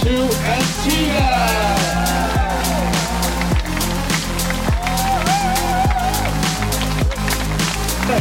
to 0.00 0.16
Antigua. 0.56 1.28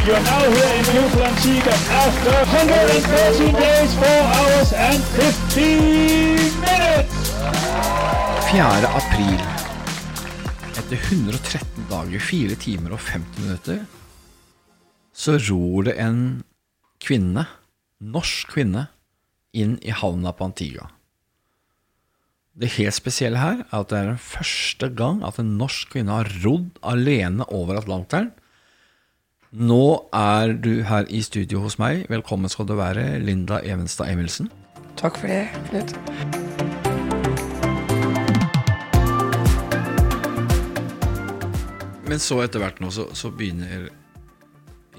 You 0.06 0.14
are 0.16 0.24
now 0.24 0.44
here 0.52 0.76
in 0.76 0.84
beautiful 0.92 1.24
Antigua 1.24 1.76
after 2.04 2.32
113 2.32 3.54
days, 3.54 3.94
4 3.96 4.08
hours 4.36 4.74
and 4.74 5.00
15 5.16 6.36
minutes. 6.68 7.16
4. 8.52 8.84
april. 9.00 9.40
Etter 10.76 10.98
113 10.98 11.88
dager, 11.90 12.20
4 12.20 12.56
timer 12.56 12.92
og 12.92 13.00
50 13.00 13.40
minutter, 13.40 13.86
så 15.14 15.40
ror 15.50 15.88
det 15.88 15.96
en 16.00 16.44
kvinne, 17.00 17.48
norsk 18.00 18.56
kvinne, 18.56 18.90
inn 19.54 19.80
i 19.80 19.96
havna 19.96 20.36
på 20.36 20.52
Antigua. 20.52 20.99
Det 22.60 22.68
helt 22.76 22.92
spesielle 22.92 23.40
her 23.40 23.62
er 23.62 23.76
at 23.78 23.88
det 23.88 23.96
er 23.96 24.08
den 24.10 24.18
første 24.20 24.90
gang 24.92 25.22
at 25.24 25.38
en 25.40 25.54
norsk 25.56 25.94
kvinne 25.94 26.12
har 26.12 26.28
rodd 26.44 26.76
alene 26.84 27.46
over 27.56 27.78
Atlanteren. 27.80 28.34
Nå 29.56 30.10
er 30.12 30.52
du 30.60 30.84
her 30.84 31.08
i 31.08 31.22
studio 31.24 31.62
hos 31.64 31.78
meg. 31.80 32.04
Velkommen 32.12 32.52
skal 32.52 32.68
du 32.68 32.74
være, 32.76 33.14
Linda 33.24 33.62
Evenstad 33.64 34.12
Emilsen. 34.12 34.52
Takk 35.00 35.22
for 35.22 35.32
det, 35.32 35.48
Knut. 35.70 35.96
Men 42.12 42.20
så 42.20 42.42
etter 42.44 42.60
hvert 42.60 42.84
nå 42.84 42.92
så, 42.92 43.08
så 43.16 43.32
begynner 43.32 43.88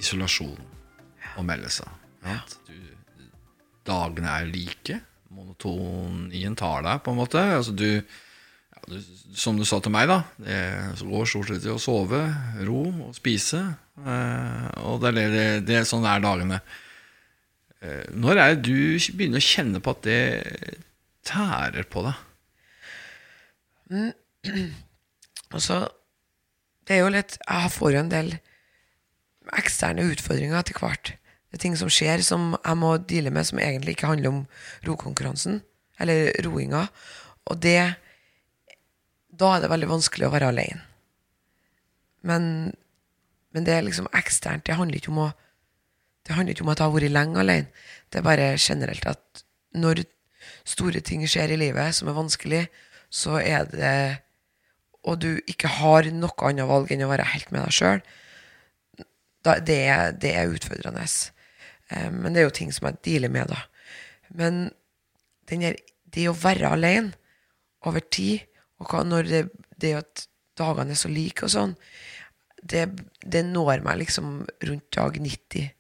isolasjonen 0.01 1.37
å 1.37 1.45
melde 1.45 1.68
seg. 1.77 1.92
Ja. 2.24 2.40
Du, 2.65 3.29
dagene 3.84 4.32
er 4.40 4.48
like. 4.48 5.02
Monotonien 5.30 6.56
tar 6.59 6.82
deg, 6.86 7.00
på 7.04 7.12
en 7.12 7.20
måte. 7.20 7.42
Altså 7.60 7.74
du, 7.76 7.86
ja, 8.00 8.82
du 8.90 8.98
Som 9.38 9.59
du 9.60 9.64
sa 9.68 9.78
til 9.82 9.95
meg, 9.95 10.10
da. 10.10 10.20
Det 10.42 10.60
går 11.06 11.28
stort 11.30 11.50
sett 11.52 11.62
til 11.64 11.76
å 11.76 11.82
sove, 11.82 12.22
ro 12.66 12.82
og 13.06 13.14
spise. 13.18 13.62
Eh, 14.00 14.66
og 14.87 15.02
det, 15.04 15.14
er 15.14 15.34
det, 15.37 15.46
det 15.68 15.80
er 15.80 15.88
sånn 15.88 16.09
er 16.09 16.22
dagene. 16.24 16.60
Eh, 17.80 18.10
når 18.12 18.34
er 18.37 18.56
det 18.56 18.66
du 18.66 19.14
begynner 19.14 19.40
å 19.40 19.46
kjenne 19.46 19.80
på 19.80 19.95
at 19.95 20.04
det 20.09 20.20
tærer 21.30 21.87
på 21.90 22.06
deg? 22.09 22.26
Altså, 25.50 25.80
det 26.87 26.94
er 26.94 27.00
jo 27.00 27.09
litt 27.10 27.32
Jeg 27.42 27.70
får 27.74 27.90
jo 27.90 27.98
en 28.04 28.12
del 28.12 28.28
eksterne 29.59 30.04
utfordringer 30.12 30.60
etter 30.60 30.78
hvert. 30.78 31.10
Det 31.51 31.59
er 31.59 31.65
ting 31.65 31.76
som 31.79 31.90
skjer 31.90 32.23
som 32.23 32.54
jeg 32.54 32.79
må 32.79 32.93
deale 33.10 33.32
med, 33.34 33.46
som 33.48 33.59
egentlig 33.59 33.96
ikke 33.96 34.10
handler 34.12 34.30
om 34.30 34.40
rokonkurransen, 34.87 35.60
eller 35.98 36.30
roinga. 36.46 36.87
Og 37.51 37.59
det 37.62 37.96
Da 39.40 39.54
er 39.56 39.60
det 39.62 39.71
veldig 39.71 39.88
vanskelig 39.88 40.26
å 40.26 40.32
være 40.34 40.48
alene. 40.52 40.82
Men, 42.23 42.74
men 43.54 43.65
det 43.65 43.73
er 43.73 43.87
liksom 43.87 44.10
eksternt. 44.12 44.66
Det 44.66 44.76
handler 44.76 44.98
ikke 44.98 45.12
om 45.15 45.23
å 45.24 45.30
det 46.26 46.37
handler 46.37 46.52
ikke 46.52 46.66
om 46.66 46.71
at 46.71 46.80
jeg 46.80 46.87
har 46.87 46.95
vært 46.95 47.15
lenge 47.15 47.40
alene. 47.40 47.87
Det 48.12 48.21
er 48.21 48.26
bare 48.26 48.48
generelt 48.60 49.06
at 49.09 49.45
når 49.73 50.02
store 50.68 51.01
ting 51.01 51.24
skjer 51.26 51.54
i 51.54 51.59
livet 51.59 51.96
som 51.96 52.10
er 52.10 52.18
vanskelig, 52.18 52.65
så 53.10 53.40
er 53.40 53.65
det 53.71 53.95
Og 55.02 55.16
du 55.16 55.40
ikke 55.48 55.68
har 55.80 56.04
noe 56.12 56.45
annet 56.45 56.68
valg 56.68 56.90
enn 56.93 57.02
å 57.06 57.09
være 57.09 57.24
helt 57.32 57.48
med 57.51 57.62
deg 57.65 57.73
sjøl, 57.73 58.02
det, 59.65 59.78
det 60.21 60.32
er 60.37 60.52
utfordrende. 60.52 61.06
Eh, 61.91 62.10
Men 62.10 62.33
det 62.33 62.43
er 62.43 62.49
jo 62.49 62.59
ting 62.60 62.73
som 62.73 62.88
jeg 62.88 63.02
dealer 63.07 63.33
med, 63.33 63.51
da. 63.51 63.65
Men 64.31 64.71
her, 65.50 65.77
det 66.15 66.28
å 66.31 66.37
være 66.37 66.71
alene 66.77 67.12
over 67.87 68.00
tid, 68.00 68.47
og 68.78 68.94
når 69.06 69.27
det, 69.27 69.43
det 69.83 69.97
at 69.99 70.27
dagene 70.56 70.95
er 70.95 71.00
så 71.00 71.11
like 71.11 71.45
og 71.45 71.50
sånn, 71.50 71.75
det, 72.62 72.87
det 73.25 73.43
når 73.49 73.83
meg 73.83 74.03
liksom 74.03 74.45
rundt 74.69 74.91
dag 74.95 75.17
90 75.17 75.71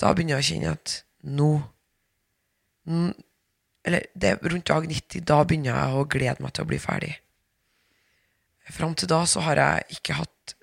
da 0.00 0.12
begynner 0.12 0.36
jeg 0.36 0.44
å 0.44 0.48
kjenne 0.50 0.74
at 0.76 0.94
nå 1.36 1.50
Eller 3.86 4.08
det 4.14 4.32
rundt 4.42 4.68
dag 4.68 4.86
90, 4.88 5.24
da 5.26 5.40
begynner 5.44 5.72
jeg 5.72 5.94
å 5.96 6.08
glede 6.10 6.42
meg 6.44 6.54
til 6.54 6.66
å 6.66 6.70
bli 6.70 6.78
ferdig. 6.82 7.12
Fram 8.74 8.96
til 8.98 9.10
da 9.10 9.20
så 9.30 9.44
har 9.46 9.60
jeg 9.62 9.98
ikke 9.98 10.16
hatt 10.20 10.54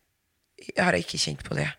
Har 0.78 0.96
jeg 0.96 1.06
ikke 1.06 1.20
kjent 1.20 1.44
på 1.44 1.56
det. 1.58 1.70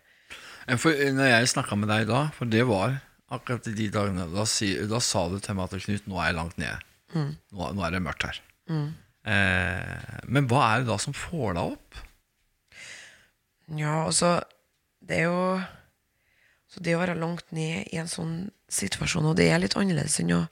Eh, 0.67 0.77
For 0.81 0.91
når 1.17 1.31
jeg 1.31 1.51
snakka 1.53 1.77
med 1.79 1.91
deg 1.91 2.07
da, 2.09 2.25
for 2.35 2.49
det 2.49 2.63
var 2.69 2.97
akkurat 3.35 3.67
i 3.69 3.75
de 3.77 3.87
dagene, 3.93 4.27
da, 4.33 4.45
si, 4.49 4.71
da 4.89 4.99
sa 5.03 5.25
du 5.29 5.39
til 5.41 5.57
meg 5.57 5.65
at 5.69 5.81
Knut, 5.85 6.05
nå 6.09 6.19
er 6.21 6.29
jeg 6.29 6.37
langt 6.37 6.59
nede. 6.61 6.77
Nå, 7.15 7.69
nå 7.73 7.85
er 7.85 7.93
det 7.95 8.03
mørkt 8.05 8.25
her. 8.27 8.41
Eh, 9.25 10.19
men 10.29 10.49
hva 10.51 10.65
er 10.73 10.83
det 10.83 10.89
da 10.91 10.97
som 11.01 11.15
får 11.17 11.55
deg 11.57 11.71
opp? 11.75 12.01
Ja, 13.73 14.03
altså 14.05 14.35
Det 15.01 15.17
er 15.23 15.23
jo 15.25 15.61
Så 16.69 16.81
det 16.85 16.93
å 16.93 16.99
være 17.01 17.15
langt 17.17 17.47
ned 17.55 17.87
i 17.93 17.97
en 17.97 18.09
sånn 18.11 18.35
situasjon, 18.69 19.25
og 19.25 19.37
det 19.39 19.47
er 19.49 19.61
litt 19.63 19.77
annerledes 19.79 20.19
enn 20.21 20.33
å 20.35 20.43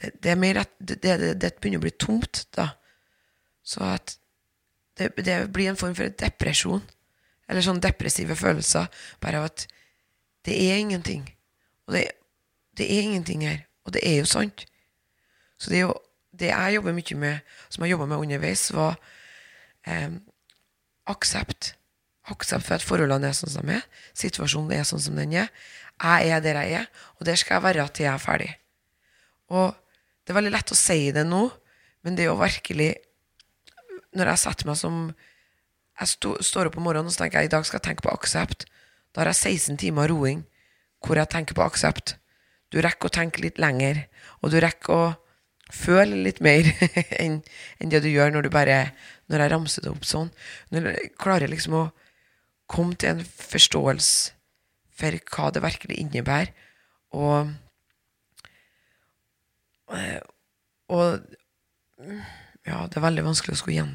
det, 0.00 0.10
det 0.24 0.32
er 0.32 0.40
mer 0.40 0.60
at 0.62 0.72
det, 0.80 0.96
det, 1.02 1.34
det 1.40 1.50
begynner 1.60 1.80
å 1.82 1.84
bli 1.84 1.92
tomt, 2.00 2.44
da. 2.56 2.68
Så 3.62 3.82
at 3.86 4.16
det, 4.98 5.12
det 5.22 5.36
blir 5.54 5.68
en 5.70 5.78
form 5.78 5.94
for 5.98 6.10
depresjon. 6.22 6.82
Eller 7.52 7.64
sånn 7.64 7.82
depressive 7.84 8.36
følelser. 8.38 8.88
Bare 9.20 9.44
at 9.50 9.66
det 10.48 10.56
er 10.56 10.80
ingenting. 10.80 11.26
Og 11.84 11.98
det, 11.98 12.06
det 12.80 12.88
er 12.88 13.04
ingenting 13.04 13.44
her. 13.44 13.60
Og 13.84 13.92
det 13.92 14.00
er 14.08 14.22
jo 14.22 14.30
sant. 14.30 14.64
Så 15.60 15.70
det 15.70 15.84
jo 15.84 15.92
det 16.32 16.48
jeg 16.48 16.78
jobber 16.78 16.96
mye 16.96 17.18
med, 17.20 17.52
som 17.68 17.84
jeg 17.84 17.92
jobba 17.92 18.08
med 18.08 18.24
underveis, 18.24 18.64
var 18.72 18.96
eh, 19.84 20.16
aksept. 21.12 21.74
Aksept 22.32 22.64
for 22.64 22.78
at 22.78 22.86
forholdene 22.86 23.28
er 23.28 23.36
sånn 23.36 23.52
som 23.52 23.68
de 23.68 23.76
er. 23.76 23.86
Situasjonen 24.16 24.72
er 24.78 24.88
sånn 24.88 25.02
som 25.02 25.18
den 25.18 25.34
er. 25.36 25.52
Jeg 26.00 26.32
er 26.32 26.42
der 26.42 26.58
jeg 26.64 26.80
er, 26.80 26.88
og 27.20 27.26
der 27.28 27.38
skal 27.38 27.58
jeg 27.58 27.66
være 27.68 27.86
til 27.92 28.08
jeg 28.08 28.14
er 28.14 28.22
ferdig. 28.22 28.50
Og 29.52 29.76
det 30.24 30.32
er 30.32 30.38
veldig 30.38 30.54
lett 30.54 30.72
å 30.72 30.78
si 30.78 31.12
det 31.14 31.26
nå, 31.28 31.44
men 32.02 32.16
det 32.16 32.24
er 32.24 32.32
jo 32.32 32.40
virkelig 32.40 32.94
Når 34.12 34.28
jeg 34.28 34.40
setter 34.42 34.68
meg 34.68 34.76
som 34.76 34.96
Jeg 36.00 36.08
sto, 36.14 36.36
står 36.40 36.70
opp 36.70 36.78
om 36.80 36.86
morgenen 36.88 37.10
og 37.10 37.14
så 37.14 37.24
tenker 37.24 37.42
jeg 37.42 37.50
i 37.50 37.52
dag 37.52 37.66
skal 37.68 37.78
jeg 37.80 37.88
tenke 37.90 38.06
på 38.06 38.12
aksept. 38.12 38.66
Da 39.12 39.22
har 39.22 39.32
jeg 39.32 39.58
16 39.58 39.80
timer 39.82 40.10
roing 40.12 40.44
hvor 41.02 41.18
jeg 41.18 41.30
tenker 41.32 41.56
på 41.58 41.64
aksept. 41.64 42.16
Du 42.72 42.80
rekker 42.80 43.10
å 43.10 43.12
tenke 43.12 43.42
litt 43.42 43.58
lenger, 43.60 44.06
og 44.40 44.52
du 44.52 44.58
rekker 44.62 44.94
å 44.94 45.12
føle 45.72 46.22
litt 46.24 46.40
mer 46.44 46.68
enn 47.22 47.40
en 47.80 47.92
det 47.92 48.02
du 48.04 48.08
gjør 48.12 48.32
når 48.32 48.46
du 48.46 48.52
bare 48.52 48.78
Når 49.32 49.40
jeg 49.40 49.52
ramser 49.52 49.84
det 49.84 49.92
opp 49.92 50.04
sånn. 50.04 50.30
Når 50.72 50.88
jeg 50.90 51.12
klarer 51.20 51.48
liksom 51.48 51.76
å 51.78 51.84
komme 52.68 52.96
til 52.96 53.14
en 53.14 53.24
forståelse 53.24 54.34
for 54.92 55.16
hva 55.32 55.48
det 55.52 55.62
virkelig 55.64 55.96
innebærer, 56.02 56.52
og 57.16 57.52
eh, 59.92 60.20
Og 60.92 61.16
ja, 62.66 62.84
det 62.86 62.98
er 62.98 63.04
veldig 63.04 63.24
vanskelig 63.24 63.56
å 63.56 63.60
skulle 63.60 63.88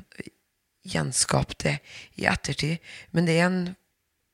gjen, 0.88 1.12
gjenskape 1.12 1.58
det 1.64 1.75
i 2.16 2.28
ettertid, 2.30 2.80
men 3.12 3.28
det 3.28 3.38
er 3.38 3.46
en 3.50 3.62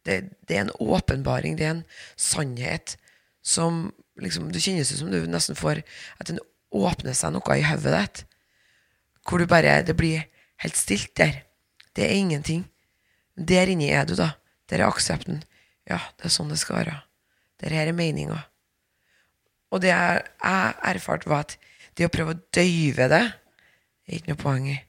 det, 0.04 0.18
det 0.48 0.58
er 0.58 0.66
en 0.66 0.76
åpenbaring, 0.84 1.56
det 1.58 1.66
er 1.66 1.76
en 1.78 1.86
sannhet 2.20 2.98
som 3.44 3.94
liksom, 4.20 4.52
Du 4.52 4.60
kjennes 4.60 4.92
ut 4.92 5.00
som 5.00 5.12
du 5.12 5.24
nesten 5.28 5.56
får 5.56 5.84
At 6.20 6.28
den 6.28 6.40
åpner 6.72 7.16
seg 7.16 7.34
noe 7.36 7.58
i 7.58 7.64
hodet 7.64 7.94
ditt. 7.94 8.24
Hvor 9.24 9.40
du 9.40 9.48
bare 9.48 9.82
Det 9.84 9.96
blir 9.96 10.26
helt 10.64 10.78
stilt 10.78 11.16
der. 11.16 11.44
Det 11.96 12.04
er 12.04 12.16
ingenting. 12.16 12.66
Der 13.38 13.68
inni 13.68 13.92
er 13.92 14.06
du, 14.06 14.16
da. 14.16 14.34
Der 14.70 14.82
er 14.82 14.88
aksepten. 14.88 15.44
Ja, 15.90 16.00
det 16.18 16.28
er 16.28 16.34
sånn 16.34 16.50
det 16.50 16.60
skal 16.60 16.82
være. 16.82 16.96
Der 17.62 17.76
her 17.76 17.88
er 17.88 17.96
meninga. 17.96 18.40
Og 19.72 19.82
det 19.82 19.92
jeg, 19.92 20.24
jeg 20.44 20.74
erfarte, 20.90 21.30
var 21.30 21.46
at 21.46 21.58
det 21.98 22.08
å 22.08 22.14
prøve 22.14 22.36
å 22.36 22.42
døyve 22.56 23.08
det, 23.12 23.24
er 24.08 24.18
ikke 24.18 24.34
noe 24.34 24.42
poeng 24.42 24.68
i. 24.72 24.80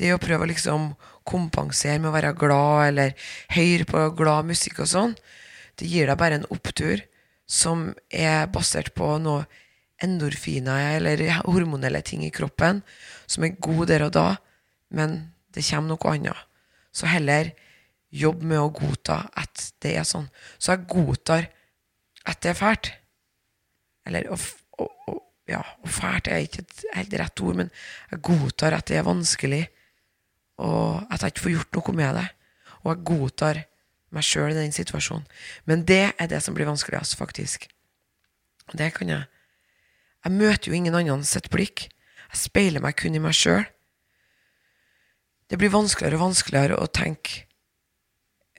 Det 0.00 0.14
å 0.14 0.20
prøve 0.22 0.46
å 0.46 0.50
liksom 0.50 0.90
kompensere 1.28 2.00
med 2.00 2.10
å 2.10 2.16
være 2.16 2.34
glad, 2.38 2.88
eller 2.88 3.14
høre 3.52 3.86
på 3.88 4.04
glad 4.16 4.48
musikk 4.48 4.80
og 4.84 4.90
sånn, 4.90 5.16
det 5.76 5.88
gir 5.88 6.08
deg 6.08 6.18
bare 6.20 6.40
en 6.40 6.48
opptur 6.52 7.02
som 7.50 7.90
er 8.08 8.48
basert 8.52 8.94
på 8.96 9.16
noe 9.22 9.44
endorfiner 10.00 10.96
eller 10.96 11.22
hormonelle 11.44 12.00
ting 12.06 12.22
i 12.24 12.32
kroppen 12.32 12.80
som 13.28 13.44
er 13.44 13.58
god 13.62 13.90
der 13.90 14.06
og 14.06 14.14
da, 14.16 14.28
men 14.96 15.18
det 15.54 15.64
kommer 15.66 15.92
noe 15.94 16.14
annet. 16.14 16.46
Så 16.92 17.08
heller 17.10 17.52
jobb 18.10 18.42
med 18.42 18.58
å 18.58 18.70
godta 18.74 19.22
at 19.38 19.68
det 19.82 19.94
er 20.00 20.06
sånn. 20.08 20.26
Så 20.58 20.74
jeg 20.74 20.88
godtar 20.90 21.50
at 22.26 22.40
det 22.42 22.52
er 22.52 22.58
fælt. 22.58 22.90
Eller 24.08 24.30
og, 24.32 24.42
og, 24.80 24.90
å, 25.10 25.18
ja, 25.50 25.60
og 25.82 25.92
fælt 25.92 26.30
er 26.30 26.42
ikke 26.46 26.64
et 26.64 26.82
helt 26.96 27.18
rett 27.22 27.44
ord, 27.44 27.60
men 27.62 27.70
jeg 28.10 28.24
godtar 28.26 28.78
at 28.78 28.90
det 28.90 28.98
er 28.98 29.06
vanskelig, 29.06 29.62
og 30.60 31.08
at 31.08 31.24
jeg 31.24 31.34
ikke 31.34 31.46
får 31.46 31.54
gjort 31.56 31.78
noe 31.78 31.96
med 31.96 32.16
det. 32.20 32.28
Og 32.80 32.92
jeg 32.92 33.04
godtar 33.10 33.62
meg 34.14 34.26
sjøl 34.26 34.52
i 34.52 34.58
den 34.58 34.74
situasjonen. 34.74 35.26
Men 35.68 35.84
det 35.88 36.12
er 36.12 36.30
det 36.30 36.40
som 36.44 36.56
blir 36.56 36.68
vanskeligst, 36.68 37.16
faktisk. 37.18 37.68
Det 38.72 38.92
kan 38.94 39.08
jeg 39.08 39.26
Jeg 40.20 40.32
møter 40.32 40.68
jo 40.68 40.76
ingen 40.76 40.94
annen 40.94 41.24
sitt 41.24 41.48
blikk. 41.48 41.88
Jeg 42.28 42.36
speiler 42.36 42.82
meg 42.84 42.92
kun 43.00 43.14
i 43.16 43.18
meg 43.18 43.32
sjøl. 43.32 43.64
Det 45.48 45.56
blir 45.56 45.72
vanskeligere 45.72 46.18
og 46.18 46.26
vanskeligere 46.26 46.76
å 46.76 46.90
tenke 46.92 47.46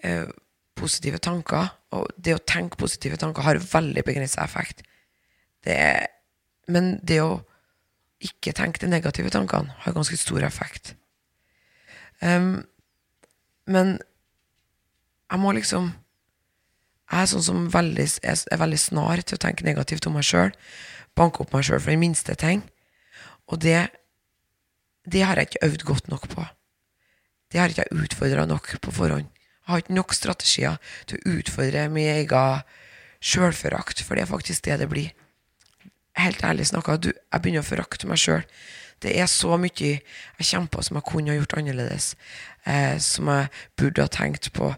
eh, 0.01 0.25
positive 0.73 1.21
tanker. 1.21 1.69
Og 1.93 2.09
det 2.17 2.33
å 2.33 2.41
tenke 2.41 2.81
positive 2.81 3.19
tanker 3.21 3.45
har 3.45 3.61
veldig 3.61 4.03
begrensa 4.07 4.41
effekt. 4.41 4.81
Det 5.61 5.77
er, 5.77 6.09
men 6.65 6.95
det 7.05 7.21
å 7.21 7.43
ikke 8.25 8.55
tenke 8.57 8.81
de 8.81 8.89
negative 8.89 9.29
tankene 9.29 9.77
har 9.85 9.93
ganske 9.93 10.17
stor 10.17 10.41
effekt. 10.47 10.95
Um, 12.21 12.63
men 13.65 13.97
jeg 15.31 15.41
må 15.41 15.53
liksom 15.57 15.93
Jeg 17.11 17.25
er 17.25 17.27
sånn 17.27 17.43
som 17.43 17.63
veldig, 17.73 18.05
er, 18.23 18.37
er 18.53 18.59
veldig 18.61 18.77
snar 18.79 19.19
til 19.25 19.35
å 19.35 19.41
tenke 19.43 19.65
negativt 19.67 20.05
om 20.07 20.13
meg 20.15 20.23
sjøl. 20.23 20.53
Banke 21.17 21.43
opp 21.43 21.51
meg 21.51 21.65
sjøl 21.67 21.81
for 21.81 21.91
den 21.91 21.99
minste 21.99 22.37
ting. 22.39 22.61
Og 23.51 23.59
det, 23.59 23.89
det 25.03 25.25
har 25.27 25.35
jeg 25.35 25.49
ikke 25.49 25.65
øvd 25.67 25.83
godt 25.89 26.07
nok 26.07 26.29
på. 26.31 26.45
Det 27.51 27.59
har 27.59 27.73
ikke 27.73 27.83
jeg 27.83 28.05
utfordra 28.05 28.45
nok 28.47 28.69
på 28.79 28.93
forhånd. 28.95 29.27
Jeg 29.27 29.67
har 29.73 29.83
ikke 29.83 29.97
nok 29.97 30.15
strategier 30.15 30.79
til 31.09 31.19
å 31.19 31.35
utfordre 31.35 31.83
min 31.91 32.13
egen 32.13 32.63
sjølforakt, 33.19 34.05
for 34.07 34.15
det 34.15 34.23
er 34.23 34.31
faktisk 34.31 34.63
det 34.69 34.79
det 34.79 34.87
blir. 34.91 35.11
Helt 36.15 36.43
ærlig 36.43 36.69
snakka, 36.71 36.95
jeg 37.03 37.43
begynner 37.43 37.63
å 37.63 37.67
forakte 37.67 38.07
meg 38.07 38.23
sjøl. 38.23 38.47
Det 39.01 39.13
er 39.17 39.29
så 39.29 39.57
mye 39.57 39.73
jeg 39.81 40.47
kommer 40.51 40.71
på 40.71 40.85
som 40.85 40.97
jeg 40.99 41.07
kunne 41.09 41.33
ha 41.33 41.37
gjort 41.39 41.57
annerledes, 41.57 42.13
eh, 42.69 42.97
som 43.01 43.29
jeg 43.31 43.49
burde 43.79 44.05
ha 44.05 44.11
tenkt 44.13 44.51
på. 44.53 44.73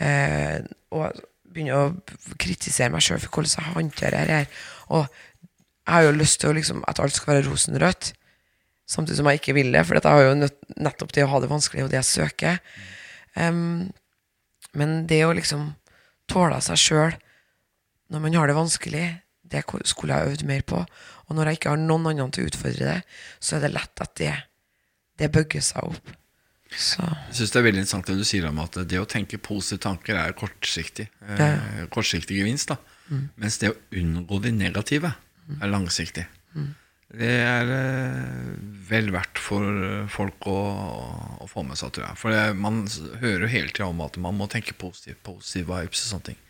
Eh, 0.00 0.60
og 0.96 1.20
begynner 1.56 1.76
å 1.76 2.36
kritisere 2.40 2.92
meg 2.92 3.04
sjøl 3.04 3.20
for 3.22 3.32
hvordan 3.32 3.56
jeg 3.56 3.76
håndterer 3.76 4.28
det 4.28 4.38
her. 4.40 4.62
Og 4.92 5.04
jeg 5.06 5.94
har 5.94 6.06
jo 6.06 6.16
lyst 6.16 6.40
til 6.42 6.56
liksom, 6.58 6.82
at 6.88 7.00
alt 7.00 7.16
skal 7.16 7.34
være 7.34 7.46
rosenrødt, 7.48 8.12
samtidig 8.90 9.20
som 9.20 9.28
jeg 9.30 9.40
ikke 9.40 9.56
vil 9.56 9.72
det. 9.72 9.84
For 9.86 9.98
jeg 9.98 10.08
har 10.08 10.24
jo 10.26 10.50
nettopp 10.76 11.14
det 11.14 11.24
å 11.24 11.30
ha 11.32 11.42
det 11.42 11.52
vanskelig, 11.52 11.84
og 11.86 11.92
det 11.92 12.00
jeg 12.00 12.10
søker. 12.10 12.58
Um, 13.36 13.92
men 14.76 15.04
det 15.08 15.22
å 15.24 15.34
liksom 15.36 15.70
tåle 16.30 16.58
seg 16.64 16.80
sjøl 16.80 17.16
når 18.12 18.22
man 18.22 18.36
har 18.38 18.50
det 18.50 18.56
vanskelig, 18.58 19.06
det 19.52 19.62
skulle 19.86 20.16
jeg 20.16 20.34
øvd 20.34 20.44
mer 20.48 20.62
på. 20.66 20.82
Og 21.26 21.36
når 21.36 21.50
jeg 21.50 21.60
ikke 21.60 21.72
har 21.74 21.82
noen 21.82 22.06
andre 22.12 22.28
til 22.34 22.46
å 22.46 22.52
utfordre 22.52 22.92
det, 22.92 23.00
så 23.40 23.56
er 23.56 23.66
det 23.66 23.74
lett 23.74 24.04
at 24.04 24.14
det, 24.20 24.32
det 25.20 25.32
bygger 25.34 25.64
seg 25.64 25.90
opp. 25.90 26.14
Så. 26.76 27.04
Jeg 27.30 27.36
syns 27.38 27.52
det 27.54 27.60
er 27.60 27.64
veldig 27.68 27.82
interessant 27.84 28.08
det 28.10 28.16
du 28.18 28.24
sier 28.26 28.46
om 28.48 28.58
at 28.60 28.74
det 28.90 28.98
å 28.98 29.06
tenke 29.08 29.38
positive 29.38 29.80
tanker 29.84 30.18
er 30.18 30.34
kortsiktig. 30.36 31.06
Eh, 31.22 31.84
kortsiktig 31.94 32.40
gevinst. 32.40 32.72
da 32.72 32.80
mm. 33.12 33.28
Mens 33.38 33.60
det 33.62 33.70
å 33.70 33.78
unngå 34.00 34.40
de 34.42 34.52
negative 34.52 35.12
mm. 35.14 35.60
er 35.60 35.70
langsiktig. 35.70 36.26
Mm. 36.56 36.74
Det 37.16 37.30
er 37.38 37.70
eh, 37.70 38.56
vel 38.88 39.12
verdt 39.14 39.38
for 39.38 40.08
folk 40.10 40.48
å, 40.50 40.58
å, 41.38 41.46
få 41.48 41.62
med 41.68 41.78
seg, 41.78 41.94
tror 41.94 42.08
jeg. 42.08 42.20
For 42.20 42.34
det, 42.34 42.42
man 42.58 42.82
hører 43.22 43.46
jo 43.46 43.52
hele 43.52 43.70
tida 43.70 43.88
om 43.92 44.02
at 44.04 44.18
man 44.20 44.36
må 44.36 44.50
tenke 44.50 44.74
positivt, 44.78 45.22
positive 45.26 45.70
vibes 45.70 46.02
og 46.02 46.16
sånne 46.16 46.32
ting. 46.32 46.42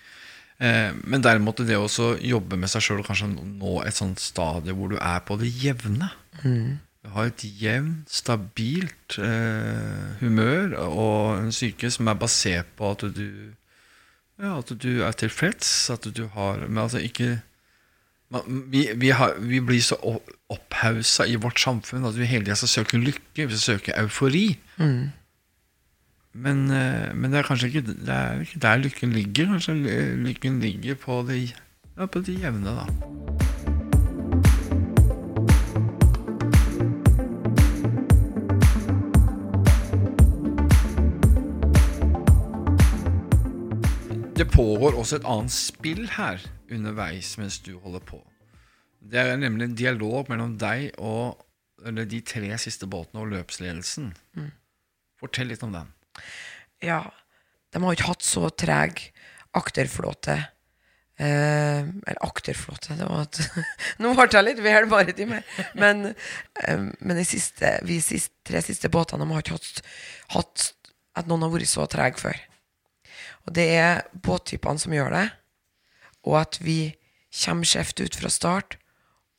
Eh, 0.56 0.92
men 1.04 1.24
derimot 1.24 1.60
det 1.68 1.76
å 1.76 1.88
jobbe 2.16 2.56
med 2.56 2.72
seg 2.72 2.84
sjøl 2.84 3.02
og 3.02 3.10
kanskje 3.10 3.28
nå 3.34 3.78
et 3.84 3.96
sånt 3.96 4.22
stadie 4.22 4.74
hvor 4.76 4.92
du 4.92 4.96
er 4.96 5.20
på 5.26 5.36
det 5.40 5.50
jevne. 5.52 6.08
Mm. 6.42 6.78
Du 7.04 7.12
har 7.14 7.28
et 7.28 7.44
jevnt, 7.60 8.08
stabilt 8.10 9.18
eh, 9.22 10.16
humør 10.22 10.78
og 10.86 11.42
en 11.42 11.52
syke 11.54 11.90
som 11.92 12.08
er 12.10 12.18
basert 12.18 12.72
på 12.78 12.94
at 12.96 13.04
du, 13.14 13.28
ja, 14.40 14.56
at 14.56 14.72
du 14.72 15.04
er 15.06 15.20
tilfreds. 15.20 15.90
At 15.92 16.08
du 16.16 16.24
har 16.34 16.64
Men 16.66 16.86
altså 16.86 17.04
ikke 17.04 17.36
vi, 18.72 18.88
vi, 18.98 19.12
har, 19.14 19.36
vi, 19.38 19.60
blir 19.62 19.82
så 19.82 19.94
opphausa 20.50 21.28
i 21.30 21.36
vårt 21.38 21.60
samfunn 21.62 22.08
at 22.08 22.16
vi 22.18 22.26
hele 22.26 22.48
tida 22.48 22.56
skal 22.58 22.72
søke 22.72 22.98
lykke, 22.98 23.46
vi 23.46 23.54
skal 23.54 23.78
søke 23.78 23.94
eufori. 24.00 24.48
Mm. 24.82 25.12
Men, 26.36 26.70
eh, 26.70 27.14
men, 27.16 27.32
det 27.32 27.38
er 27.38 27.46
kanskje 27.48 27.70
ikke, 27.70 27.80
det 27.86 28.12
er 28.12 28.40
ikke 28.44 28.60
der 28.60 28.76
lykken 28.76 29.12
ligger. 29.16 29.46
Kanskje 29.54 29.74
lykken 30.20 30.60
ligger 30.60 30.94
på 31.00 31.22
det, 31.28 31.56
ja, 31.96 32.06
på 32.06 32.20
det 32.20 32.36
jevne, 32.42 32.76
da. 32.76 32.84
Det 44.36 44.50
pågår 44.52 44.92
også 44.92 45.16
et 45.16 45.24
annet 45.24 45.52
spill 45.52 46.04
her 46.18 46.42
underveis 46.68 47.38
mens 47.40 47.58
du 47.64 47.78
holder 47.80 48.04
på. 48.04 48.20
Det 49.00 49.22
er 49.22 49.36
nemlig 49.40 49.70
en 49.70 49.78
dialog 49.78 50.28
mellom 50.28 50.58
deg 50.60 50.90
og 50.98 51.40
de 51.80 52.20
tre 52.20 52.50
siste 52.60 52.84
båtene 52.86 53.22
og 53.22 53.32
løpsledelsen. 53.32 54.12
Mm. 54.36 54.50
Fortell 55.16 55.48
litt 55.48 55.64
om 55.64 55.72
den. 55.72 55.96
Ja, 56.84 57.02
de 57.72 57.82
har 57.82 57.96
ikke 57.96 58.10
hatt 58.10 58.26
så 58.26 58.50
treg 58.52 59.00
akterflåte. 59.56 60.36
Eh, 61.16 61.80
eller 61.80 62.18
akterflåte 62.20 62.92
det 62.98 63.06
at, 63.08 63.38
Nå 64.04 64.10
ble 64.12 64.26
jeg 64.28 64.44
litt 64.44 64.60
vel 64.64 64.88
maritim 64.90 65.32
her. 65.32 65.46
Men, 65.78 66.10
eh, 66.60 66.82
men 67.00 67.16
de 67.16 67.24
siste, 67.24 67.78
vi 67.88 68.02
siste, 68.04 68.34
tre 68.44 68.60
siste 68.64 68.90
båtene 68.92 69.24
de 69.24 69.32
har 69.32 69.44
ikke 69.44 69.56
hatt, 69.56 69.80
hatt 70.34 70.66
at 71.16 71.30
noen 71.30 71.46
har 71.46 71.54
vært 71.54 71.72
så 71.72 71.86
treg 71.88 72.20
før. 72.20 72.36
Og 73.46 73.54
det 73.56 73.66
er 73.78 74.04
båttypene 74.12 74.82
som 74.82 74.92
gjør 74.92 75.14
det, 75.14 75.26
og 76.26 76.40
at 76.42 76.58
vi 76.60 76.80
kommer 77.44 77.68
skjevt 77.68 78.02
ut 78.02 78.18
fra 78.18 78.32
start 78.32 78.76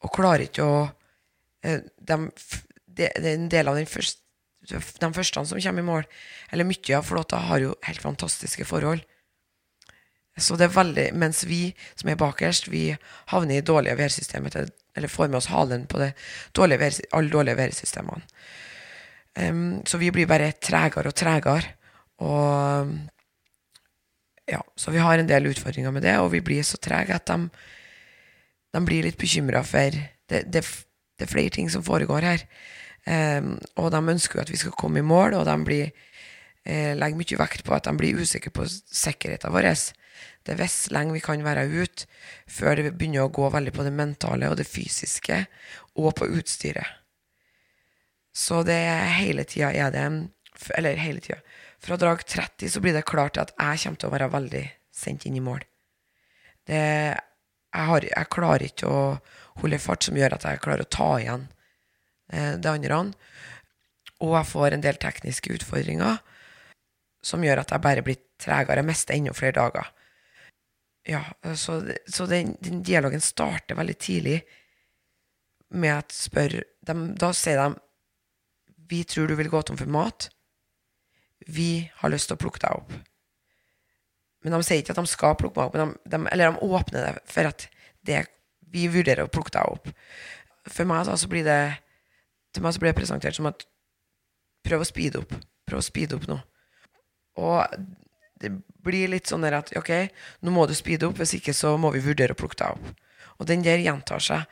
og 0.06 0.13
klarer 0.13 0.45
ikke 0.47 0.65
å 0.65 0.77
eh, 1.65 1.81
de, 1.81 2.18
det, 2.85 3.12
er 3.12 3.29
en 3.33 3.50
del 3.51 3.69
av 3.69 3.77
den 3.77 3.89
første 3.89 4.24
de 4.67 5.11
første 5.13 5.45
som 5.45 5.61
kommer 5.63 5.83
i 5.83 5.87
mål, 5.87 6.07
eller 6.51 6.67
mye 6.67 6.97
av 6.97 7.05
flåta, 7.07 7.39
har 7.49 7.63
jo 7.63 7.75
helt 7.87 8.03
fantastiske 8.03 8.67
forhold. 8.67 9.03
Så 10.37 10.55
det 10.57 10.67
er 10.67 10.75
veldig, 10.75 11.07
Mens 11.17 11.41
vi 11.49 11.73
som 11.95 12.11
er 12.11 12.19
bakerst, 12.19 12.69
vi 12.69 12.91
havner 13.31 13.57
i 13.57 13.65
dårlige 13.65 13.97
værsystemer, 13.97 14.69
eller 14.95 15.09
får 15.09 15.31
med 15.31 15.39
oss 15.39 15.49
halen 15.49 15.87
på 15.89 15.99
det 16.01 16.13
dårlige 16.55 16.91
alle 17.11 17.33
dårlige 17.33 17.57
værsystemene. 17.57 18.21
Um, 19.37 19.85
så 19.85 19.97
vi 20.01 20.09
blir 20.11 20.25
bare 20.25 20.51
tregere 20.61 21.11
og 21.11 21.15
tregere. 21.15 21.73
Og 22.25 22.93
ja, 24.47 24.61
så 24.75 24.91
vi 24.91 25.01
har 25.03 25.19
en 25.19 25.29
del 25.29 25.49
utfordringer 25.51 25.91
med 25.93 26.05
det, 26.07 26.15
og 26.17 26.31
vi 26.33 26.41
blir 26.41 26.63
så 26.65 26.79
trege 26.81 27.13
at 27.13 27.27
de, 27.27 27.49
de, 28.74 28.81
blir 28.86 29.05
litt 29.05 29.19
bekymra 29.19 29.62
for 29.67 29.93
det, 29.93 30.45
det, 30.47 30.63
det, 30.63 31.27
er 31.27 31.29
flere 31.29 31.53
ting 31.53 31.69
som 31.69 31.86
foregår 31.86 32.25
her. 32.25 32.45
Um, 33.07 33.53
og 33.79 33.93
de 33.93 34.01
ønsker 34.11 34.35
jo 34.35 34.43
at 34.43 34.51
vi 34.51 34.59
skal 34.59 34.75
komme 34.75 34.99
i 34.99 35.05
mål, 35.05 35.37
og 35.39 35.45
de 35.47 35.55
blir, 35.63 35.91
eh, 36.65 36.91
legger 36.97 37.19
mye 37.19 37.39
vekt 37.39 37.63
på 37.63 37.75
at 37.75 37.87
de 37.87 37.93
blir 37.95 38.19
usikre 38.19 38.51
på 38.51 38.65
sikkerheten 38.67 39.53
vår. 39.53 39.69
Det 40.43 40.53
er 40.53 40.59
visst 40.59 40.91
lenge 40.91 41.15
vi 41.15 41.23
kan 41.23 41.43
være 41.43 41.67
ute 41.71 42.07
før 42.47 42.75
det 42.75 42.97
begynner 42.97 43.27
å 43.27 43.31
gå 43.31 43.47
veldig 43.53 43.73
på 43.75 43.83
det 43.83 43.93
mentale 43.95 44.49
og 44.51 44.57
det 44.59 44.67
fysiske, 44.67 45.45
og 45.95 46.15
på 46.19 46.27
utstyret. 46.27 46.87
Så 48.35 48.61
det 48.63 48.79
hele 49.17 49.47
tida 49.49 49.71
er 49.71 49.91
det 49.91 50.29
Eller 50.73 50.95
hele 50.97 51.19
tida. 51.19 51.37
Fra 51.79 51.97
drag 51.97 52.25
30 52.25 52.69
så 52.69 52.79
blir 52.81 52.93
det 52.93 53.05
klart 53.05 53.37
at 53.37 53.51
jeg 53.59 53.77
kommer 53.83 53.99
til 54.01 54.09
å 54.09 54.13
være 54.15 54.29
veldig 54.33 54.63
sendt 54.91 55.25
inn 55.29 55.35
i 55.37 55.43
mål. 55.43 55.61
Det, 56.65 56.73
jeg, 56.73 57.85
har, 57.85 58.01
jeg 58.01 58.29
klarer 58.33 58.65
ikke 58.65 58.89
å 58.89 59.19
holde 59.61 59.77
fart 59.77 60.07
som 60.07 60.17
gjør 60.17 60.33
at 60.33 60.47
jeg 60.49 60.63
klarer 60.63 60.81
å 60.81 60.89
ta 60.89 61.11
igjen 61.21 61.45
det 62.27 62.72
andre. 62.72 63.00
Og 64.24 64.34
jeg 64.34 64.50
får 64.50 64.74
en 64.74 64.84
del 64.84 64.98
tekniske 65.00 65.53
utfordringer 65.55 66.17
som 67.24 67.43
gjør 67.43 67.62
at 67.62 67.74
jeg 67.74 67.84
bare 67.84 68.03
blir 68.05 68.19
tregere. 68.41 68.81
Jeg 68.81 68.88
mister 68.88 69.17
enda 69.17 69.34
flere 69.36 69.57
dager. 69.57 69.91
Ja, 71.07 71.22
så, 71.55 71.79
så 72.12 72.25
den, 72.27 72.55
den, 72.60 72.81
dialogen 72.84 73.24
starter 73.24 73.77
veldig 73.79 73.98
tidlig 73.98 74.41
med 75.72 75.93
at 75.93 76.15
spør 76.15 76.57
de, 76.60 76.96
Da 77.15 77.29
sier 77.36 77.62
de 77.62 77.79
Vi 78.91 79.03
tror 79.07 79.27
du 79.27 79.36
vil 79.39 79.51
gå 79.51 79.62
tom 79.62 79.79
for 79.79 79.91
mat. 79.91 80.29
Vi 81.48 81.88
har 82.01 82.12
lyst 82.12 82.27
til 82.27 82.36
å 82.36 82.41
plukke 82.41 82.63
deg 82.63 82.81
opp. 82.81 82.91
Men 84.43 84.55
de 84.55 84.62
sier 84.63 84.81
ikke 84.81 84.93
at 84.96 85.01
de 85.01 85.12
skal 85.12 85.36
plukke 85.39 85.60
meg 85.60 85.67
opp, 85.67 85.75
de, 85.79 86.12
de, 86.12 86.19
eller 86.31 86.51
de 86.51 86.69
åpner 86.75 87.03
det 87.07 87.25
for 87.27 87.50
at 87.50 87.67
det, 88.07 88.22
vi 88.72 88.86
vurderer 88.91 89.27
å 89.27 89.31
plukke 89.31 89.55
deg 89.55 89.75
opp. 89.75 89.91
For 90.67 90.88
meg 90.88 91.07
da, 91.07 91.15
så 91.19 91.27
blir 91.31 91.48
det 91.48 91.62
til 92.57 92.65
meg 92.65 92.75
så 92.75 92.81
ble 92.83 92.91
jeg 92.91 92.99
presentert 92.99 93.37
som 93.37 93.49
at 93.49 93.65
prøv 94.67 94.83
å 94.83 94.89
speede 94.89 95.21
opp. 95.21 95.33
Prøv 95.67 95.81
å 95.81 95.85
speede 95.85 96.17
opp 96.17 96.27
nå. 96.29 96.37
Og 97.37 97.77
det 98.41 98.51
blir 98.85 99.11
litt 99.11 99.29
sånn 99.29 99.45
at 99.49 99.71
ok, 99.77 99.91
nå 100.45 100.53
må 100.53 100.65
du 100.67 100.75
speede 100.77 101.07
opp, 101.07 101.19
hvis 101.21 101.37
ikke 101.39 101.55
så 101.55 101.75
må 101.79 101.91
vi 101.95 102.03
vurdere 102.05 102.35
å 102.35 102.39
plukke 102.39 102.59
deg 102.61 102.77
opp. 102.77 103.05
Og 103.37 103.49
den 103.49 103.65
der 103.65 103.81
gjentar 103.83 104.23
seg 104.23 104.45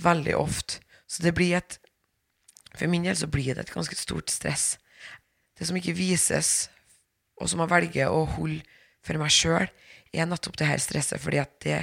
veldig 0.00 0.36
ofte. 0.38 0.80
Så 1.06 1.24
det 1.24 1.34
blir 1.36 1.58
et 1.60 1.78
For 2.72 2.88
min 2.88 3.04
del 3.04 3.12
så 3.12 3.26
blir 3.28 3.52
det 3.52 3.66
et 3.66 3.70
ganske 3.74 3.96
stort 4.00 4.30
stress. 4.32 4.78
Det 5.60 5.66
som 5.68 5.76
ikke 5.76 5.92
vises, 5.92 6.70
og 7.36 7.50
som 7.52 7.60
jeg 7.60 7.68
velger 7.68 8.08
å 8.08 8.22
holde 8.24 8.62
for 9.04 9.20
meg 9.20 9.28
sjøl, 9.28 9.68
er 10.08 10.28
nettopp 10.30 10.56
det 10.56 10.70
her 10.70 10.80
stresset. 10.80 11.20
fordi 11.20 11.42
at 11.42 11.52
det 11.60 11.82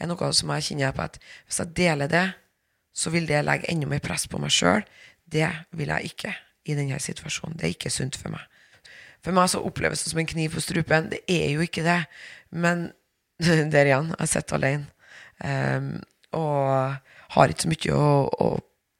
er 0.00 0.08
noe 0.08 0.32
som 0.32 0.48
jeg 0.54 0.70
kjenner 0.70 0.96
på 0.96 1.04
at 1.04 1.18
hvis 1.44 1.60
jeg 1.60 1.74
deler 1.76 2.08
det, 2.08 2.24
så 2.96 3.12
vil 3.12 3.28
det 3.28 3.44
legge 3.44 3.68
enda 3.68 3.86
mer 3.86 4.00
press 4.00 4.24
på 4.26 4.40
meg 4.40 4.50
sjøl. 4.54 4.80
Det 5.32 5.48
vil 5.76 5.92
jeg 5.92 6.12
ikke 6.12 6.34
i 6.68 6.76
denne 6.78 6.98
situasjonen. 7.02 7.58
Det 7.58 7.68
er 7.68 7.74
ikke 7.76 7.92
sunt 7.92 8.18
for 8.18 8.32
meg. 8.34 8.46
For 9.24 9.36
meg 9.36 9.50
så 9.52 9.60
oppleves 9.64 10.04
det 10.04 10.12
som 10.12 10.20
en 10.22 10.28
kniv 10.28 10.54
på 10.54 10.62
strupen. 10.64 11.10
Det 11.12 11.20
er 11.28 11.50
jo 11.52 11.64
ikke 11.64 11.84
det. 11.84 12.00
Men 12.50 12.90
der 13.72 13.88
igjen, 13.88 14.14
jeg 14.18 14.32
sitter 14.32 14.58
alene. 14.58 14.86
Um, 15.40 15.94
og 16.36 16.96
har 17.34 17.52
ikke 17.52 17.64
så 17.64 17.70
mye 17.70 17.96
å, 17.96 18.10
å 18.28 18.48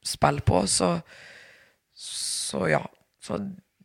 spille 0.06 0.44
på, 0.46 0.62
så, 0.70 0.94
så 1.94 2.64
ja. 2.70 2.80
Så 3.20 3.36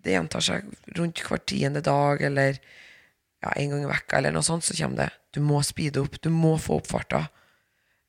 det 0.06 0.14
gjentar 0.14 0.44
seg 0.46 0.70
rundt 0.96 1.22
hver 1.26 1.42
tiende 1.44 1.82
dag, 1.84 2.22
eller 2.24 2.56
ja, 2.56 3.52
en 3.52 3.74
gang 3.74 3.84
i 3.84 3.90
vekka, 3.90 4.20
eller 4.20 4.36
noe 4.36 4.46
sånt, 4.46 4.66
så 4.66 4.78
kommer 4.78 5.04
det. 5.04 5.10
Du 5.36 5.42
må 5.44 5.60
speede 5.66 6.02
opp. 6.02 6.16
Du 6.24 6.32
må 6.34 6.56
få 6.62 6.80
opp 6.80 6.88
farta. 6.90 7.26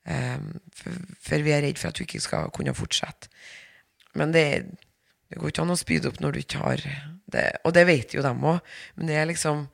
Um, 0.07 0.53
for, 0.71 0.99
for, 1.19 1.43
vi 1.43 1.51
er 1.51 1.65
redd 1.65 1.79
for 1.81 1.91
at 1.91 1.99
du 1.99 2.05
ikke 2.05 2.23
skal 2.23 2.51
kunne 2.55 2.75
fortsette. 2.77 3.31
Men 4.17 4.33
det, 4.35 4.47
det 5.29 5.39
går 5.39 5.53
ikke 5.53 5.65
an 5.65 5.75
å 5.75 5.79
speede 5.79 6.11
opp 6.11 6.19
når 6.23 6.35
du 6.35 6.41
ikke 6.43 6.63
har 6.63 6.83
det. 7.31 7.47
Og 7.67 7.75
det 7.75 7.85
vet 7.89 8.15
jo 8.15 8.25
dem 8.25 8.43
òg, 8.47 8.59
men 8.97 9.11
det 9.11 9.19
er 9.19 9.29
liksom 9.29 9.67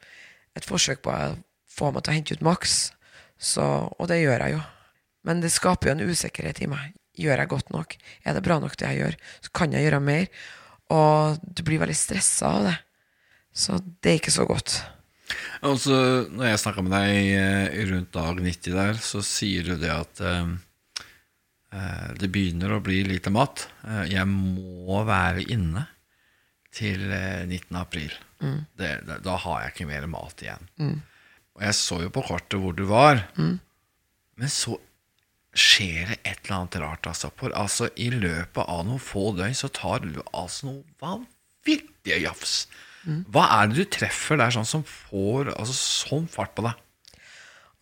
et 0.58 0.68
forsøk 0.68 1.04
på 1.06 1.14
å 1.14 1.36
få 1.74 1.92
meg 1.94 2.06
til 2.06 2.14
å 2.14 2.18
hente 2.18 2.38
ut 2.38 2.46
maks. 2.46 2.78
Så, 3.40 3.64
og 3.64 4.10
det 4.12 4.22
gjør 4.22 4.46
jeg 4.46 4.58
jo. 4.58 4.64
Men 5.28 5.42
det 5.44 5.54
skaper 5.54 5.90
jo 5.90 5.96
en 5.96 6.12
usikkerhet 6.12 6.62
i 6.64 6.70
meg. 6.72 6.94
Gjør 7.20 7.44
jeg 7.44 7.52
godt 7.52 7.70
nok? 7.74 7.96
Er 8.26 8.36
det 8.36 8.44
bra 8.46 8.58
nok, 8.62 8.76
det 8.80 8.90
jeg 8.90 9.02
gjør? 9.02 9.18
Så 9.46 9.54
kan 9.56 9.74
jeg 9.76 9.86
gjøre 9.86 10.02
mer. 10.04 10.28
Og 10.94 11.40
du 11.42 11.64
blir 11.66 11.82
veldig 11.82 11.98
stressa 11.98 12.52
av 12.58 12.68
det. 12.68 12.76
Så 13.54 13.78
det 14.02 14.12
er 14.12 14.20
ikke 14.20 14.34
så 14.34 14.46
godt. 14.50 14.80
Altså, 15.64 15.96
når 16.34 16.50
jeg 16.50 16.62
snakka 16.64 16.84
med 16.84 16.94
deg 16.94 17.30
eh, 17.38 17.84
rundt 17.90 18.14
dag 18.16 18.40
90 18.42 18.76
der, 18.76 19.00
så 19.02 19.22
sier 19.26 19.70
du 19.70 19.76
det 19.80 19.92
at 19.94 20.22
eh, 20.26 20.56
det 22.20 22.30
begynner 22.34 22.76
å 22.76 22.84
bli 22.84 23.02
lite 23.08 23.32
mat. 23.34 23.68
Eh, 23.88 24.06
jeg 24.14 24.30
må 24.30 25.02
være 25.08 25.46
inne 25.54 25.88
til 26.74 27.06
19. 27.08 27.50
Eh, 27.50 27.82
april. 27.82 28.14
Mm. 28.44 28.60
Det, 28.78 28.94
da, 29.08 29.20
da, 29.24 29.38
har 29.42 29.62
jeg 29.64 29.74
ikke 29.74 29.90
mer 29.90 30.08
mat 30.12 30.44
igjen. 30.44 30.70
Mm. 30.82 30.96
Og 31.58 31.68
jeg 31.68 31.78
så 31.80 32.00
jo 32.04 32.14
på 32.14 32.26
kortet 32.28 32.60
hvor 32.62 32.76
du 32.78 32.86
var, 32.90 33.24
mm. 33.38 33.56
men 34.42 34.52
så 34.52 34.78
skjer 35.54 36.10
det 36.10 36.18
et 36.26 36.40
eller 36.46 36.58
annet 36.60 36.80
rart. 36.82 37.10
Altså. 37.10 37.30
For 37.38 37.54
altså, 37.58 37.90
i 38.02 38.10
løpet 38.14 38.64
av 38.64 38.86
noen 38.88 39.02
få 39.02 39.32
døgn 39.38 39.54
så 39.58 39.70
tar 39.74 40.02
du 40.06 40.18
altså 40.34 40.72
noe 40.72 40.82
vanvittige 41.02 42.24
jafs. 42.24 42.64
Mm. 43.04 43.22
Hva 43.36 43.46
er 43.60 43.70
det 43.70 43.84
du 43.84 43.92
treffer 43.98 44.40
der 44.40 44.54
sånn 44.56 44.68
som 44.68 44.86
får 44.88 45.54
altså, 45.54 45.76
sånn 45.78 46.30
fart 46.32 46.56
på 46.58 46.66
deg? 46.66 46.80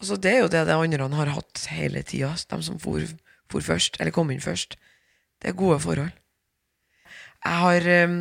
Altså, 0.02 0.18
det 0.18 0.32
er 0.34 0.40
jo 0.42 0.52
det 0.52 0.66
de 0.68 0.76
andre 0.76 1.12
har 1.20 1.36
hatt 1.38 1.66
hele 1.72 2.02
tida, 2.08 2.34
de 2.34 2.60
som 2.66 2.80
for, 2.82 3.06
for, 3.52 3.66
først, 3.66 4.00
eller 4.00 4.16
kom 4.16 4.32
inn 4.34 4.44
først. 4.44 4.78
Det 5.42 5.52
er 5.52 5.58
gode 5.58 5.80
forhold. 5.84 6.12
Jeg 7.42 7.58
har 7.64 7.90
um, 8.06 8.20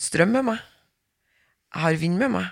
strøm 0.00 0.34
med 0.36 0.48
meg. 0.50 0.66
Jeg 1.70 1.84
har 1.84 2.00
vind 2.02 2.18
med 2.18 2.34
meg. 2.34 2.50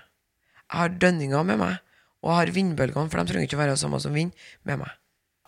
Jeg 0.69 0.79
har 0.83 0.97
dønninger 1.03 1.43
med 1.51 1.59
meg. 1.59 1.83
Og 2.23 2.33
jeg 2.33 2.39
har 2.39 2.55
vindbølgene, 2.55 3.11
for 3.11 3.21
de 3.21 3.33
trenger 3.33 3.47
ikke 3.47 3.59
å 3.59 3.63
være 3.63 3.75
det 3.77 3.83
samme 3.83 4.01
som 4.03 4.15
vind, 4.15 4.33
med 4.67 4.81
meg. 4.81 4.95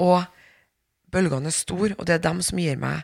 Og 0.02 0.22
bølgene 1.10 1.50
er 1.50 1.54
store, 1.54 1.96
og 1.98 2.06
det 2.06 2.16
er 2.16 2.28
dem 2.28 2.42
som 2.46 2.60
gir 2.62 2.78
meg 2.80 3.02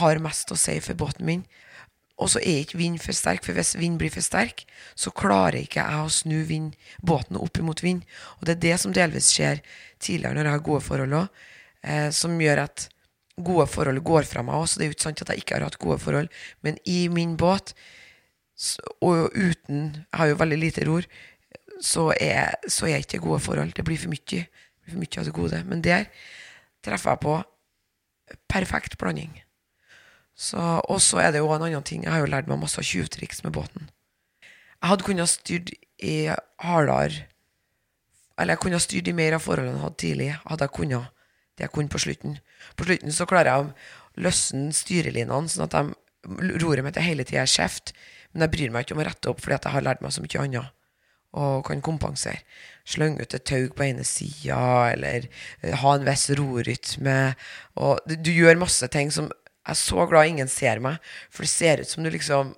har 0.00 0.20
mest 0.22 0.52
å 0.52 0.58
si 0.58 0.78
for 0.84 0.98
båten 0.98 1.26
min. 1.28 1.42
Og 2.20 2.28
så 2.32 2.40
er 2.44 2.62
ikke 2.62 2.80
vind 2.80 3.00
for 3.00 3.16
sterk, 3.16 3.44
for 3.44 3.56
hvis 3.56 3.76
vind 3.80 3.96
blir 4.00 4.12
for 4.12 4.24
sterk, 4.24 4.66
så 4.94 5.12
klarer 5.16 5.62
ikke 5.62 5.80
jeg 5.80 6.04
å 6.04 6.12
snu 6.12 6.42
vind, 6.48 6.74
båten 7.00 7.38
opp 7.40 7.60
imot 7.60 7.80
vind. 7.84 8.04
Og 8.38 8.48
det 8.48 8.58
er 8.58 8.64
det 8.66 8.74
som 8.82 8.92
delvis 8.96 9.30
skjer 9.32 9.62
tidligere 10.02 10.36
når 10.36 10.50
jeg 10.50 10.56
har 10.56 10.66
gode 10.66 10.84
forhold 10.84 11.16
òg, 11.22 11.46
eh, 11.84 12.08
som 12.14 12.38
gjør 12.40 12.64
at 12.66 12.88
gode 13.40 13.66
forhold 13.70 14.02
går 14.04 14.28
fra 14.28 14.44
meg 14.46 14.58
òg. 14.58 14.68
Så 14.68 14.78
det 14.78 14.86
er 14.86 14.90
jo 14.90 14.96
ikke 14.98 15.08
sant 15.08 15.22
at 15.24 15.32
jeg 15.32 15.44
ikke 15.44 15.58
har 15.58 15.66
hatt 15.68 15.80
gode 15.80 15.98
forhold, 16.02 16.30
men 16.66 16.78
i 16.84 17.08
min 17.12 17.36
båt, 17.40 17.74
og 19.00 19.30
uten 19.32 20.04
Jeg 20.04 20.18
har 20.20 20.26
jo 20.28 20.36
veldig 20.36 20.58
lite 20.60 20.84
ror, 20.84 21.06
så 21.80 22.10
er, 22.20 22.58
så 22.68 22.90
er 22.90 23.00
ikke 23.00 23.22
gode 23.24 23.40
forhold. 23.40 23.72
Det 23.72 23.84
blir 23.84 23.96
for 23.96 24.12
mye. 24.12 24.20
Det 24.44 24.84
blir 24.84 24.92
for 24.92 25.00
mye 25.00 25.20
av 25.20 25.24
det 25.24 25.32
gode. 25.32 25.60
Men 25.64 25.80
der 25.84 26.10
treffer 26.84 27.14
jeg 27.14 27.22
på 27.24 27.38
perfekt 28.52 28.98
blanding. 29.00 29.32
Og 30.88 31.00
så 31.00 31.22
er 31.22 31.32
det 31.32 31.40
jo 31.40 31.48
en 31.52 31.64
annen 31.66 31.82
ting. 31.82 32.04
Jeg 32.04 32.12
har 32.12 32.20
jo 32.20 32.28
lært 32.28 32.48
meg 32.48 32.60
masse 32.60 32.84
tjuvtriks 32.84 33.42
med 33.44 33.54
båten. 33.56 33.88
Jeg 34.80 34.88
hadde 34.92 35.04
kunnet 35.04 35.28
styrt 35.28 35.72
i 36.00 36.30
hardere 36.64 37.26
Eller 38.40 38.54
jeg 38.54 38.60
kunne 38.62 38.78
styrt 38.80 39.08
i 39.08 39.12
mer 39.12 39.34
av 39.36 39.42
forholdene 39.44 39.76
jeg 39.76 39.84
hadde 39.84 40.00
tidlig. 40.00 40.28
Hadde 40.46 40.64
jeg 40.64 40.76
kunnet 40.76 41.19
det 41.60 41.68
jeg 41.68 41.74
kunne 41.76 41.92
på 41.92 42.00
slutten. 42.02 42.38
På 42.76 42.88
slutten 42.88 43.14
så 43.14 43.28
klarer 43.28 43.52
jeg 43.52 43.68
å 43.68 44.24
løsne 44.26 44.74
styrelinene, 44.74 45.52
sånn 45.52 45.68
at 45.68 45.76
de 45.76 46.58
roret 46.62 46.84
mitt 46.84 46.98
hele 47.00 47.26
tida 47.28 47.44
er 47.44 47.50
skjevt. 47.50 47.94
Men 48.32 48.46
jeg 48.46 48.54
bryr 48.54 48.74
meg 48.74 48.86
ikke 48.86 48.96
om 48.96 49.02
å 49.02 49.08
rette 49.08 49.30
opp, 49.30 49.40
fordi 49.42 49.58
jeg 49.58 49.74
har 49.74 49.86
lært 49.86 50.04
meg 50.04 50.14
så 50.14 50.24
mye 50.24 50.44
annet 50.44 50.76
og 51.30 51.62
kan 51.68 51.82
kompensere. 51.84 52.42
Slenge 52.88 53.22
ut 53.22 53.34
et 53.36 53.44
tau 53.46 53.68
på 53.70 53.84
ene 53.86 54.04
sida, 54.06 54.90
eller 54.90 55.28
eh, 55.62 55.76
ha 55.78 55.92
en 55.94 56.06
viss 56.06 56.26
rorytme. 56.34 57.18
Og 57.78 58.00
du, 58.08 58.16
du, 58.18 58.32
gjør 58.34 58.58
masse 58.64 58.88
ting 58.90 59.12
som 59.14 59.30
Jeg 59.60 59.76
er 59.76 59.78
så 59.78 60.06
glad 60.08 60.26
ingen 60.26 60.48
ser 60.48 60.80
meg, 60.82 60.98
for 61.30 61.46
det 61.46 61.52
ser 61.52 61.82
ut 61.84 61.90
som 61.90 62.02
du 62.02 62.10
liksom 62.10 62.54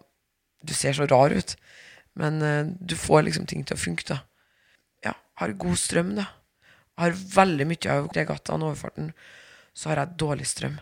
Du 0.62 0.72
ser 0.72 0.94
så 0.94 1.04
rar 1.10 1.34
ut. 1.34 1.56
Men 2.14 2.42
uh, 2.42 2.64
du 2.80 2.94
får 2.96 3.26
liksom 3.26 3.46
ting 3.50 3.64
til 3.66 3.74
å 3.74 3.80
funke, 3.80 4.06
da. 4.06 4.20
Ja, 5.04 5.12
har 5.40 5.52
god 5.58 5.76
strøm, 5.76 6.14
da. 6.16 6.28
Har 7.02 7.18
veldig 7.34 7.66
mye 7.68 7.96
av 7.96 8.08
regattaen 8.14 8.62
og 8.62 8.72
overfarten. 8.72 9.10
Så 9.74 9.90
har 9.90 10.02
jeg 10.02 10.18
dårlig 10.22 10.46
strøm. 10.48 10.78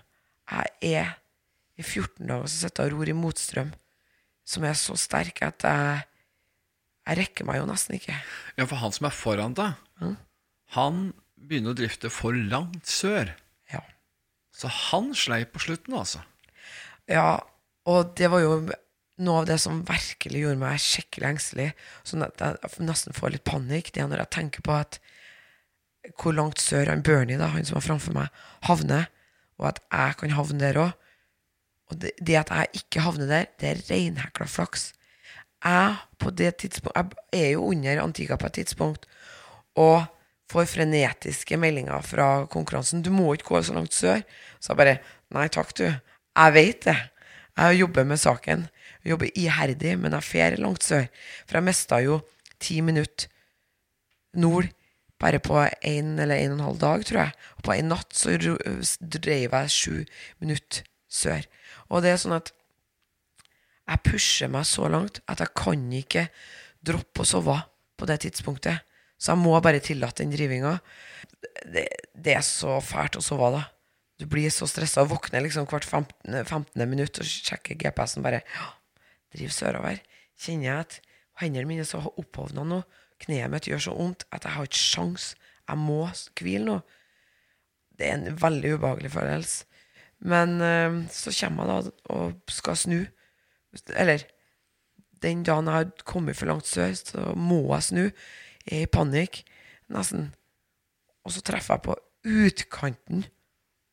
Jeg 0.50 0.94
er 1.00 1.16
i 1.80 1.84
14 1.86 2.28
dager 2.28 2.48
så 2.50 2.66
sitter 2.66 2.86
jeg 2.86 2.92
og 2.92 2.98
ror 2.98 3.10
i 3.10 3.16
motstrøm, 3.16 3.70
som 4.44 4.64
er 4.68 4.76
så 4.76 4.96
sterk 5.00 5.40
at 5.46 5.64
jeg 5.64 6.06
jeg 7.08 7.18
rekker 7.18 7.46
meg 7.48 7.58
jo 7.58 7.66
nesten 7.66 7.96
ikke. 7.96 8.14
Ja, 8.54 8.66
For 8.68 8.78
han 8.78 8.92
som 8.94 9.08
er 9.08 9.14
foran 9.16 9.56
deg, 9.58 9.78
mm. 10.02 10.16
han 10.76 10.98
begynner 11.40 11.74
å 11.74 11.78
drifte 11.78 12.10
for 12.12 12.36
langt 12.36 12.86
sør. 12.86 13.32
Ja. 13.72 13.80
Så 14.54 14.70
han 14.90 15.10
slei 15.18 15.42
på 15.48 15.62
slutten, 15.64 15.96
altså. 15.96 16.22
Ja, 17.10 17.40
og 17.88 18.12
det 18.20 18.28
var 18.30 18.44
jo 18.44 18.60
noe 19.20 19.42
av 19.42 19.48
det 19.48 19.58
som 19.62 19.82
virkelig 19.88 20.44
gjorde 20.44 20.62
meg 20.62 20.84
skikkelig 20.84 21.30
engstelig. 21.32 21.68
Sånn 22.06 22.24
at 22.24 22.44
jeg 22.44 22.86
nesten 22.86 23.16
får 23.16 23.34
litt 23.34 23.48
panikk. 23.48 23.90
Det 23.90 24.04
er 24.04 24.12
når 24.12 24.24
jeg 24.24 24.34
tenker 24.36 24.64
på 24.66 24.76
at 24.76 25.00
hvor 26.20 26.32
langt 26.32 26.60
sør 26.60 26.88
han 26.88 27.02
Bernie, 27.02 27.38
da, 27.38 27.50
han 27.52 27.66
som 27.68 27.76
var 27.78 27.86
framfor 27.86 28.16
meg, 28.16 28.30
havner, 28.68 29.10
og 29.60 29.68
at 29.72 29.82
jeg 29.92 30.16
kan 30.20 30.36
havne 30.38 30.60
der 30.62 30.80
òg. 30.80 30.96
Og 31.90 31.98
det, 32.00 32.14
det, 32.22 32.38
at 32.38 32.50
jeg 32.54 32.82
ikke 32.84 33.02
havner 33.04 33.26
der, 33.26 33.46
det 33.60 33.68
er 33.68 33.84
reinhekla 33.90 34.46
flaks 34.46 34.92
jeg 35.60 35.96
Jeg 36.32 37.42
er 37.42 37.50
jo 37.50 37.64
under 37.64 38.02
Antigua 38.02 38.36
på 38.36 38.46
et 38.46 38.52
tidspunkt 38.52 39.06
og 39.76 40.04
får 40.50 40.64
frenetiske 40.64 41.56
meldinger 41.56 42.00
fra 42.02 42.46
konkurransen. 42.46 43.02
'Du 43.02 43.10
må 43.10 43.32
ikke 43.32 43.44
gå 43.44 43.62
så 43.62 43.74
langt 43.74 43.94
sør.' 43.94 44.22
Så 44.60 44.72
jeg 44.72 44.76
bare 44.76 44.98
'Nei 45.30 45.48
takk, 45.48 45.78
du. 45.78 45.84
Jeg 46.36 46.54
vet 46.54 46.84
det. 46.84 46.96
Jeg 47.56 47.78
jobber 47.80 48.04
med 48.04 48.16
saken. 48.16 48.68
Jeg 49.04 49.10
jobber 49.10 49.28
iherdig, 49.36 49.98
men 49.98 50.12
jeg 50.12 50.22
fer 50.22 50.56
langt 50.56 50.84
sør. 50.84 51.06
For 51.46 51.56
jeg 51.56 51.62
mista 51.64 51.96
jo 51.96 52.20
ti 52.60 52.80
minutter 52.80 53.28
nord 54.34 54.64
bare 55.20 55.40
på 55.42 55.58
en 55.60 56.14
eller 56.18 56.40
en 56.40 56.54
og 56.54 56.58
en 56.58 56.66
halv 56.68 56.80
dag, 56.80 57.04
tror 57.06 57.20
jeg. 57.24 57.34
Og 57.58 57.66
på 57.66 57.74
en 57.74 57.90
natt 57.92 58.16
så 58.16 58.36
drev 58.38 59.52
jeg 59.52 59.74
sju 59.74 59.96
minutter 60.40 60.86
sør. 61.10 61.44
Og 61.90 62.04
det 62.04 62.14
er 62.14 62.22
sånn 62.22 62.38
at 62.38 62.52
jeg 63.90 64.04
pusher 64.06 64.50
meg 64.52 64.68
så 64.70 64.86
langt 64.90 65.18
at 65.30 65.42
jeg 65.42 65.52
kan 65.58 65.82
ikke 65.98 66.28
droppe 66.86 67.24
å 67.24 67.28
sove 67.28 67.56
på 67.98 68.08
det 68.08 68.20
tidspunktet. 68.24 68.86
Så 69.20 69.34
jeg 69.34 69.42
må 69.42 69.56
bare 69.60 69.82
tillate 69.84 70.22
den 70.22 70.32
drivinga. 70.32 70.78
Det, 71.66 71.84
det, 72.14 72.36
er 72.38 72.44
så 72.46 72.78
fælt 72.84 73.18
å 73.18 73.24
sove 73.24 73.50
da. 73.56 73.66
Du 74.20 74.26
blir 74.30 74.52
så 74.52 74.68
stressa 74.68 75.02
og 75.04 75.10
våkner 75.12 75.44
liksom 75.44 75.66
hvert 75.68 75.84
15, 75.84 76.38
15. 76.44 76.86
minutt 76.88 77.20
og 77.20 77.28
sjekker 77.28 77.78
GPS-en 77.80 78.24
bare 78.24 78.44
Driv 79.30 79.52
sørover. 79.54 80.00
Kjenner 80.40 80.66
jeg 80.66 80.84
at 80.84 80.96
hendene 81.38 81.68
mine 81.68 81.84
er 81.84 81.88
så 81.88 82.00
opphovna 82.02 82.64
nå. 82.66 82.80
Kneet 83.20 83.52
mitt 83.52 83.68
gjør 83.68 83.84
så 83.84 83.94
vondt 83.96 84.24
at 84.32 84.46
jeg 84.46 84.56
har 84.56 84.68
ikke 84.68 84.80
sjans. 84.80 85.34
Jeg 85.68 85.78
må 85.78 86.02
hvile 86.40 86.66
nå. 86.66 86.78
Det 87.98 88.08
er 88.08 88.16
en 88.16 88.38
veldig 88.40 88.74
ubehagelig 88.78 89.12
følelse. 89.12 89.66
Men 90.20 90.60
øh, 90.60 91.08
så 91.12 91.32
kommer 91.32 91.68
jeg 91.68 91.84
da 91.84 92.14
og 92.14 92.52
skal 92.52 92.76
snu. 92.76 93.00
Eller 93.96 94.24
den 95.22 95.44
dagen 95.44 95.68
jeg 95.68 95.74
har 95.74 96.04
kommet 96.04 96.36
for 96.36 96.46
langt 96.46 96.66
sør, 96.66 96.92
så 96.94 97.32
må 97.36 97.62
jeg 97.74 97.82
snu. 97.82 98.04
Jeg 98.66 98.78
er 98.78 98.86
i 98.86 98.92
panikk, 98.92 99.42
nesten. 99.88 100.30
Og 101.24 101.32
så 101.32 101.42
treffer 101.44 101.76
jeg 101.76 101.84
på 101.84 101.96
utkanten 102.24 103.24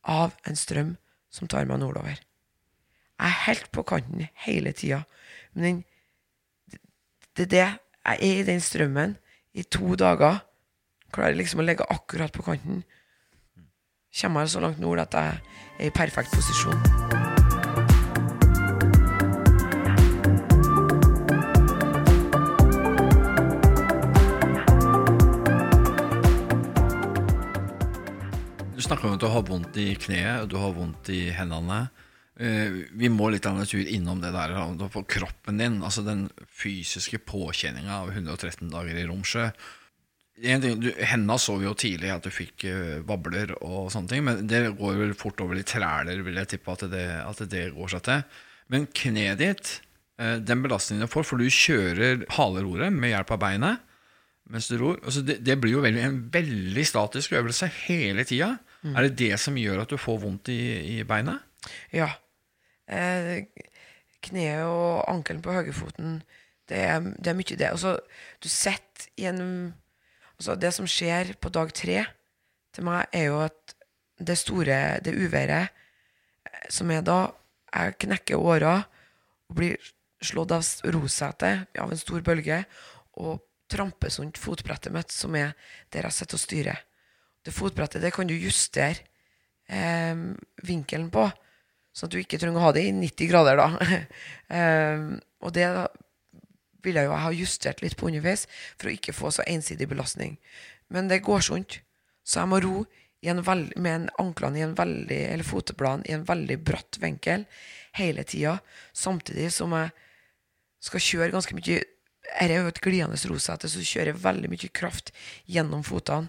av 0.07 0.35
en 0.47 0.55
strøm 0.59 0.95
som 1.31 1.47
tar 1.51 1.67
meg 1.67 1.79
nordover. 1.79 2.15
Jeg 3.17 3.27
er 3.27 3.43
helt 3.47 3.71
på 3.73 3.83
kanten 3.87 4.27
hele 4.45 4.71
tida. 4.71 5.03
Men 5.53 5.63
den, 5.63 5.83
det 7.35 7.47
er 7.47 7.53
det 7.53 7.67
jeg 8.07 8.19
er 8.23 8.39
i 8.39 8.43
den 8.47 8.61
strømmen 8.63 9.17
i 9.53 9.63
to 9.63 9.95
dager. 9.99 10.39
Klarer 11.11 11.35
liksom 11.35 11.59
å 11.59 11.65
legge 11.67 11.83
akkurat 11.91 12.31
på 12.31 12.45
kanten. 12.45 12.83
kommer 14.21 14.41
jeg 14.41 14.49
så 14.49 14.59
langt 14.59 14.79
nord 14.79 14.99
at 14.99 15.13
jeg 15.13 15.39
er 15.79 15.85
i 15.87 15.89
perfekt 15.89 16.31
posisjon. 16.31 16.79
Du 28.75 28.81
snakker 28.81 29.07
om 29.07 29.13
at 29.13 29.21
du 29.21 29.27
har 29.27 29.41
vondt 29.43 29.77
i 29.77 29.93
kneet, 29.95 30.49
du 30.49 30.55
har 30.55 30.71
vondt 30.71 31.09
i 31.09 31.27
hendene. 31.29 31.89
Eh, 32.39 32.83
Vi 32.93 33.09
må 33.09 33.31
litt 33.33 33.45
av 33.49 33.57
en 33.57 33.65
tur 33.65 33.81
innom 33.81 34.21
det 34.21 34.31
der 34.35 34.53
på 34.93 35.03
kroppen 35.09 35.57
din. 35.57 35.79
Altså 35.81 36.03
den 36.05 36.27
fysiske 36.45 37.19
påkjenninga 37.25 38.03
av 38.03 38.11
113 38.13 38.69
dager 38.69 38.95
i 38.97 39.07
Romsjø. 39.09 39.49
Hendene 40.37 41.37
så 41.41 41.55
vi 41.57 41.65
jo 41.65 41.73
tidlig 41.73 42.11
at 42.13 42.27
du 42.27 42.29
fikk 42.29 42.67
eh, 42.69 42.99
vabler 43.07 43.55
og 43.57 43.89
sånne 43.93 44.11
ting, 44.11 44.21
men 44.27 44.43
det 44.49 44.67
går 44.77 44.99
vel 44.99 45.15
fort 45.17 45.41
over 45.41 45.57
i 45.57 45.65
træler, 45.65 46.21
vil 46.21 46.37
jeg 46.37 46.51
tippe 46.53 46.75
at 46.75 46.85
det, 46.91 47.05
at 47.25 47.41
det 47.49 47.63
går 47.73 47.89
seg 47.95 48.03
til. 48.05 48.21
Men 48.69 48.85
kneet 48.93 49.41
ditt, 49.41 49.71
eh, 50.21 50.35
den 50.37 50.61
belastningen 50.61 51.07
du 51.07 51.09
får, 51.09 51.25
for 51.25 51.41
du 51.41 51.49
kjører 51.49 52.27
haleroret 52.37 52.93
med 52.93 53.15
hjelp 53.15 53.33
av 53.33 53.41
beinet 53.47 53.83
mens 54.47 54.69
du 54.71 54.77
ror. 54.79 55.01
Altså 55.03 55.25
det, 55.27 55.41
det 55.43 55.57
blir 55.59 55.73
jo 55.73 55.81
veldig, 55.83 56.03
en 56.05 56.19
veldig 56.31 56.85
statisk 56.87 57.33
øvelse 57.35 57.67
hele 57.89 58.23
tida. 58.23 58.53
Er 58.93 59.03
det 59.09 59.17
det 59.19 59.33
som 59.43 59.57
gjør 59.59 59.81
at 59.81 59.91
du 59.91 59.97
får 59.99 60.21
vondt 60.21 60.53
i, 60.53 60.61
i 60.93 61.01
beinet? 61.03 61.41
Ja. 61.91 62.07
Eh, 62.87 63.47
kneet 64.23 64.63
og 64.65 65.03
ankelen 65.11 65.41
på 65.43 65.53
høyrefoten, 65.53 66.21
det 66.67 66.83
det 67.19 67.31
er 67.31 67.37
mye 67.37 67.57
det. 67.59 67.69
Altså, 67.69 67.97
du 68.43 68.49
sitter 68.49 69.09
en 69.29 69.73
altså, 70.37 70.55
Det 70.55 70.73
som 70.73 70.87
skjer 70.87 71.35
på 71.41 71.49
dag 71.49 71.73
tre 71.73 72.05
til 72.73 72.83
meg, 72.83 73.05
er 73.11 73.29
jo 73.31 73.41
at 73.45 73.75
det 74.19 74.37
store, 74.37 74.99
det 75.03 75.13
uværet 75.15 75.67
eh, 75.67 76.69
som 76.69 76.91
er 76.91 77.01
da, 77.01 77.31
jeg 77.73 77.97
knekker 77.99 78.39
åra 78.39 78.79
og 79.49 79.55
blir 79.55 79.77
slått 80.23 80.51
av 80.55 80.63
rosete 80.93 81.51
av 81.77 81.91
en 81.91 81.99
stor 81.99 82.23
bølge 82.25 82.63
og 83.21 83.43
tramper 83.69 84.09
sånt 84.09 84.39
fotbrettet 84.39 84.93
mitt, 84.95 85.11
som 85.11 85.35
er 85.35 85.53
der 85.91 86.07
jeg 86.07 86.15
sitter 86.15 86.39
og 86.39 86.41
styrer. 86.41 86.79
Det 87.43 87.53
fotbrettet 87.53 88.01
det 88.01 88.13
kan 88.15 88.27
du 88.27 88.33
justere 88.33 89.03
eh, 89.67 90.15
vinkelen 90.63 91.11
på, 91.13 91.27
sånn 91.97 92.11
at 92.11 92.13
du 92.13 92.19
ikke 92.21 92.37
trenger 92.41 92.61
å 92.61 92.67
ha 92.67 92.75
det 92.75 92.85
i 92.85 92.93
90 92.93 93.31
grader, 93.31 93.57
da. 93.57 93.97
eh, 94.57 95.07
og 95.41 95.53
det 95.55 95.65
vil 96.85 96.99
jeg 96.99 97.09
jo 97.09 97.17
ha 97.17 97.33
justert 97.33 97.81
litt 97.83 97.97
på 97.97 98.11
underveis, 98.11 98.45
for 98.77 98.89
å 98.89 98.93
ikke 98.93 99.15
få 99.15 99.33
så 99.33 99.45
ensidig 99.49 99.89
belastning. 99.89 100.37
Men 100.93 101.09
det 101.09 101.23
går 101.25 101.43
sånt, 101.49 101.81
så 102.27 102.43
jeg 102.43 102.51
må 102.53 102.61
ro 102.63 102.85
veld, 103.25 103.73
med 103.75 103.93
en 103.95 104.09
anklene 104.21 104.59
i 104.59 104.63
en 104.63 104.75
veldig, 104.77 105.21
eller 105.33 105.43
fotbladene 105.43 106.05
i 106.07 106.13
en 106.15 106.25
veldig 106.27 106.57
bratt 106.63 106.99
vinkel 107.01 107.45
hele 107.97 108.23
tida, 108.23 108.59
samtidig 108.93 109.49
som 109.51 109.73
jeg 109.73 109.89
skal 110.79 111.05
kjøre 111.09 111.33
ganske 111.33 111.55
mye 111.57 111.83
Dette 112.27 112.43
er 112.43 112.59
jo 112.59 112.67
et 112.67 112.81
glidende 112.83 113.17
rosete, 113.31 113.69
så 113.71 113.79
du 113.79 113.87
kjører 113.87 114.17
veldig 114.19 114.49
mye 114.51 114.67
kraft 114.75 115.13
gjennom 115.47 115.79
fotene. 115.87 116.27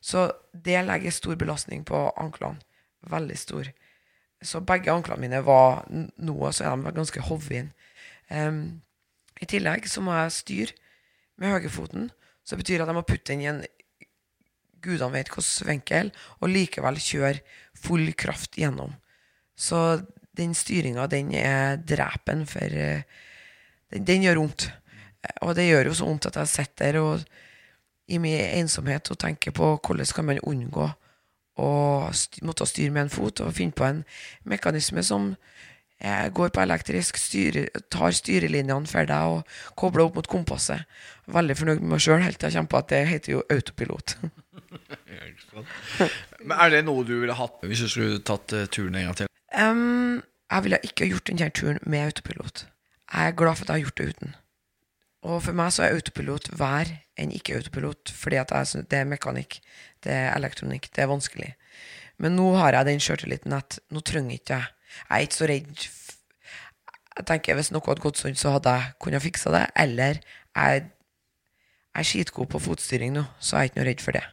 Så 0.00 0.30
det 0.52 0.78
legger 0.86 1.12
stor 1.12 1.36
belastning 1.36 1.82
på 1.84 1.98
anklene. 2.16 2.64
Veldig 3.12 3.36
stor. 3.36 3.68
Så 4.44 4.60
begge 4.60 4.92
anklene 4.92 5.24
mine 5.24 5.40
var 5.46 5.84
noe 5.90 6.52
så 6.52 6.68
er 6.68 6.82
de 6.82 6.94
ganske 6.96 7.22
hovne. 7.28 7.70
Um, 8.28 8.82
I 9.40 9.48
tillegg 9.48 9.88
så 9.90 10.02
må 10.04 10.14
jeg 10.16 10.36
styre 10.38 10.76
med 11.40 11.56
høyrefoten. 11.56 12.10
Så 12.44 12.54
det 12.54 12.64
betyr 12.64 12.84
at 12.84 12.90
jeg 12.90 12.98
må 12.98 13.06
putte 13.08 13.32
den 13.32 13.44
i 13.44 13.48
en 13.50 13.62
gudene 14.84 15.14
vet 15.14 15.30
hvilken 15.32 15.68
vinkel, 15.70 16.10
og 16.40 16.52
likevel 16.52 17.00
kjøre 17.00 17.40
full 17.86 18.12
kraft 18.20 18.58
gjennom. 18.60 18.92
Så 19.56 20.02
den 20.36 20.54
styringa, 20.56 21.06
den 21.08 21.32
er 21.38 21.78
drepen 21.78 22.44
for 22.50 22.68
eh, 22.68 23.06
den, 23.92 24.04
den 24.04 24.26
gjør 24.26 24.42
vondt. 24.42 24.68
Og 25.46 25.54
det 25.56 25.68
gjør 25.70 25.88
jo 25.88 25.96
så 25.96 26.08
vondt 26.08 26.28
at 26.28 26.40
jeg 26.42 26.52
sitter 26.52 26.92
der 26.92 27.00
og 27.00 27.24
i 28.12 28.18
min 28.20 28.36
ensomhet 28.36 29.08
og 29.08 29.20
tenker 29.22 29.54
på 29.56 29.70
hvordan 29.78 30.10
kan 30.12 30.26
man 30.28 30.42
unngå 30.44 30.90
å 31.60 31.70
måtte 32.42 32.66
styre 32.66 32.92
med 32.94 33.06
en 33.06 33.12
fot, 33.12 33.40
og 33.40 33.54
finne 33.54 33.76
på 33.76 33.86
en 33.86 34.00
mekanisme 34.48 35.02
som 35.06 35.34
eh, 36.00 36.26
går 36.34 36.50
på 36.54 36.62
elektrisk, 36.64 37.18
styre, 37.20 37.66
tar 37.94 38.16
styrelinjene 38.16 38.90
for 38.90 39.08
deg 39.08 39.36
og 39.36 39.40
kobler 39.78 40.08
opp 40.08 40.18
mot 40.18 40.30
kompasset. 40.30 40.80
Veldig 41.30 41.56
fornøyd 41.60 41.82
med 41.82 41.94
meg 41.94 42.04
sjøl 42.04 42.24
helt 42.24 42.40
til 42.40 42.50
jeg 42.50 42.58
kommer 42.58 42.72
på 42.74 42.82
at 42.82 42.92
det 42.92 43.02
heter 43.12 43.36
jo 43.36 43.46
autopilot. 43.54 44.16
Men 46.44 46.56
Er 46.58 46.68
det 46.74 46.84
noe 46.84 47.06
du 47.06 47.14
ville 47.20 47.36
hatt 47.38 47.62
hvis 47.62 47.84
du 47.86 47.90
skulle 47.90 48.22
tatt 48.26 48.52
eh, 48.52 48.66
turen 48.66 48.96
en 48.98 49.10
gang 49.10 49.18
til? 49.22 49.30
Um, 49.54 50.22
jeg 50.50 50.66
ville 50.66 50.82
ikke 50.82 51.10
gjort 51.12 51.28
denne 51.30 51.50
turen 51.54 51.78
med 51.86 52.08
autopilot. 52.08 52.66
Jeg 53.14 53.30
er 53.30 53.38
glad 53.38 53.60
for 53.60 53.64
at 53.64 53.68
jeg 53.68 53.74
har 53.74 53.86
gjort 53.86 54.00
det 54.00 54.08
uten. 54.14 54.30
Og 55.24 55.40
for 55.40 55.56
meg 55.56 55.72
så 55.72 55.86
er 55.86 55.96
autopilot 55.96 56.50
vær 56.58 56.90
enn 57.20 57.32
ikke 57.32 57.56
autopilot, 57.56 58.12
fordi 58.12 58.40
at 58.42 58.52
jeg 58.52 58.84
det 58.90 59.00
er 59.00 59.08
mekanikk, 59.08 59.60
det 60.04 60.12
er 60.12 60.34
elektronikk, 60.36 60.90
det 60.92 61.04
er 61.04 61.10
vanskelig. 61.10 61.52
Men 62.20 62.36
nå 62.36 62.50
har 62.58 62.76
jeg 62.76 62.90
den 62.90 63.02
sjøltilliten 63.02 63.54
at 63.56 63.78
nå 63.90 64.02
trenger 64.04 64.36
ikke 64.36 64.60
jeg 64.60 64.70
Jeg 64.94 65.16
er 65.16 65.24
ikke 65.26 65.34
så 65.34 65.46
redd. 65.50 65.86
Jeg 67.16 67.26
tenker 67.26 67.56
Hvis 67.58 67.72
noe 67.74 67.82
hadde 67.86 68.04
gått 68.04 68.20
sånn, 68.20 68.36
så 68.38 68.52
hadde 68.54 68.70
jeg 68.70 68.92
kunnet 69.02 69.24
fiksa 69.24 69.50
det. 69.50 69.64
Eller 69.74 70.20
jeg, 70.20 70.84
jeg 70.84 71.98
er 71.98 72.06
skitgod 72.06 72.52
på 72.52 72.62
fotstyring 72.62 73.14
nå, 73.16 73.24
så 73.40 73.56
jeg 73.56 73.60
er 73.60 73.70
ikke 73.72 73.80
noe 73.80 73.88
redd 73.88 74.04
for 74.04 74.18
det. 74.18 74.24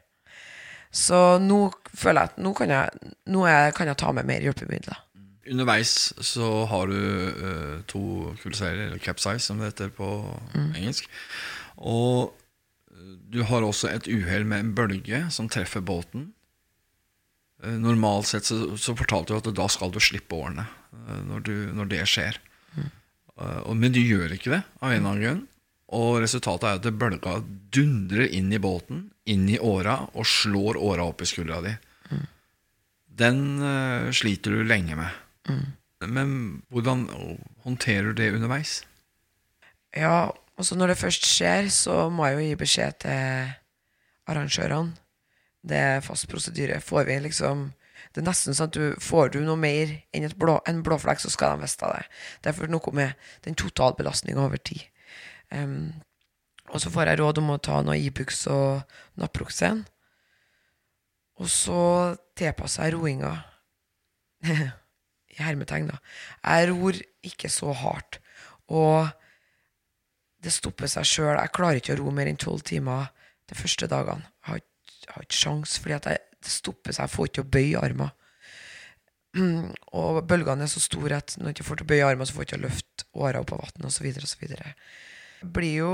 Så 0.92 1.22
nå 1.42 1.60
føler 1.96 2.22
jeg 2.22 2.34
at 2.34 2.44
nå 2.44 2.52
kan 2.54 2.74
jeg, 2.76 3.12
nå 3.32 3.48
kan 3.78 3.90
jeg 3.90 3.98
ta 3.98 4.12
med 4.14 4.28
mer 4.28 4.46
hjelpemidler. 4.46 5.00
Underveis 5.50 6.14
så 6.22 6.66
har 6.70 6.92
du 6.92 6.98
uh, 6.98 7.80
to 7.90 8.04
kullseiler, 8.44 8.88
eller 8.88 9.02
capsize 9.02 9.42
som 9.46 9.62
det 9.62 9.72
heter 9.72 9.90
på 9.96 10.08
engelsk. 10.78 11.08
Og 11.82 12.30
eh, 12.92 13.16
du 13.34 13.42
har 13.50 13.66
også 13.66 13.90
et 13.90 14.10
uhell 14.12 14.46
med 14.46 14.62
en 14.62 14.74
bølge 14.78 15.24
som 15.34 15.50
treffer 15.50 15.82
båten. 15.82 16.30
Uh, 17.64 17.74
normalt 17.82 18.30
sett 18.30 18.46
så, 18.46 18.78
så 18.78 18.94
fortalte 18.98 19.34
du 19.34 19.40
at 19.40 19.50
da 19.58 19.66
skal 19.72 19.94
du 19.94 19.98
slippe 20.04 20.38
årene 20.38 20.68
uh, 20.68 21.22
når, 21.26 21.48
du, 21.48 21.56
når 21.74 21.90
det 21.96 22.04
skjer. 22.12 22.38
Mm. 22.72 22.92
og, 23.42 23.74
men 23.76 23.92
du 23.92 24.00
gjør 24.00 24.32
ikke 24.36 24.54
det 24.54 24.62
av 24.80 24.92
en 24.92 25.00
eller 25.00 25.10
annen 25.10 25.24
grunn. 25.26 25.42
Og 25.92 26.22
resultatet 26.24 26.70
er 26.70 26.78
at 26.80 27.00
bølga 27.02 27.40
dundrer 27.74 28.30
inn 28.32 28.54
i 28.54 28.62
båten, 28.62 29.10
inn 29.28 29.50
i 29.52 29.58
åra, 29.60 29.98
og 30.14 30.28
slår 30.28 30.78
åra 30.80 31.10
opp 31.10 31.26
i 31.26 31.28
skuldra 31.28 31.60
di. 31.66 31.74
Den 33.22 33.60
eh, 33.60 34.12
sliter 34.16 34.56
du 34.56 34.64
lenge 34.64 34.96
med. 34.96 35.20
Men 36.02 36.62
hvordan 36.70 37.06
håndterer 37.66 38.12
du 38.12 38.22
det 38.22 38.32
underveis? 38.34 38.82
Ja, 39.96 40.32
og 40.58 40.66
så 40.66 40.76
når 40.78 40.94
det 40.94 41.02
først 41.02 41.26
skjer, 41.26 41.70
så 41.70 42.10
må 42.10 42.28
jeg 42.28 42.38
jo 42.38 42.46
gi 42.46 42.58
beskjed 42.60 42.98
til 43.04 43.54
arrangørene. 44.30 44.96
Det 45.62 45.78
er 45.78 46.02
fast 46.02 46.28
prosedyre. 46.30 46.82
Får 46.82 47.06
vi 47.06 47.20
liksom 47.20 47.72
Det 48.12 48.20
er 48.20 48.26
nesten 48.26 48.56
sånn 48.58 48.68
at 48.68 48.76
du 48.76 48.96
får 49.00 49.30
du 49.32 49.38
noe 49.40 49.56
mer 49.56 49.92
enn 50.12 50.26
blå, 50.36 50.58
en 50.68 50.82
blåflekk, 50.84 51.22
så 51.22 51.30
skal 51.32 51.54
de 51.54 51.64
vite 51.64 51.92
det. 51.94 52.02
Det 52.44 52.52
er 52.52 52.68
noe 52.68 52.92
med 52.98 53.14
den 53.46 53.56
totalbelastninga 53.56 54.42
over 54.42 54.60
tid. 54.60 54.82
Um, 55.48 55.94
og 56.74 56.82
så 56.84 56.92
får 56.92 57.08
jeg 57.08 57.22
råd 57.22 57.40
om 57.40 57.54
å 57.54 57.62
ta 57.64 57.78
noe 57.86 57.96
Ibux 57.96 58.42
og 58.52 58.82
Naproxen. 59.16 59.86
Og 61.40 61.48
så 61.48 61.82
tilpasser 62.36 62.90
jeg 62.90 62.98
roinga 62.98 63.32
i 65.32 65.42
hermetegn, 65.42 65.90
da. 65.92 66.00
Jeg 66.46 66.72
ror 66.72 66.98
ikke 67.28 67.50
så 67.52 67.74
hardt. 67.84 68.20
Og 68.72 69.10
det 70.42 70.54
stopper 70.56 70.90
seg 70.90 71.06
sjøl. 71.08 71.36
Jeg 71.38 71.54
klarer 71.56 71.80
ikke 71.82 71.96
å 71.96 72.02
ro 72.02 72.14
mer 72.16 72.30
enn 72.32 72.40
tolv 72.42 72.64
timer 72.68 73.12
de 73.52 73.58
første 73.58 73.90
dagene. 73.92 74.26
Jeg 74.42 74.50
har 74.50 74.62
jeg 75.02 75.16
har 75.16 75.26
ikke 75.26 75.38
sjans, 75.38 75.78
fordi 75.82 75.96
jeg, 75.98 76.20
det 76.46 76.52
stopper 76.54 76.96
seg. 76.96 77.08
Jeg 77.08 77.16
får 77.16 77.30
ikke 77.30 77.44
å 77.46 77.54
bøye 77.58 77.86
armer. 77.90 78.12
Mm, 79.32 79.70
Og 79.96 80.18
bølgene 80.28 80.66
er 80.66 80.68
så 80.68 80.82
store 80.84 81.16
at 81.22 81.38
når 81.40 81.48
jeg 81.48 81.56
ikke 81.56 81.64
får 81.70 81.78
til 81.80 81.86
å 81.86 81.88
bøye 81.88 82.08
armer, 82.10 82.28
så 82.28 82.36
får 82.36 82.44
jeg 82.44 82.48
ikke 82.50 82.58
å 82.58 82.64
løfte 82.66 83.06
åra 83.24 83.40
opp 83.40 83.54
av 83.56 83.62
vann, 83.62 83.86
osv. 83.88 84.10
Jeg 84.12 85.54
blir 85.56 85.76
jo 85.78 85.92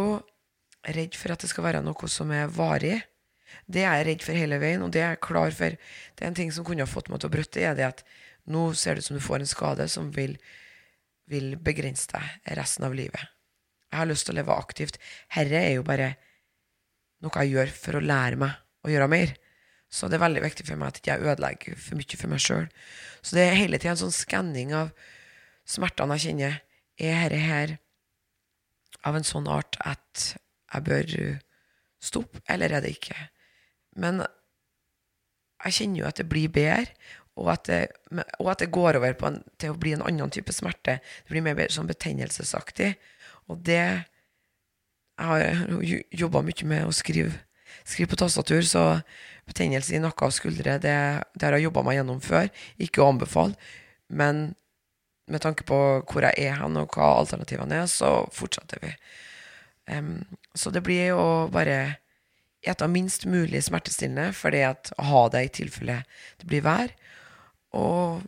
redd 0.89 1.17
for 1.19 1.36
at 1.36 1.43
det 1.45 1.50
skal 1.52 1.67
være 1.67 1.84
noe 1.86 2.10
som 2.10 2.34
er 2.34 2.50
varig. 2.50 2.95
Det 3.69 3.84
er 3.86 4.00
jeg 4.00 4.08
redd 4.08 4.26
for 4.26 4.41
hele 4.41 4.58
veien, 4.58 4.82
og 4.82 4.89
det 4.95 5.04
er 5.04 5.13
jeg 5.13 5.21
klar 5.28 5.54
for. 5.54 5.78
Det 6.17 6.26
er 6.26 6.32
en 6.32 6.39
ting 6.39 6.50
som 6.56 6.65
kunne 6.65 6.82
ha 6.82 6.89
fått 6.89 7.12
meg 7.13 7.21
til 7.21 7.30
å 7.30 7.36
brøtte, 7.36 7.62
er 7.62 7.78
det 7.78 7.86
at 7.86 8.02
nå 8.51 8.69
ser 8.77 8.95
det 8.95 9.03
ut 9.03 9.10
som 9.10 9.17
du 9.17 9.23
får 9.23 9.43
en 9.43 9.49
skade 9.49 9.88
som 9.91 10.12
vil, 10.15 10.38
vil 11.31 11.55
begrense 11.60 12.10
deg 12.13 12.55
resten 12.60 12.88
av 12.88 12.95
livet. 12.97 13.33
Jeg 13.91 14.01
har 14.01 14.10
lyst 14.10 14.27
til 14.27 14.36
å 14.36 14.39
leve 14.39 14.55
aktivt. 14.55 14.99
Herre 15.31 15.60
er 15.63 15.75
jo 15.77 15.86
bare 15.88 16.13
noe 17.23 17.43
jeg 17.43 17.55
gjør 17.55 17.75
for 17.75 17.97
å 17.97 18.03
lære 18.03 18.39
meg 18.39 18.88
å 18.88 18.91
gjøre 18.91 19.12
mer. 19.12 19.36
Så 19.88 20.10
det 20.12 20.17
er 20.17 20.25
veldig 20.25 20.43
viktig 20.43 20.65
for 20.67 20.79
meg 20.79 20.91
at 20.91 20.99
ikke 20.99 21.13
jeg 21.13 21.31
ødelegger 21.31 21.79
for 21.79 21.99
mye 21.99 22.19
for 22.19 22.31
meg 22.31 22.43
sjøl. 22.43 22.65
Så 23.23 23.38
det 23.38 23.45
er 23.45 23.60
hele 23.62 23.79
tida 23.79 23.93
en 23.95 24.01
sånn 24.03 24.15
skanning 24.15 24.73
av 24.75 24.91
smertene 25.67 26.17
jeg 26.17 26.27
kjenner. 26.27 26.60
Er 26.97 27.19
herre 27.21 27.39
her 27.43 27.75
av 29.07 29.17
en 29.17 29.27
sånn 29.27 29.47
art 29.51 29.77
at 29.86 30.31
jeg 30.73 30.83
bør 30.88 31.13
stoppe, 32.03 32.41
eller 32.51 32.73
er 32.75 32.83
det 32.83 32.95
ikke? 32.97 33.15
Men 33.97 34.21
jeg 35.63 35.77
kjenner 35.79 36.01
jo 36.01 36.10
at 36.10 36.19
det 36.19 36.27
blir 36.29 36.51
bedre, 36.53 36.91
og 37.38 37.52
at 37.54 37.65
det, 37.69 37.80
og 38.41 38.52
at 38.52 38.63
det 38.63 38.71
går 38.73 39.00
over 39.00 39.15
en, 39.30 39.41
til 39.62 39.73
å 39.73 39.80
bli 39.80 39.93
en 39.95 40.04
annen 40.06 40.34
type 40.34 40.54
smerte. 40.56 40.97
Det 41.00 41.34
blir 41.34 41.45
mer 41.45 41.71
sånn 41.73 41.89
betennelsesaktig. 41.89 42.95
Og 43.47 43.62
det 43.65 44.04
Jeg 45.17 45.26
har 45.26 45.82
jobba 46.13 46.43
mye 46.45 46.65
med 46.69 46.86
å 46.86 46.91
skrive, 46.93 47.32
skrive 47.82 48.12
på 48.12 48.19
tastatur, 48.21 48.62
så 48.62 48.84
betennelse 49.50 49.95
i 49.95 50.02
nakke 50.04 50.28
og 50.28 50.36
skuldre, 50.36 50.76
det, 50.78 50.93
det 51.34 51.47
har 51.47 51.56
jeg 51.58 51.65
jobba 51.65 51.82
meg 51.88 51.97
gjennom 51.97 52.19
før. 52.21 52.52
Ikke 52.78 53.02
å 53.02 53.08
anbefale, 53.10 53.56
men 54.13 54.52
med 55.28 55.41
tanke 55.43 55.65
på 55.67 55.78
hvor 56.08 56.28
jeg 56.28 56.38
er 56.38 56.60
hen, 56.60 56.78
og 56.80 56.93
hva 56.95 57.15
alternativene 57.23 57.82
er, 57.82 57.88
så 57.91 58.12
fortsetter 58.36 58.84
vi. 58.84 58.93
Um, 59.89 60.21
så 60.56 60.71
det 60.71 60.84
blir 60.86 61.15
jo 61.15 61.23
bare 61.52 61.97
ete 62.67 62.88
minst 62.91 63.26
mulig 63.30 63.63
smertestillende, 63.65 64.32
fordi 64.36 64.63
at 64.67 64.91
å 64.97 65.08
ha 65.08 65.26
det 65.34 65.43
i 65.45 65.54
tilfelle 65.62 66.02
det 66.41 66.50
blir 66.50 66.65
vær. 66.65 66.93
Og, 67.77 68.23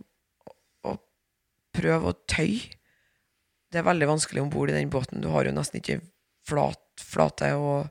og 0.86 1.00
prøve 1.76 2.12
å 2.12 2.18
tøye. 2.30 2.76
Det 3.70 3.82
er 3.82 3.86
veldig 3.86 4.10
vanskelig 4.10 4.42
om 4.42 4.52
bord 4.54 4.72
i 4.72 4.78
den 4.78 4.92
båten. 4.94 5.22
Du 5.22 5.30
har 5.34 5.46
jo 5.46 5.54
nesten 5.54 5.82
ikke 5.82 6.00
flat, 6.50 6.82
flate, 6.98 7.54
og 7.58 7.90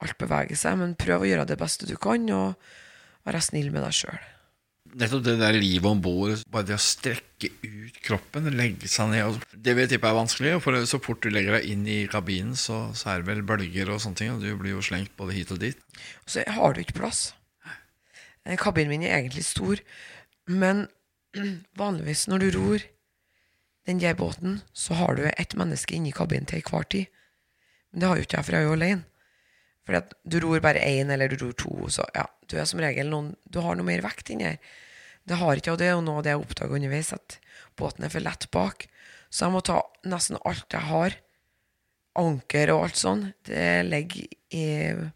alt 0.00 0.18
beveger 0.20 0.58
seg. 0.58 0.78
Men 0.80 0.98
prøv 1.00 1.24
å 1.24 1.30
gjøre 1.30 1.48
det 1.50 1.60
beste 1.60 1.88
du 1.88 1.96
kan, 2.00 2.24
og 2.32 3.26
være 3.28 3.42
snill 3.44 3.72
med 3.74 3.84
deg 3.84 3.96
sjøl. 3.96 4.20
Nettopp 4.90 5.22
det 5.22 5.36
der 5.38 5.54
livet 5.54 5.86
om 5.86 6.00
bord, 6.02 6.40
bare 6.50 6.66
det 6.66 6.74
å 6.74 6.82
strekke 6.82 7.50
ut 7.62 7.98
kroppen, 8.02 8.48
legge 8.58 8.88
seg 8.90 9.12
ned 9.12 9.36
Det 9.54 9.76
vil 9.76 9.84
jeg 9.84 9.92
tippe 9.92 10.08
er 10.10 10.16
vanskelig. 10.16 10.54
For 10.64 10.78
så 10.88 10.98
fort 11.02 11.22
du 11.22 11.30
legger 11.30 11.58
deg 11.58 11.68
inn 11.70 11.84
i 11.86 11.98
kabinen, 12.10 12.56
så, 12.58 12.88
så 12.96 13.12
er 13.12 13.20
det 13.20 13.30
vel 13.30 13.44
bølger 13.46 13.92
og 13.92 14.00
sånne 14.02 14.18
ting. 14.18 14.32
Og 14.34 14.42
du 14.42 14.50
blir 14.58 14.74
jo 14.74 14.82
slengt 14.82 15.14
både 15.20 15.36
hit 15.36 15.52
og 15.54 15.60
dit. 15.62 15.78
Og 16.24 16.34
så 16.34 16.42
har 16.56 16.74
du 16.74 16.82
ikke 16.82 16.98
plass. 16.98 17.28
Kabinen 18.58 18.90
min 18.90 19.06
er 19.06 19.20
egentlig 19.20 19.44
stor, 19.46 19.78
men 20.48 20.86
vanligvis 21.82 22.26
når 22.30 22.44
du 22.44 22.48
ror 22.56 22.86
den 23.88 24.00
der 24.00 24.14
båten, 24.14 24.60
så 24.72 24.94
har 24.94 25.16
du 25.16 25.24
ett 25.30 25.56
menneske 25.58 25.96
inni 25.96 26.12
kabinen 26.12 26.46
til 26.46 26.60
enhver 26.60 26.86
tid. 26.90 27.06
Men 27.90 28.00
det 28.00 28.08
har 28.08 28.18
jo 28.18 28.26
ikke 28.26 28.36
jeg, 28.38 28.46
for 28.46 28.56
jeg 28.56 28.62
er 28.62 28.68
jo 28.68 28.76
alene. 28.76 29.06
Fordi 29.86 29.98
at 29.98 30.12
du 30.22 30.36
ror 30.44 30.60
bare 30.62 30.84
én, 30.84 31.10
eller 31.10 31.32
du 31.32 31.40
ror 31.40 31.56
to, 31.58 31.88
så 31.90 32.04
ja, 32.14 32.26
du 32.46 32.58
er 32.58 32.68
som 32.68 32.82
regel 32.82 33.08
noen 33.10 33.32
Du 33.50 33.60
har 33.64 33.74
noe 33.74 33.86
mer 33.86 34.02
vekt 34.04 34.30
inni 34.30 34.46
her. 34.46 34.58
Det 35.26 35.38
har 35.40 35.56
ikke, 35.56 35.72
og 35.72 35.80
det 35.80 35.88
er 35.88 35.96
jo 35.96 36.04
noe 36.04 36.22
det 36.24 36.32
jeg 36.32 36.42
oppdaga 36.42 36.76
underveis, 36.76 37.12
at 37.12 37.38
båten 37.78 38.04
er 38.06 38.12
for 38.12 38.24
lett 38.24 38.46
bak. 38.54 38.86
Så 39.30 39.46
jeg 39.46 39.54
må 39.54 39.62
ta 39.64 39.80
nesten 40.10 40.38
alt 40.44 40.74
jeg 40.74 40.86
har, 40.90 41.16
anker 42.18 42.72
og 42.74 42.84
alt 42.86 42.98
sånn, 42.98 43.28
det 43.46 43.86
ligger 43.86 45.10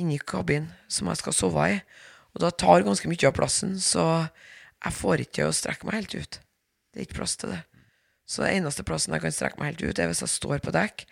inni 0.00 0.18
kabinen 0.18 0.70
som 0.90 1.10
jeg 1.10 1.20
skal 1.20 1.36
sove 1.36 1.66
i. 1.76 1.76
Og 2.34 2.44
da 2.44 2.52
tar 2.54 2.86
ganske 2.86 3.10
mye 3.10 3.26
av 3.26 3.34
plassen, 3.36 3.74
så 3.82 4.04
jeg 4.80 4.96
får 4.96 5.24
ikke 5.26 5.48
å 5.48 5.56
strekke 5.56 5.88
meg 5.88 5.98
helt 5.98 6.14
ut. 6.14 6.40
Det 6.90 7.00
er 7.00 7.08
ikke 7.08 7.20
plass 7.20 7.36
til 7.40 7.52
det. 7.54 7.64
Så 8.30 8.44
den 8.44 8.60
eneste 8.60 8.86
plassen 8.86 9.14
jeg 9.16 9.24
kan 9.24 9.34
strekke 9.34 9.60
meg 9.60 9.72
helt 9.72 9.84
ut, 9.84 9.98
er 9.98 10.10
hvis 10.10 10.22
jeg 10.22 10.34
står 10.38 10.62
på 10.62 10.74
dekk 10.74 11.06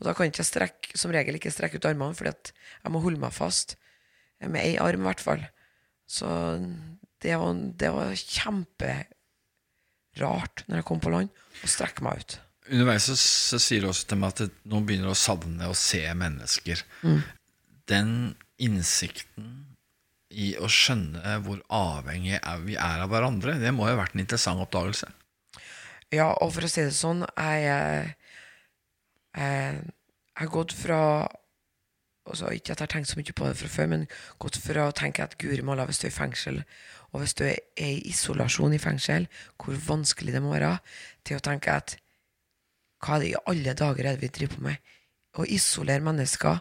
og 0.00 0.08
da 0.08 0.14
kan 0.16 0.30
jeg 0.32 0.48
strekke, 0.48 0.96
som 0.96 1.12
regel 1.12 1.36
ikke 1.36 1.52
strekke 1.52 1.76
ut 1.76 1.84
armene, 1.88 2.16
fordi 2.16 2.32
at 2.32 2.50
jeg 2.56 2.92
må 2.92 3.02
holde 3.04 3.20
meg 3.20 3.32
fast. 3.36 3.76
Med 4.40 4.62
ei 4.62 4.78
arm, 4.80 5.02
i 5.04 5.08
hvert 5.10 5.20
fall. 5.20 5.42
Så 6.08 6.26
det 7.20 7.36
var, 7.36 7.52
det 7.52 7.90
var 7.92 8.14
kjemperart 8.16 9.04
når 10.66 10.80
jeg 10.80 10.86
kom 10.88 11.00
på 11.04 11.12
land, 11.12 11.28
å 11.60 11.68
strekke 11.68 12.00
meg 12.06 12.22
ut. 12.22 12.38
Underveis 12.70 13.04
så, 13.10 13.16
så, 13.20 13.58
sier 13.60 13.80
du 13.84 13.90
også 13.90 14.08
til 14.08 14.18
meg 14.22 14.28
at 14.32 14.40
noen 14.70 14.86
begynner 14.88 15.12
å 15.12 15.18
savne 15.18 15.68
å 15.68 15.76
se 15.76 16.00
mennesker. 16.16 16.80
Mm. 17.04 17.20
Den 17.90 18.10
innsikten 18.62 19.69
i 20.30 20.52
å 20.62 20.68
skjønne 20.70 21.40
hvor 21.44 21.58
avhengig 21.74 22.38
vi 22.66 22.76
er 22.78 23.02
av 23.02 23.10
hverandre, 23.10 23.58
det 23.58 23.72
må 23.74 23.88
jo 23.88 23.96
ha 23.96 24.02
vært 24.04 24.14
en 24.14 24.22
interessant 24.22 24.62
oppdagelse. 24.62 25.10
Ja, 26.14 26.30
og 26.42 26.54
for 26.54 26.66
å 26.66 26.70
si 26.70 26.82
det 26.82 26.94
sånn, 26.94 27.24
jeg 27.38 28.14
Eh, 29.36 29.74
jeg 29.78 30.42
har 30.42 30.50
gått 30.50 30.72
fra 30.74 31.28
altså 32.30 32.50
Ikke 32.54 32.74
at 32.74 32.80
jeg 32.80 32.84
har 32.84 32.90
tenkt 32.92 33.10
så 33.10 33.18
mye 33.18 33.34
på 33.34 33.46
det 33.48 33.56
fra 33.58 33.68
før, 33.72 33.86
men 33.90 34.02
gått 34.38 34.56
fra 34.62 34.84
å 34.86 34.94
tenke 34.94 35.24
at 35.24 35.38
guri 35.40 35.64
malla, 35.66 35.86
hvis 35.88 35.98
du 35.98 36.04
er 36.06 36.12
i 36.12 36.14
fengsel, 36.14 36.60
og 37.10 37.22
hvis 37.22 37.34
du 37.34 37.42
er 37.48 37.56
i 37.80 38.04
isolasjon 38.06 38.76
i 38.76 38.78
fengsel, 38.78 39.26
hvor 39.58 39.74
vanskelig 39.88 40.36
det 40.36 40.42
må 40.44 40.52
være, 40.52 40.76
til 41.26 41.40
å 41.40 41.42
tenke 41.42 41.74
at 41.74 41.96
hva 43.02 43.16
er 43.16 43.24
det 43.24 43.32
i 43.32 43.40
alle 43.50 43.74
dager 43.74 44.06
er 44.06 44.14
det 44.14 44.22
vi 44.22 44.30
driver 44.36 44.60
på 44.60 44.66
med? 44.68 44.92
Å 45.42 45.48
isolere 45.56 46.06
mennesker 46.06 46.60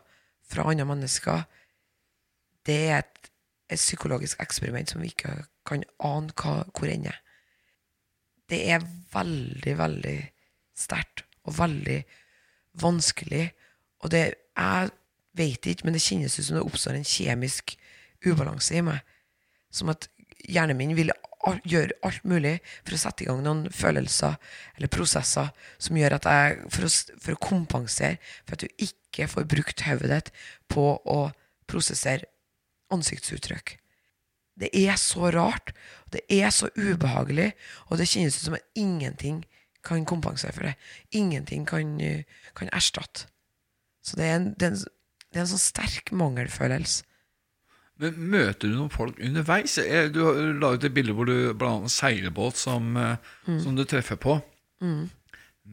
fra 0.50 0.66
andre 0.72 0.88
mennesker, 0.90 1.46
det 2.66 2.80
er 2.88 2.98
et, 3.04 3.19
et 3.70 3.80
psykologisk 3.80 4.40
eksperiment 4.42 4.92
som 4.92 5.02
vi 5.04 5.12
ikke 5.14 5.36
kan 5.70 5.86
ane 6.04 6.34
hva, 6.36 6.64
hvor 6.74 6.90
ender. 6.90 7.18
Det 8.50 8.64
er 8.74 8.86
veldig, 9.14 9.76
veldig 9.78 10.18
sterkt 10.78 11.26
og 11.46 11.58
veldig 11.60 12.00
vanskelig. 12.82 13.50
Og 14.04 14.12
det 14.12 14.34
Jeg 14.60 14.90
vet 15.34 15.66
ikke, 15.66 15.86
men 15.86 15.94
det 15.94 16.02
kjennes 16.04 16.34
ut 16.36 16.46
som 16.46 16.58
det 16.58 16.66
oppstår 16.66 16.98
en 16.98 17.06
kjemisk 17.08 17.78
ubalanse 18.26 18.76
i 18.76 18.82
meg. 18.84 19.00
Som 19.72 19.88
at 19.94 20.10
hjernen 20.50 20.76
min 20.76 20.98
vil 20.98 21.14
gjøre 21.64 21.96
alt 22.04 22.26
mulig 22.28 22.58
for 22.84 22.96
å 22.96 23.00
sette 23.00 23.24
i 23.24 23.30
gang 23.30 23.40
noen 23.46 23.70
følelser 23.72 24.36
eller 24.76 24.92
prosesser 24.92 25.54
som 25.80 25.96
gjør 25.96 26.18
at 26.18 26.28
jeg 26.28 26.58
For 26.74 26.88
å, 26.88 26.90
for 27.24 27.36
å 27.36 27.44
kompensere 27.44 28.18
for 28.44 28.58
at 28.58 28.66
du 28.66 28.84
ikke 28.90 29.30
får 29.32 29.48
brukt 29.48 29.86
hodet 29.88 30.12
ditt 30.12 30.34
på 30.68 30.90
å 31.00 31.20
prosessere 31.70 32.28
ansiktsuttrykk. 32.93 33.75
Det 34.60 34.69
er 34.75 34.97
så 34.99 35.32
rart, 35.32 35.71
det 36.12 36.25
er 36.30 36.52
så 36.52 36.67
ubehagelig, 36.75 37.54
og 37.88 37.99
det 37.99 38.10
kjennes 38.12 38.36
ut 38.36 38.49
som 38.49 38.58
at 38.58 38.65
ingenting 38.75 39.43
kan 39.86 40.04
kompensere 40.06 40.52
for 40.52 40.67
det. 40.67 40.73
Ingenting 41.15 41.67
kan, 41.67 41.95
kan 42.56 42.71
erstatte. 42.75 43.30
Så 44.04 44.19
det 44.19 44.25
er, 44.25 44.36
en, 44.36 44.49
det, 44.60 44.67
er 44.67 44.73
en, 44.73 44.82
det 45.30 45.39
er 45.39 45.45
en 45.45 45.54
sånn 45.54 45.63
sterk 45.63 46.12
mangelfølelse. 46.15 47.06
Men 47.99 48.15
Møter 48.32 48.71
du 48.71 48.78
noen 48.78 48.91
folk 48.91 49.17
underveis? 49.19 49.75
Du 50.15 50.21
har 50.23 50.38
laget 50.56 50.88
et 50.88 50.95
bilde 50.95 51.15
hvor 51.15 51.28
du 51.28 51.52
blant 51.52 51.82
annet 51.82 51.91
seilbåt 51.91 52.60
som, 52.60 52.93
eh, 52.95 53.32
mm. 53.47 53.58
som, 53.65 53.75
du 53.75 53.84
treffer 53.84 54.19
på. 54.19 54.38
Mm. 54.80 55.10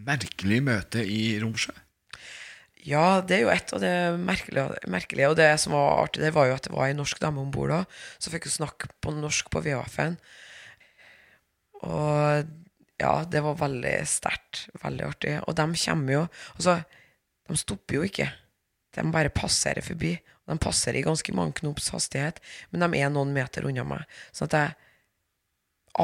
Merkelig 0.06 0.58
møte 0.66 1.04
i 1.06 1.36
Romsjø? 1.42 1.74
Ja, 2.86 3.20
det 3.26 3.34
er 3.34 3.42
jo 3.42 3.50
et 3.50 3.72
av 3.74 3.82
det 3.82 3.94
merkelige, 4.22 4.66
merkelige. 4.92 5.30
Og 5.32 5.38
det 5.38 5.48
som 5.58 5.74
var 5.74 6.04
artig, 6.04 6.22
det 6.22 6.34
var 6.36 6.46
jo 6.46 6.54
at 6.54 6.68
det 6.68 6.74
var 6.74 6.86
ei 6.86 6.94
norsk 6.94 7.18
dame 7.22 7.42
om 7.42 7.50
bord 7.54 7.72
da. 7.74 7.80
Så 8.22 8.30
fikk 8.30 8.46
jo 8.46 8.54
snakke 8.54 8.90
på 9.02 9.14
norsk 9.16 9.50
på 9.50 9.62
VHF-en. 9.64 10.14
Og 11.82 12.46
ja, 13.02 13.12
det 13.28 13.42
var 13.44 13.58
veldig 13.60 13.96
sterkt. 14.08 14.66
Veldig 14.84 15.08
artig. 15.08 15.34
Og 15.44 15.58
de 15.58 15.66
kommer 15.82 16.14
jo 16.14 16.22
Altså, 16.54 16.78
de 17.50 17.58
stopper 17.58 17.98
jo 17.98 18.06
ikke. 18.06 18.30
De 18.96 19.04
bare 19.12 19.34
passerer 19.34 19.84
forbi. 19.84 20.14
De 20.46 20.58
passerer 20.62 21.00
i 21.00 21.06
ganske 21.06 21.34
mange 21.34 21.58
knops 21.58 21.90
hastighet, 21.90 22.38
men 22.70 22.84
de 22.84 23.00
er 23.00 23.10
noen 23.10 23.32
meter 23.34 23.66
unna 23.66 23.82
meg. 23.86 24.04
Sånn 24.30 24.46
at 24.46 24.56
jeg 24.60 24.76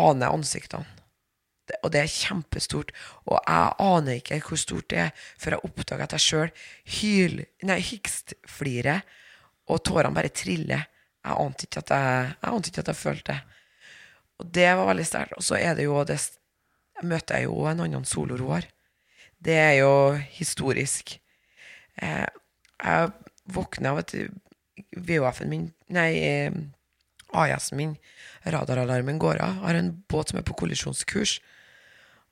aner 0.02 0.34
ansiktene. 0.34 1.01
Og 1.82 1.92
det 1.94 2.00
er 2.02 2.10
kjempestort. 2.10 2.92
Og 3.26 3.38
jeg 3.38 3.74
aner 3.86 4.18
ikke 4.18 4.40
hvor 4.46 4.60
stort 4.60 4.90
det 4.90 4.98
er, 5.06 5.10
før 5.38 5.56
jeg 5.56 5.64
oppdager 5.68 6.04
at 6.04 6.16
jeg 6.16 6.26
sjøl 6.26 6.50
hikstflirer, 7.90 9.00
og 9.70 9.84
tårene 9.86 10.14
bare 10.14 10.34
triller. 10.34 10.88
Jeg 11.22 11.38
ante 11.38 11.68
ikke 11.68 11.82
at 11.84 11.90
jeg, 11.94 12.30
jeg, 12.42 12.52
ante 12.52 12.70
ikke 12.70 12.82
at 12.82 12.90
jeg 12.90 12.98
følte 12.98 13.32
det. 13.32 13.40
Og 14.42 14.54
det 14.54 14.68
var 14.74 14.88
veldig 14.90 15.06
sterkt. 15.06 15.36
Og 15.38 15.46
så 15.46 15.54
er 15.60 15.76
det 15.78 15.86
jo 15.86 16.02
det 16.04 16.18
møter 17.02 17.38
jeg 17.38 17.48
jo 17.48 17.66
en 17.70 17.82
annen 17.84 18.06
soloroer. 18.06 18.66
Det 19.42 19.54
er 19.58 19.74
jo 19.80 19.92
historisk. 20.34 21.16
Eh, 22.02 22.26
jeg 22.82 23.10
våkner 23.54 23.92
av 23.92 24.02
at 24.02 24.14
VHF-en 24.96 25.50
min 25.50 25.66
Nei, 25.92 26.10
eh, 26.24 26.54
AS-en 27.32 27.76
min, 27.76 27.96
radaralarmen, 28.44 29.18
går 29.18 29.40
av. 29.40 29.56
Jeg 29.56 29.66
har 29.66 29.78
en 29.78 29.90
båt 30.08 30.30
som 30.30 30.38
er 30.38 30.46
på 30.46 30.56
kollisjonskurs. 30.56 31.38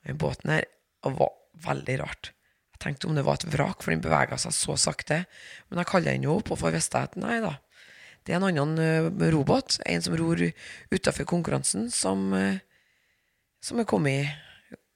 Den 0.07 0.21
båten 0.21 0.55
her 0.55 0.69
var 1.05 1.33
veldig 1.65 1.97
rart. 2.03 2.33
Jeg 2.75 2.85
tenkte 2.85 3.09
om 3.09 3.17
det 3.17 3.25
var 3.27 3.41
et 3.41 3.49
vrak, 3.53 3.83
for 3.83 3.93
den 3.93 4.05
bevega 4.05 4.39
seg 4.41 4.55
så 4.57 4.77
sakte. 4.81 5.25
Men 5.69 5.83
jeg 5.83 5.91
kaller 5.91 6.17
den 6.17 6.29
jo 6.29 6.39
opp 6.39 6.53
og 6.53 6.63
får 6.63 6.77
vite 6.77 7.03
at 7.09 7.19
nei 7.21 7.41
da. 7.45 7.57
Det 8.25 8.35
er 8.35 8.41
en 8.41 8.49
annen 8.51 9.11
uh, 9.11 9.27
robåt, 9.33 9.79
en 9.89 10.05
som 10.05 10.17
ror 10.17 10.41
utafor 10.93 11.29
konkurransen, 11.29 11.89
som, 11.93 12.31
uh, 12.37 12.61
som 13.65 13.81
er 13.81 13.89
kommet 13.89 14.29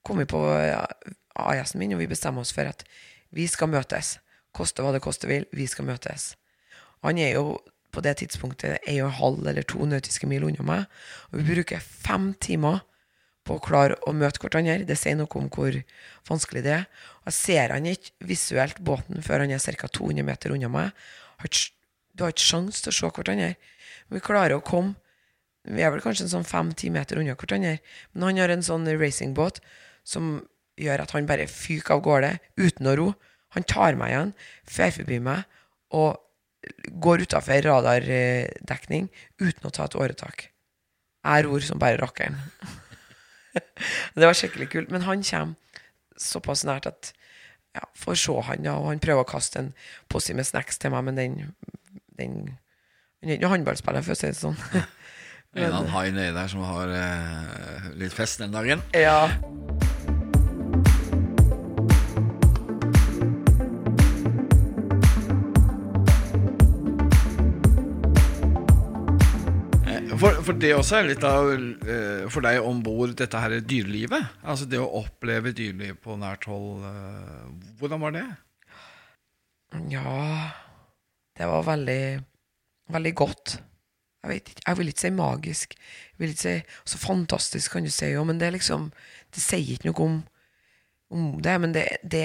kommet 0.04 0.28
på 0.28 0.40
AS-en 1.34 1.80
min, 1.80 1.94
og 1.96 2.02
vi 2.02 2.10
bestemmer 2.10 2.44
oss 2.44 2.52
for 2.54 2.68
at 2.68 2.84
vi 3.34 3.46
skal 3.50 3.72
møtes. 3.72 4.18
Koste 4.54 4.84
hva 4.84 4.92
det 4.94 5.02
koste 5.02 5.30
vil, 5.30 5.46
vi 5.56 5.66
skal 5.70 5.88
møtes. 5.88 6.34
Han 7.04 7.18
er 7.18 7.34
jo 7.38 7.58
på 7.94 8.02
det 8.04 8.18
tidspunktet 8.20 8.82
en 8.90 9.00
og 9.04 9.08
en 9.08 9.18
halv 9.18 9.48
eller 9.48 9.66
to 9.66 9.86
nautiske 9.86 10.28
mil 10.30 10.46
unna 10.46 10.66
meg, 10.66 10.84
og 11.30 11.40
vi 11.40 11.56
bruker 11.56 11.82
fem 11.82 12.32
timer 12.42 12.82
på 13.44 13.58
å 13.58 13.62
klare 13.62 13.98
å 14.08 14.14
møte 14.16 14.40
hverandre. 14.42 14.86
Det 14.88 14.96
sier 14.98 15.16
noe 15.18 15.30
om 15.38 15.50
hvor 15.52 15.76
vanskelig 16.28 16.64
det 16.64 16.72
er. 16.78 16.86
Jeg 17.28 17.36
ser 17.36 17.74
han 17.74 17.88
ikke 17.88 18.28
visuelt 18.28 18.80
båten 18.84 19.24
før 19.24 19.44
han 19.44 19.52
er 19.54 19.78
ca. 19.80 19.88
200 19.88 20.26
meter 20.26 20.54
unna 20.54 20.70
meg. 20.72 21.04
Du 22.14 22.24
har 22.24 22.32
ikke 22.32 22.46
sjanse 22.46 22.84
til 22.84 22.92
å 22.92 22.96
se 22.96 23.12
hverandre. 23.18 23.54
Vi 24.12 24.24
klarer 24.24 24.58
å 24.58 24.64
komme 24.64 25.00
Vi 25.64 25.80
er 25.80 25.88
vel 25.88 26.02
kanskje 26.04 26.26
en 26.26 26.28
sånn 26.28 26.44
fem-ti 26.44 26.90
meter 26.92 27.16
unna 27.16 27.32
hverandre. 27.40 27.78
Men 28.12 28.26
han 28.28 28.40
har 28.42 28.52
en 28.52 28.64
sånn 28.64 28.84
racingbåt 29.00 29.62
som 30.04 30.42
gjør 30.76 31.04
at 31.06 31.14
han 31.16 31.24
bare 31.24 31.46
fyker 31.48 31.96
av 31.96 32.02
gårde 32.04 32.34
uten 32.60 32.90
å 32.90 32.92
ro. 33.00 33.06
Han 33.56 33.64
tar 33.64 33.96
meg 33.96 34.12
igjen, 34.12 34.34
fer 34.68 34.92
forbi 34.92 35.22
meg 35.24 35.48
og 35.96 36.20
går 37.00 37.24
utafor 37.24 37.64
radardekning 37.64 39.08
uten 39.40 39.68
å 39.68 39.72
ta 39.72 39.88
et 39.88 39.96
åretak. 39.96 40.50
Jeg 41.24 41.46
ror 41.46 41.64
som 41.64 41.80
bare 41.80 42.00
rakkeren. 42.02 42.36
det 44.14 44.26
var 44.26 44.36
skikkelig 44.38 44.70
kult. 44.72 44.90
Men 44.94 45.06
han 45.08 45.22
kommer 45.26 45.54
såpass 46.20 46.64
nært 46.66 46.86
at 46.90 47.12
ja, 47.74 47.86
får 47.98 48.18
se 48.22 48.34
han, 48.48 48.66
ja, 48.66 48.76
og 48.78 48.92
han 48.92 49.02
prøver 49.02 49.24
å 49.24 49.28
kaste 49.28 49.58
en 49.58 49.72
posse 50.12 50.34
med 50.36 50.46
snacks 50.46 50.78
til 50.78 50.94
meg, 50.94 51.08
men 51.08 51.18
den, 51.18 51.40
den 52.18 52.36
Han 53.24 53.32
er 53.32 53.38
ikke 53.38 53.50
håndballspiller, 53.54 54.04
for 54.04 54.14
å 54.14 54.18
si 54.20 54.28
det 54.30 54.38
sånn. 54.38 54.60
En 55.54 55.62
eller 55.62 55.76
annen 55.78 55.92
hai 55.94 56.08
nedi 56.10 56.32
der 56.34 56.48
som 56.50 56.64
har 56.66 56.90
eh, 56.90 57.84
litt 58.00 58.14
fest 58.14 58.42
den 58.42 58.50
dagen. 58.54 58.82
ja. 58.90 59.30
For, 70.24 70.38
for 70.40 70.56
det 70.56 70.70
også 70.72 70.96
er 70.96 71.08
litt 71.10 71.24
av 71.28 71.50
uh, 71.52 72.24
for 72.32 72.44
deg 72.46 72.64
om 72.64 72.78
bord 72.84 73.10
dette 73.18 73.40
her 73.42 73.58
dyrelivet. 73.60 74.30
Altså 74.40 74.64
det 74.70 74.80
å 74.80 74.88
oppleve 75.02 75.52
dyreliv 75.52 75.98
på 76.00 76.16
nært 76.16 76.46
hold. 76.48 76.80
Uh, 76.80 77.50
Hvordan 77.80 78.00
var 78.00 78.14
det? 78.14 78.24
Ja 79.90 80.14
Det 81.34 81.48
var 81.50 81.64
veldig 81.66 82.02
Veldig 82.94 83.12
godt. 83.16 83.56
Jeg 84.22 84.30
vet 84.30 84.48
ikke, 84.52 84.62
jeg 84.66 84.78
vil 84.78 84.90
ikke 84.92 85.02
si 85.02 85.10
magisk. 85.12 85.74
Jeg 85.76 86.22
vil 86.22 86.32
ikke 86.32 86.42
si 86.42 86.54
Så 86.92 87.00
fantastisk 87.02 87.76
kan 87.76 87.84
du 87.84 87.92
si 87.92 88.08
jo, 88.12 88.24
men 88.24 88.40
det 88.40 88.48
er 88.48 88.56
liksom 88.56 88.90
Det 89.34 89.44
sier 89.44 89.74
ikke 89.74 89.90
noe 89.90 90.06
om, 90.06 90.16
om 91.12 91.26
det, 91.44 91.58
men 91.60 91.76
det, 91.76 91.84
det, 92.00 92.24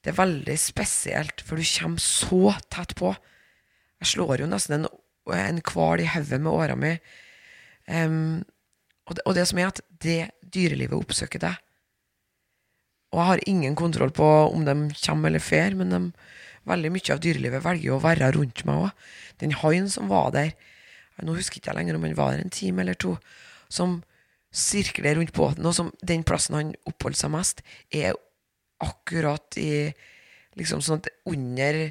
det 0.00 0.14
er 0.14 0.20
veldig 0.20 0.56
spesielt, 0.60 1.44
for 1.44 1.60
du 1.60 1.66
kommer 1.66 2.00
så 2.00 2.54
tett 2.72 2.96
på. 2.96 3.12
Jeg 4.00 4.14
slår 4.14 4.44
jo 4.44 4.48
nesten 4.48 4.78
en, 4.78 4.88
en 5.36 5.62
hval 5.70 6.02
i 6.02 6.08
hodet 6.10 6.40
med 6.40 6.52
åra 6.52 6.76
mi. 6.78 6.94
Um, 7.90 8.42
og, 9.08 9.18
og 9.26 9.34
det 9.36 9.46
som 9.50 9.60
er 9.60 9.70
at 9.70 9.82
det 10.02 10.20
dyrelivet 10.54 10.98
oppsøker 10.98 11.42
deg. 11.42 11.58
Og 13.10 13.18
jeg 13.18 13.28
har 13.32 13.48
ingen 13.50 13.74
kontroll 13.78 14.12
på 14.14 14.26
om 14.50 14.66
de 14.66 14.76
kommer 15.02 15.30
eller 15.30 15.42
fer, 15.42 15.74
men 15.78 15.90
de, 15.90 16.00
veldig 16.68 16.92
mye 16.94 17.14
av 17.14 17.22
dyrelivet 17.24 17.64
velger 17.64 17.96
å 17.96 18.02
være 18.02 18.30
rundt 18.36 18.64
meg 18.68 18.86
òg. 18.86 19.08
Den 19.42 19.56
haien 19.62 19.88
som 19.90 20.10
var 20.12 20.30
der, 20.34 20.52
nå 21.20 21.34
husker 21.36 21.60
ikke 21.60 21.72
jeg 21.72 21.80
lenger 21.80 21.98
om 21.98 22.06
han 22.06 22.16
var 22.18 22.34
der 22.34 22.44
en 22.44 22.54
time 22.54 22.84
eller 22.84 22.98
to, 23.00 23.16
som 23.72 24.00
sirkler 24.54 25.18
rundt 25.18 25.34
båten, 25.36 25.66
og 25.66 25.74
som 25.76 25.90
den 26.06 26.24
plassen 26.26 26.56
han 26.58 26.72
oppholder 26.88 27.20
seg 27.20 27.34
mest, 27.34 27.64
er 27.94 28.16
akkurat 28.82 29.58
i 29.60 29.90
liksom 30.58 30.82
sånn 30.82 31.02
at 31.02 31.10
under 31.28 31.82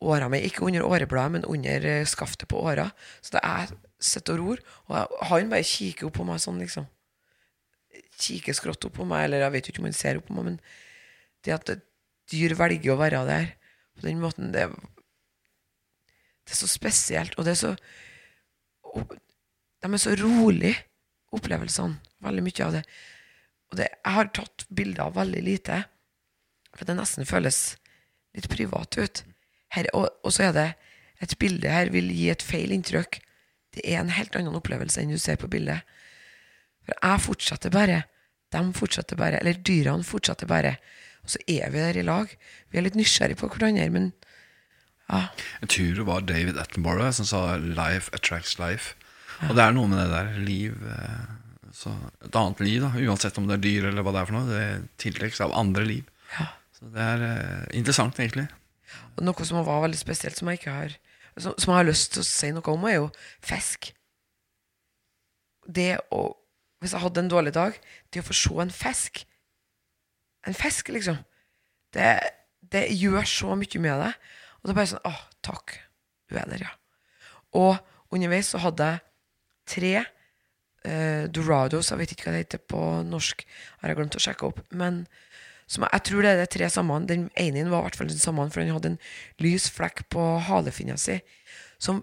åra 0.00 0.30
mi, 0.32 0.40
ikke 0.46 0.64
under 0.66 0.86
årebladet, 0.86 1.32
men 1.36 1.46
under 1.48 1.86
eh, 1.86 2.06
skaftet 2.08 2.48
på 2.48 2.62
åra. 2.62 2.88
Så 3.20 3.36
det 3.36 3.44
er 3.44 3.74
sitter 4.00 4.38
og 4.38 4.40
ror, 4.40 4.64
og 4.88 5.20
han 5.28 5.52
bare 5.52 5.66
kikker 5.66 6.08
opp 6.08 6.16
på 6.16 6.24
meg 6.24 6.40
sånn, 6.40 6.60
liksom 6.62 6.88
kikker 8.20 8.56
skrått 8.56 8.84
opp 8.88 8.98
på 8.98 9.06
meg, 9.08 9.26
eller 9.26 9.44
jeg 9.44 9.54
vet 9.54 9.68
jo 9.68 9.74
ikke 9.74 9.82
om 9.82 9.88
han 9.88 9.96
ser 9.96 10.20
opp 10.20 10.28
på 10.28 10.36
meg, 10.36 10.46
men 10.50 10.58
det 11.44 11.56
at 11.56 11.72
dyr 12.30 12.54
velger 12.58 12.94
å 12.94 13.00
være 13.00 13.24
der 13.28 13.48
på 13.96 14.06
den 14.06 14.20
måten, 14.22 14.52
det, 14.54 14.66
det 16.44 16.54
er 16.54 16.60
så 16.60 16.68
spesielt, 16.70 17.36
og 17.36 17.48
det 17.48 17.56
er 17.56 17.62
så 17.64 17.74
og 18.90 19.12
De 19.80 19.88
er 19.88 20.00
så 20.02 20.12
rolig, 20.18 20.74
opplevelsene. 21.32 22.00
Veldig 22.20 22.42
mye 22.44 22.64
av 22.66 22.74
det. 22.74 22.80
Og 23.70 23.78
det, 23.78 23.86
jeg 23.94 24.12
har 24.16 24.30
tatt 24.34 24.64
bilder 24.68 25.06
av 25.06 25.14
veldig 25.16 25.40
lite, 25.46 25.78
for 26.74 26.84
det 26.84 26.96
nesten 26.98 27.28
føles 27.28 27.60
litt 28.36 28.48
privat 28.52 28.98
ut. 28.98 29.22
Her, 29.74 29.88
og, 29.94 30.08
og 30.26 30.34
så 30.34 30.48
er 30.48 30.54
det 30.56 30.68
et 31.20 31.36
bilde 31.40 31.68
her 31.68 31.90
vil 31.92 32.08
gi 32.14 32.30
et 32.32 32.44
feil 32.44 32.72
inntrykk. 32.74 33.20
Det 33.76 33.84
er 33.84 34.00
en 34.00 34.14
helt 34.14 34.36
annen 34.38 34.56
opplevelse 34.56 35.02
enn 35.02 35.12
du 35.12 35.18
ser 35.20 35.38
på 35.40 35.50
bildet. 35.52 35.84
For 36.86 36.96
jeg 36.96 37.24
fortsetter 37.26 37.74
bare. 37.74 38.02
De 38.50 38.62
fortsetter 38.74 39.20
bare. 39.20 39.38
Eller 39.42 39.60
dyrene 39.60 40.06
fortsetter 40.06 40.48
bare. 40.50 40.78
Og 41.22 41.34
så 41.34 41.42
er 41.46 41.68
vi 41.70 41.82
der 41.82 42.00
i 42.00 42.06
lag. 42.06 42.32
Vi 42.70 42.80
er 42.80 42.86
litt 42.86 42.96
nysgjerrige 42.98 43.42
på 43.42 43.50
hverandre, 43.52 43.90
men 43.92 44.10
ja. 45.10 45.26
Jeg 45.62 45.70
tror 45.74 45.94
det 45.98 46.06
var 46.06 46.26
David 46.26 46.58
Attenborough 46.62 47.10
som 47.12 47.26
sa 47.26 47.58
'life 47.58 48.10
attracts 48.14 48.58
life'. 48.62 48.94
Og 49.48 49.56
det 49.56 49.64
er 49.64 49.74
noe 49.74 49.88
med 49.90 49.98
det 49.98 50.10
der. 50.12 50.38
Liv 50.38 50.76
eh, 50.86 51.20
så 51.74 51.92
Et 52.24 52.36
annet 52.36 52.60
liv, 52.60 52.82
da 52.82 52.90
uansett 52.94 53.38
om 53.38 53.46
det 53.48 53.58
er 53.58 53.64
dyr 53.64 53.88
eller 53.88 54.02
hva 54.02 54.12
det 54.12 54.20
er 54.20 54.28
for 54.28 54.36
noe. 54.38 54.48
Det 54.48 54.88
tiltrekkes 55.02 55.40
av 55.40 55.54
andre 55.56 55.84
liv. 55.84 56.04
Ja. 56.38 56.46
Så 56.76 56.90
det 56.94 57.02
er 57.02 57.24
eh, 57.26 57.78
interessant, 57.78 58.18
egentlig. 58.18 58.48
Og 59.16 59.24
noe 59.26 59.46
som 59.46 59.60
var 59.64 59.84
veldig 59.84 60.00
spesielt, 60.00 60.38
som 60.38 60.50
jeg 60.50 60.60
ikke 60.60 60.74
har 60.74 60.98
som, 61.38 61.54
som 61.56 61.72
jeg 61.72 61.78
har 61.78 61.88
lyst 61.88 62.14
til 62.14 62.22
å 62.22 62.26
si 62.26 62.50
noe 62.54 62.72
om, 62.72 62.86
er 62.88 62.98
jo 62.98 63.08
fisk. 63.44 63.92
Det 65.66 65.94
å 66.10 66.28
Hvis 66.80 66.94
jeg 66.96 67.02
hadde 67.02 67.20
en 67.20 67.28
dårlig 67.28 67.50
dag, 67.52 67.74
det 68.08 68.22
å 68.22 68.24
få 68.24 68.34
se 68.34 68.54
en 68.62 68.70
fisk 68.72 69.26
En 70.48 70.56
fisk, 70.56 70.88
liksom. 70.88 71.18
Det, 71.92 72.16
det 72.72 72.86
gjør 72.96 73.26
så 73.28 73.56
mye 73.60 73.80
med 73.84 73.98
deg. 74.00 74.14
Og 74.56 74.64
det 74.64 74.72
er 74.72 74.78
bare 74.78 74.90
sånn 74.94 75.04
Å, 75.04 75.12
takk. 75.44 75.74
Du 76.30 76.38
er 76.40 76.48
der, 76.48 76.64
ja. 76.64 76.72
Og 77.52 77.76
underveis 78.08 78.48
så 78.54 78.62
hadde 78.62 78.86
jeg 78.88 79.02
tre 79.68 79.92
eh, 80.00 81.28
Dorados, 81.28 81.90
jeg 81.92 82.00
vet 82.00 82.14
ikke 82.14 82.30
hva 82.30 82.34
det 82.34 82.44
heter 82.46 82.62
på 82.72 82.80
norsk, 83.04 83.44
har 83.82 83.92
jeg 83.92 84.00
glemt 84.00 84.16
å 84.16 84.22
sjekke 84.24 84.48
opp. 84.48 84.62
Men 84.72 85.02
som 85.70 85.86
jeg, 85.86 86.02
tror 86.06 86.24
det 86.24 86.30
er 86.32 86.40
de 86.40 86.46
tre 86.50 86.68
sammen. 86.72 87.06
Den 87.06 87.28
ene 87.38 87.68
var 87.70 87.84
i 87.84 87.88
hvert 87.88 87.98
fall 88.00 88.10
den 88.10 88.18
samme, 88.18 88.48
for 88.50 88.62
den 88.62 88.74
hadde 88.74 88.94
en 88.94 89.02
lys 89.42 89.68
flekk 89.70 90.02
på 90.10 90.24
halefinna 90.48 90.96
si. 90.98 91.20
Som 91.78 92.02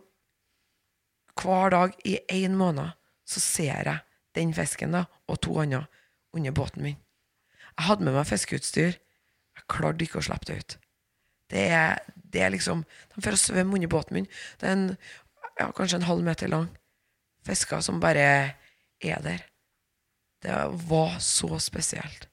hver 1.37 1.73
dag 1.75 1.97
i 2.07 2.15
én 2.33 2.55
måned 2.57 2.95
så 3.27 3.43
ser 3.43 3.89
jeg 3.89 3.99
den 4.37 4.53
fisken 4.55 4.95
da, 4.95 5.03
og 5.27 5.41
to 5.43 5.57
andre 5.59 5.83
under 6.33 6.55
båten 6.55 6.85
min. 6.85 6.99
Jeg 7.77 7.89
hadde 7.89 8.07
med 8.07 8.15
meg 8.15 8.29
fiskeutstyr. 8.29 8.95
Jeg 9.57 9.67
klarte 9.69 10.05
ikke 10.05 10.21
å 10.21 10.25
slippe 10.25 10.47
det 10.47 10.57
ut. 10.61 10.77
Det 11.51 11.65
er, 11.71 11.99
det 12.15 12.41
er 12.43 12.51
liksom 12.51 12.83
De 13.13 13.23
får 13.23 13.37
svømme 13.39 13.77
under 13.77 13.91
båten 13.91 14.17
min. 14.17 14.29
Det 14.59 14.67
er 14.67 14.75
en, 14.77 14.87
ja, 15.59 15.69
kanskje 15.75 15.99
en 16.01 16.07
halv 16.07 16.23
meter 16.23 16.51
lang. 16.51 16.71
Fisker 17.47 17.83
som 17.83 17.99
bare 18.03 18.23
er 19.03 19.21
der. 19.27 19.43
Det 20.43 20.55
var 20.87 21.19
så 21.23 21.59
spesielt. 21.59 22.29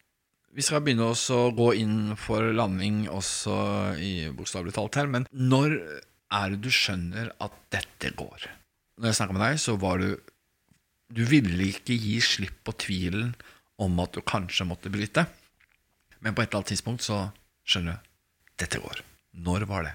Vi 0.54 0.62
skal 0.62 0.84
begynne 0.86 1.10
å 1.10 1.38
gå 1.50 1.72
inn 1.82 2.14
for 2.20 2.52
landing 2.54 3.08
også 3.10 3.54
i 3.98 4.28
bokstavelig 4.30 4.76
talt 4.76 5.00
her, 5.00 5.08
men 5.10 5.26
når 5.34 5.74
er 6.34 6.52
det 6.52 6.60
du 6.62 6.70
skjønner 6.70 7.32
at 7.42 7.56
dette 7.74 8.12
går? 8.14 8.46
Når 9.00 9.10
jeg 9.10 9.18
snakka 9.18 9.34
med 9.34 9.42
deg, 9.42 9.58
så 9.62 9.74
var 9.80 9.98
du 10.02 10.14
Du 11.14 11.20
ville 11.28 11.66
ikke 11.68 11.94
gi 11.94 12.16
slipp 12.24 12.62
på 12.64 12.72
tvilen 12.80 13.34
om 13.78 13.98
at 14.00 14.14
du 14.16 14.22
kanskje 14.24 14.64
måtte 14.66 14.90
bryte. 14.90 15.26
Men 16.24 16.34
på 16.34 16.42
et 16.42 16.48
eller 16.48 16.62
annet 16.62 16.72
tidspunkt 16.72 17.04
så 17.04 17.18
skjønner 17.68 17.98
du 17.98 18.08
dette 18.62 18.80
går. 18.80 19.02
Når 19.44 19.66
var 19.68 19.84
det? 19.84 19.92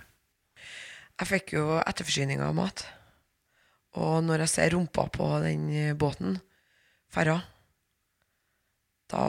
Jeg 1.19 1.27
fikk 1.31 1.55
jo 1.57 1.79
etterforsyning 1.81 2.43
av 2.45 2.53
mat. 2.55 2.85
Og 3.99 4.21
når 4.23 4.45
jeg 4.45 4.53
ser 4.53 4.75
rumpa 4.75 5.07
på 5.11 5.31
den 5.43 5.65
båten, 5.99 6.37
ferra, 7.11 7.39
da, 9.09 9.23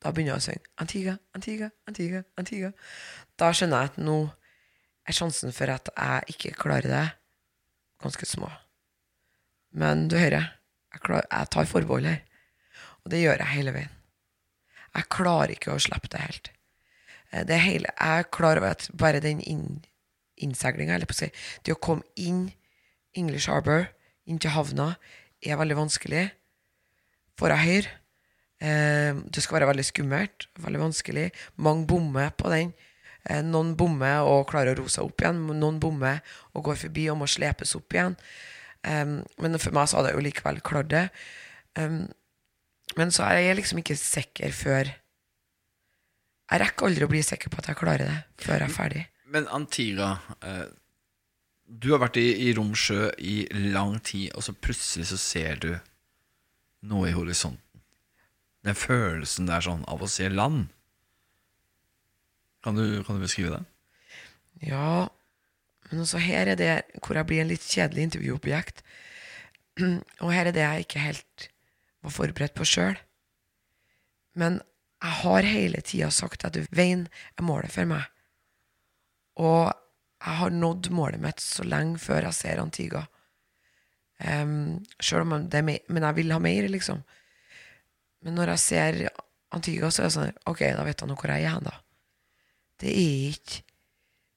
da 0.00 0.12
begynner 0.12 0.36
jeg 0.36 0.40
å 0.40 0.44
synge 0.46 0.70
Antigua, 0.80 1.14
Antigua, 1.36 1.70
Antigua, 1.90 2.22
Antigua. 2.40 2.70
Da 3.40 3.50
skjønner 3.52 3.84
jeg 3.84 3.92
at 3.92 3.98
nå 4.00 4.16
er 5.08 5.16
sjansen 5.16 5.52
for 5.56 5.72
at 5.72 5.90
jeg 5.92 6.34
ikke 6.36 6.54
klarer 6.60 6.88
det, 6.92 7.04
ganske 8.00 8.28
små. 8.28 8.48
Men 9.76 10.06
du 10.10 10.16
hører, 10.18 10.48
jeg, 10.94 11.02
klar, 11.04 11.26
jeg 11.28 11.50
tar 11.52 11.68
forbehold 11.68 12.08
her. 12.08 12.22
Og 13.04 13.12
det 13.12 13.20
gjør 13.22 13.42
jeg 13.44 13.54
hele 13.54 13.74
veien. 13.76 13.92
Jeg 14.96 15.06
klarer 15.12 15.52
ikke 15.54 15.74
å 15.74 15.82
slippe 15.82 16.10
det 16.10 16.22
helt. 16.24 16.50
Eh, 17.30 17.44
Det 17.46 17.60
hele, 17.62 17.92
jeg 17.92 18.24
er 18.24 18.30
klar 18.32 18.58
over 18.58 18.72
at 18.74 18.88
bare 18.96 19.20
den 19.22 19.40
inn, 19.40 19.84
innseilinga, 20.40 20.96
eller 20.96 21.12
si, 21.14 21.28
det 21.62 21.76
å 21.76 21.78
komme 21.80 22.02
inn 22.16 22.48
English 23.14 23.48
Harbour, 23.50 23.88
inn 24.26 24.38
til 24.38 24.50
havna, 24.54 24.96
er 25.42 25.56
veldig 25.60 25.76
vanskelig. 25.76 26.30
Får 27.38 27.54
jeg 27.54 27.66
høyre. 27.68 27.96
Eh, 28.60 29.16
det 29.32 29.42
skal 29.42 29.58
være 29.58 29.70
veldig 29.72 29.86
skummelt, 29.88 30.46
veldig 30.60 30.82
vanskelig. 30.84 31.26
Mange 31.64 31.86
bommer 31.88 32.30
på 32.36 32.52
den. 32.52 32.74
Eh, 33.24 33.42
noen 33.44 33.74
bommer 33.76 34.28
og 34.28 34.48
klarer 34.52 34.76
å 34.76 34.82
ro 34.82 34.88
seg 34.92 35.08
opp 35.08 35.24
igjen. 35.24 35.42
Noen 35.60 35.80
bommer 35.82 36.20
og 36.54 36.68
går 36.68 36.80
forbi 36.86 37.08
og 37.12 37.20
må 37.22 37.28
slepes 37.30 37.76
opp 37.78 37.96
igjen. 37.96 38.16
Men 38.80 39.58
for 39.60 39.76
meg 39.76 39.90
så 39.90 39.98
hadde 39.98 40.14
jeg 40.14 40.16
jo 40.16 40.24
likevel 40.24 40.60
klart 40.64 40.88
det. 40.88 41.02
Men 42.96 43.12
så 43.12 43.26
er 43.28 43.42
jeg 43.44 43.58
liksom 43.58 43.82
ikke 43.82 43.96
sikker 43.98 44.54
før 44.56 44.88
Jeg 46.50 46.60
rekker 46.64 46.88
aldri 46.88 47.04
å 47.06 47.10
bli 47.12 47.20
sikker 47.22 47.52
på 47.52 47.60
at 47.60 47.68
jeg 47.70 47.78
klarer 47.78 48.08
det 48.08 48.44
før 48.44 48.56
jeg 48.56 48.66
er 48.70 48.74
ferdig. 48.74 49.02
Men 49.30 49.46
Antiga, 49.54 50.18
eh, 50.42 50.66
Du 51.70 51.92
har 51.92 52.00
vært 52.02 52.16
i, 52.18 52.48
i 52.48 52.54
Romsjø 52.56 53.12
i 53.22 53.44
lang 53.70 54.00
tid, 54.02 54.32
og 54.34 54.42
så 54.42 54.50
plutselig 54.56 55.06
så 55.12 55.18
ser 55.20 55.60
du 55.62 55.68
noe 56.90 57.06
i 57.06 57.14
horisonten. 57.14 57.62
Den 58.66 58.76
følelsen 58.76 59.48
der 59.48 59.64
sånn 59.64 59.86
av 59.88 60.02
å 60.04 60.08
se 60.10 60.28
land. 60.28 60.68
Kan 62.64 62.76
du, 62.76 63.00
kan 63.06 63.16
du 63.16 63.24
beskrive 63.24 63.54
det? 63.56 63.62
Ja, 64.68 65.08
men 65.88 66.02
også 66.04 66.20
her 66.20 66.50
er 66.52 66.58
det 66.60 66.72
hvor 67.00 67.16
jeg 67.16 67.28
blir 67.30 67.42
en 67.42 67.50
litt 67.50 67.64
kjedelig 67.64 68.10
intervjuobjekt. 68.10 68.82
Og 70.24 70.32
her 70.34 70.50
er 70.50 70.56
det 70.56 70.66
jeg 70.66 70.86
ikke 70.86 71.04
helt 71.06 71.46
var 72.04 72.14
forberedt 72.14 72.56
på 72.56 72.68
sjøl. 72.68 72.98
Men 74.36 74.60
jeg 75.00 75.16
har 75.22 75.48
hele 75.48 75.80
tida 75.84 76.10
sagt 76.12 76.44
at 76.44 76.58
veien 76.76 77.06
er 77.38 77.46
målet 77.46 77.72
for 77.72 77.88
meg. 77.88 78.04
Og 79.40 79.70
jeg 80.20 80.36
har 80.42 80.52
nådd 80.52 80.90
målet 80.92 81.22
mitt 81.22 81.40
så 81.40 81.64
lenge 81.64 82.00
før 82.02 82.28
jeg 82.28 82.36
ser 82.36 82.60
Antiga. 82.60 83.06
Um, 84.20 84.82
selv 85.00 85.24
om 85.24 85.48
det 85.48 85.62
er 85.62 85.64
mer, 85.64 85.78
Men 85.88 86.04
jeg 86.04 86.16
vil 86.18 86.32
ha 86.34 86.38
mer, 86.38 86.68
liksom. 86.68 87.00
Men 88.24 88.36
når 88.36 88.54
jeg 88.54 88.62
ser 88.64 89.00
Antigua, 89.54 89.90
så 89.90 90.02
er 90.02 90.08
det 90.08 90.14
sånn 90.16 90.36
Ok, 90.50 90.62
da 90.76 90.84
vet 90.86 91.02
jeg 91.02 91.10
nå 91.10 91.16
hvor 91.18 91.32
jeg 91.32 91.48
er 91.48 91.64
da. 91.64 91.74
Det 92.80 92.92
er 92.92 93.34
ikke 93.34 93.66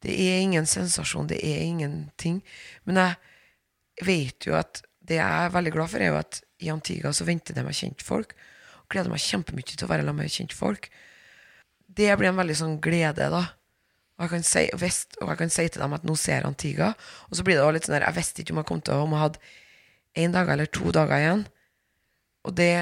Det 0.04 0.16
er 0.20 0.42
ingen 0.44 0.66
sensasjon, 0.68 1.30
det 1.32 1.38
er 1.48 1.62
ingenting. 1.64 2.42
Men 2.84 2.98
jeg 3.00 4.04
vet 4.04 4.48
jo 4.50 4.58
at 4.60 4.82
det 5.00 5.16
jeg 5.16 5.46
er 5.46 5.54
veldig 5.54 5.72
glad 5.72 5.92
for, 5.94 6.04
er 6.04 6.12
jo 6.12 6.18
at 6.20 6.42
i 6.60 6.72
Antigua 6.74 7.14
så 7.16 7.24
venter 7.28 7.56
det 7.56 7.64
meg 7.64 7.78
kjentfolk. 7.78 8.34
Og 8.82 8.92
gleder 8.92 9.12
meg 9.14 9.24
kjempemye 9.24 9.64
til 9.64 9.86
å 9.88 9.92
være 9.92 10.04
sammen 10.04 10.20
med 10.20 10.34
kjentfolk. 10.34 10.90
Det 11.88 12.10
blir 12.20 12.34
en 12.34 12.42
veldig 12.42 12.58
sånn 12.60 12.76
glede, 12.84 13.30
da. 13.32 13.46
Og 14.18 14.26
jeg 14.26 14.34
kan 14.34 14.46
si, 14.48 14.66
vest, 14.82 15.18
og 15.22 15.32
jeg 15.32 15.40
kan 15.40 15.56
si 15.56 15.66
til 15.72 15.86
dem 15.86 15.96
at 15.96 16.04
nå 16.08 16.18
ser 16.20 16.50
Antigua. 16.52 16.92
Og 17.30 17.40
så 17.40 17.48
blir 17.48 17.58
det 17.58 17.64
også 17.64 17.78
litt 17.78 17.88
sånn 17.88 17.96
der 17.98 18.08
Jeg 18.10 18.18
visste 18.20 18.44
ikke 18.44 18.58
om 18.58 18.62
jeg 18.62 18.70
kom 18.74 18.84
til 18.84 18.98
å 18.98 19.08
om 19.08 19.16
jeg 19.18 19.40
én 20.24 20.36
dag 20.36 20.52
eller 20.52 20.70
to 20.70 20.92
dager 20.94 21.18
igjen. 21.18 21.48
Og 22.44 22.56
det 22.60 22.74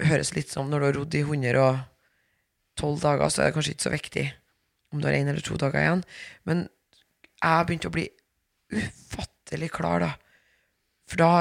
høres 0.00 0.32
litt 0.36 0.52
som 0.52 0.70
når 0.70 0.80
du 0.80 0.86
har 0.86 0.96
rodd 1.00 1.16
i 1.18 1.24
112 1.24 3.02
dager, 3.02 3.28
så 3.28 3.42
er 3.42 3.50
det 3.50 3.56
kanskje 3.56 3.74
ikke 3.76 3.88
så 3.88 3.94
viktig 3.96 4.26
om 4.92 5.00
du 5.00 5.08
har 5.08 5.16
én 5.16 5.28
eller 5.30 5.44
to 5.44 5.56
dager 5.60 5.80
igjen. 5.80 6.04
Men 6.48 6.66
jeg 7.42 7.66
begynte 7.68 7.90
å 7.90 7.94
bli 7.94 8.06
ufattelig 8.72 9.70
klar, 9.74 10.04
da. 10.04 10.12
For 11.08 11.20
da, 11.20 11.32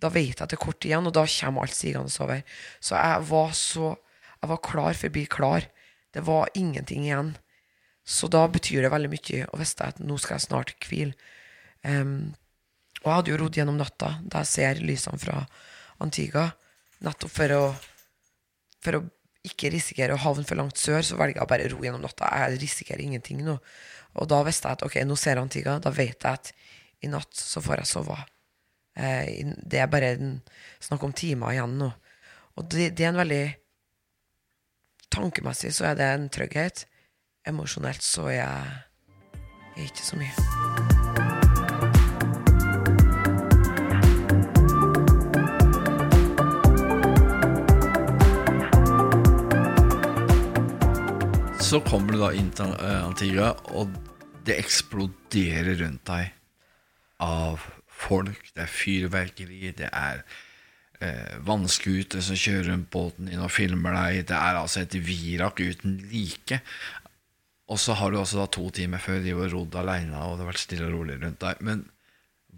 da 0.00 0.10
vet 0.12 0.34
jeg 0.34 0.44
at 0.44 0.52
det 0.52 0.58
er 0.58 0.64
kort 0.64 0.86
igjen, 0.86 1.08
og 1.08 1.16
da 1.16 1.26
kommer 1.28 1.66
alt 1.66 1.76
sigende 1.76 2.12
over. 2.24 2.42
Så 2.80 2.96
jeg 2.96 3.28
var 3.32 3.52
så 3.56 3.96
Jeg 4.40 4.48
var 4.48 4.60
klar 4.64 4.94
for 4.96 5.10
å 5.10 5.12
bli 5.12 5.26
klar. 5.28 5.64
Det 6.16 6.22
var 6.24 6.48
ingenting 6.56 7.02
igjen. 7.04 7.34
Så 8.08 8.24
da 8.32 8.46
betyr 8.48 8.86
det 8.86 8.90
veldig 8.94 9.10
mye 9.12 9.48
å 9.52 9.58
vite 9.60 9.84
at 9.84 9.98
nå 10.00 10.16
skal 10.16 10.38
jeg 10.38 10.46
snart 10.46 10.72
hvile. 10.88 11.12
Um, 11.84 12.32
og 13.02 13.04
jeg 13.04 13.16
hadde 13.18 13.30
jo 13.32 13.36
rodd 13.42 13.58
gjennom 13.60 13.76
natta, 13.76 14.14
da 14.24 14.40
jeg 14.40 14.48
ser 14.48 14.80
lysene 14.80 15.20
fra 15.20 15.42
Antigua. 16.00 16.46
Nettopp 17.04 17.32
for 17.32 17.52
å, 17.52 17.60
for 18.84 18.98
å 18.98 19.02
ikke 19.46 19.70
risikere 19.72 20.16
å 20.16 20.20
havne 20.20 20.44
for 20.48 20.60
langt 20.60 20.80
sør, 20.80 21.00
så 21.04 21.16
velger 21.16 21.40
jeg 21.40 21.46
å 21.46 21.50
bare 21.50 21.68
ro 21.72 21.80
gjennom 21.84 22.04
natta. 22.04 22.28
Jeg 22.42 22.60
risikerer 22.60 23.04
ingenting 23.04 23.40
nå. 23.46 23.56
Og 24.20 24.28
da 24.28 24.42
visste 24.44 24.68
jeg 24.68 24.80
at 24.80 24.84
ok, 24.84 24.98
nå 25.06 25.16
ser 25.16 25.38
jeg 25.38 25.46
Antigua. 25.46 25.78
Da 25.80 25.92
vet 25.94 26.18
jeg 26.18 26.28
at 26.28 26.52
i 27.00 27.08
natt 27.08 27.32
så 27.36 27.62
får 27.64 27.80
jeg 27.80 27.92
sove. 27.94 28.18
Eh, 29.00 29.48
det 29.64 29.80
er 29.80 29.90
bare 29.92 30.12
snakk 30.82 31.06
om 31.06 31.16
timer 31.16 31.56
igjen 31.56 31.78
nå. 31.80 31.90
Og 32.58 32.68
det, 32.68 32.92
det 32.98 33.06
er 33.06 33.14
en 33.14 33.22
veldig 33.22 33.44
Tankemessig 35.10 35.72
så 35.74 35.88
er 35.88 35.98
det 35.98 36.06
en 36.06 36.28
trygghet. 36.30 36.84
Emosjonelt 37.50 38.04
så 38.06 38.28
er 38.30 38.36
jeg, 38.36 38.80
ikke 39.88 40.06
så 40.06 40.22
mye. 40.22 40.99
Så 51.70 51.78
kommer 51.86 52.16
du 52.16 52.18
da 52.18 52.32
inn 52.34 52.48
til 52.50 52.72
eh, 52.82 53.02
Antigua, 53.06 53.52
og 53.78 53.92
det 54.42 54.56
eksploderer 54.58 55.76
rundt 55.78 56.00
deg 56.08 56.32
av 57.22 57.62
folk. 57.86 58.48
Det 58.56 58.64
er 58.64 58.72
fyrverkeri, 58.74 59.70
det 59.78 59.86
er 59.86 60.24
eh, 60.98 61.36
vannskuter 61.46 62.24
som 62.26 62.34
kjører 62.34 62.72
rundt 62.72 62.88
båten 62.90 63.30
din 63.30 63.44
og 63.44 63.52
filmer 63.54 63.94
deg. 63.94 64.24
Det 64.32 64.34
er 64.34 64.58
altså 64.58 64.82
et 64.82 64.96
virak 64.98 65.62
uten 65.62 65.94
like. 66.10 66.58
Og 67.70 67.78
så 67.78 67.94
har 68.00 68.10
du 68.10 68.18
også 68.18 68.40
da 68.40 68.48
to 68.50 68.66
timer 68.74 68.98
før 68.98 69.22
de 69.22 69.36
var 69.38 69.54
rodd 69.54 69.78
aleine, 69.78 70.24
og 70.24 70.40
det 70.40 70.42
har 70.42 70.50
vært 70.50 70.64
stille 70.64 70.90
og 70.90 70.96
rolig 70.96 71.20
rundt 71.22 71.38
deg. 71.46 71.62
Men 71.70 71.86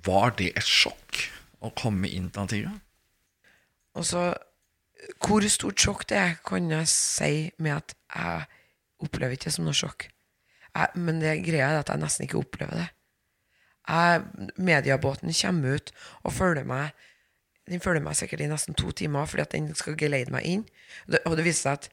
var 0.08 0.32
det 0.40 0.54
et 0.54 0.72
sjokk 0.78 1.20
å 1.60 1.74
komme 1.76 2.08
inn 2.08 2.32
til 2.32 2.46
Antigua? 2.46 2.72
Altså, 3.92 4.24
Hvor 5.20 5.44
stort 5.52 5.84
sjokk 5.84 6.08
det 6.08 6.16
er, 6.16 6.34
kan 6.48 6.72
jeg 6.72 6.88
si 6.88 7.32
med 7.60 7.82
at 7.82 7.96
jeg 8.08 8.60
opplever 9.04 9.36
ikke 9.36 9.50
det 9.50 9.56
som 9.56 9.66
noe 9.66 9.76
sjokk. 9.76 10.08
Jeg, 10.72 10.88
men 10.96 11.20
det 11.20 11.40
greia 11.44 11.68
er 11.68 11.80
at 11.82 11.92
jeg 11.92 12.00
nesten 12.00 12.26
ikke 12.26 12.40
opplever 12.40 12.78
det. 12.80 12.88
Jeg, 13.88 14.22
mediebåten 14.56 15.34
kommer 15.34 15.76
ut 15.76 15.90
og 16.22 16.32
følger 16.32 16.62
meg 16.68 16.92
Den 17.66 17.80
følger 17.82 18.02
meg 18.02 18.14
sikkert 18.18 18.40
i 18.42 18.46
nesten 18.50 18.76
to 18.78 18.90
timer 18.90 19.26
fordi 19.26 19.42
at 19.42 19.52
den 19.54 19.68
skal 19.78 19.94
geleide 19.98 20.34
meg 20.34 20.46
inn. 20.46 20.64
Og 21.06 21.12
det, 21.14 21.20
og 21.26 21.36
det 21.38 21.44
viser 21.46 21.62
seg 21.62 21.76
at 21.78 21.84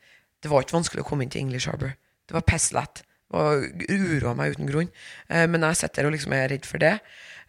det 0.41 0.49
var 0.49 0.63
ikke 0.63 0.77
vanskelig 0.79 1.03
å 1.03 1.07
komme 1.07 1.25
inn 1.25 1.33
til 1.33 1.43
English 1.43 1.69
Harbour. 1.69 1.91
Det 2.25 2.33
var 2.33 2.45
pisslett. 2.47 3.03
Og 3.37 3.83
uroa 3.85 4.33
meg 4.33 4.55
uten 4.55 4.69
grunn. 4.69 4.89
Eh, 5.29 5.45
men 5.45 5.61
jeg 5.67 5.77
sitter 5.83 6.07
og 6.07 6.15
liksom 6.15 6.33
er 6.33 6.49
redd 6.49 6.65
for 6.65 6.81
det. 6.81 6.95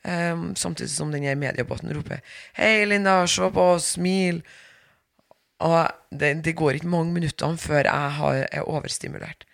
Eh, 0.04 0.42
samtidig 0.60 0.92
som 0.92 1.12
den 1.14 1.24
mediebåten 1.40 1.92
roper 1.96 2.20
'Hei, 2.52 2.84
Linda, 2.84 3.26
se 3.26 3.48
på 3.50 3.66
oss, 3.74 3.96
smil'. 3.96 4.42
Og 5.60 5.88
det, 6.12 6.44
det 6.44 6.56
går 6.56 6.76
ikke 6.76 6.92
mange 6.92 7.12
minuttene 7.12 7.56
før 7.56 7.88
jeg 7.88 8.10
har, 8.20 8.46
er 8.52 8.68
overstimulert. 8.68 9.44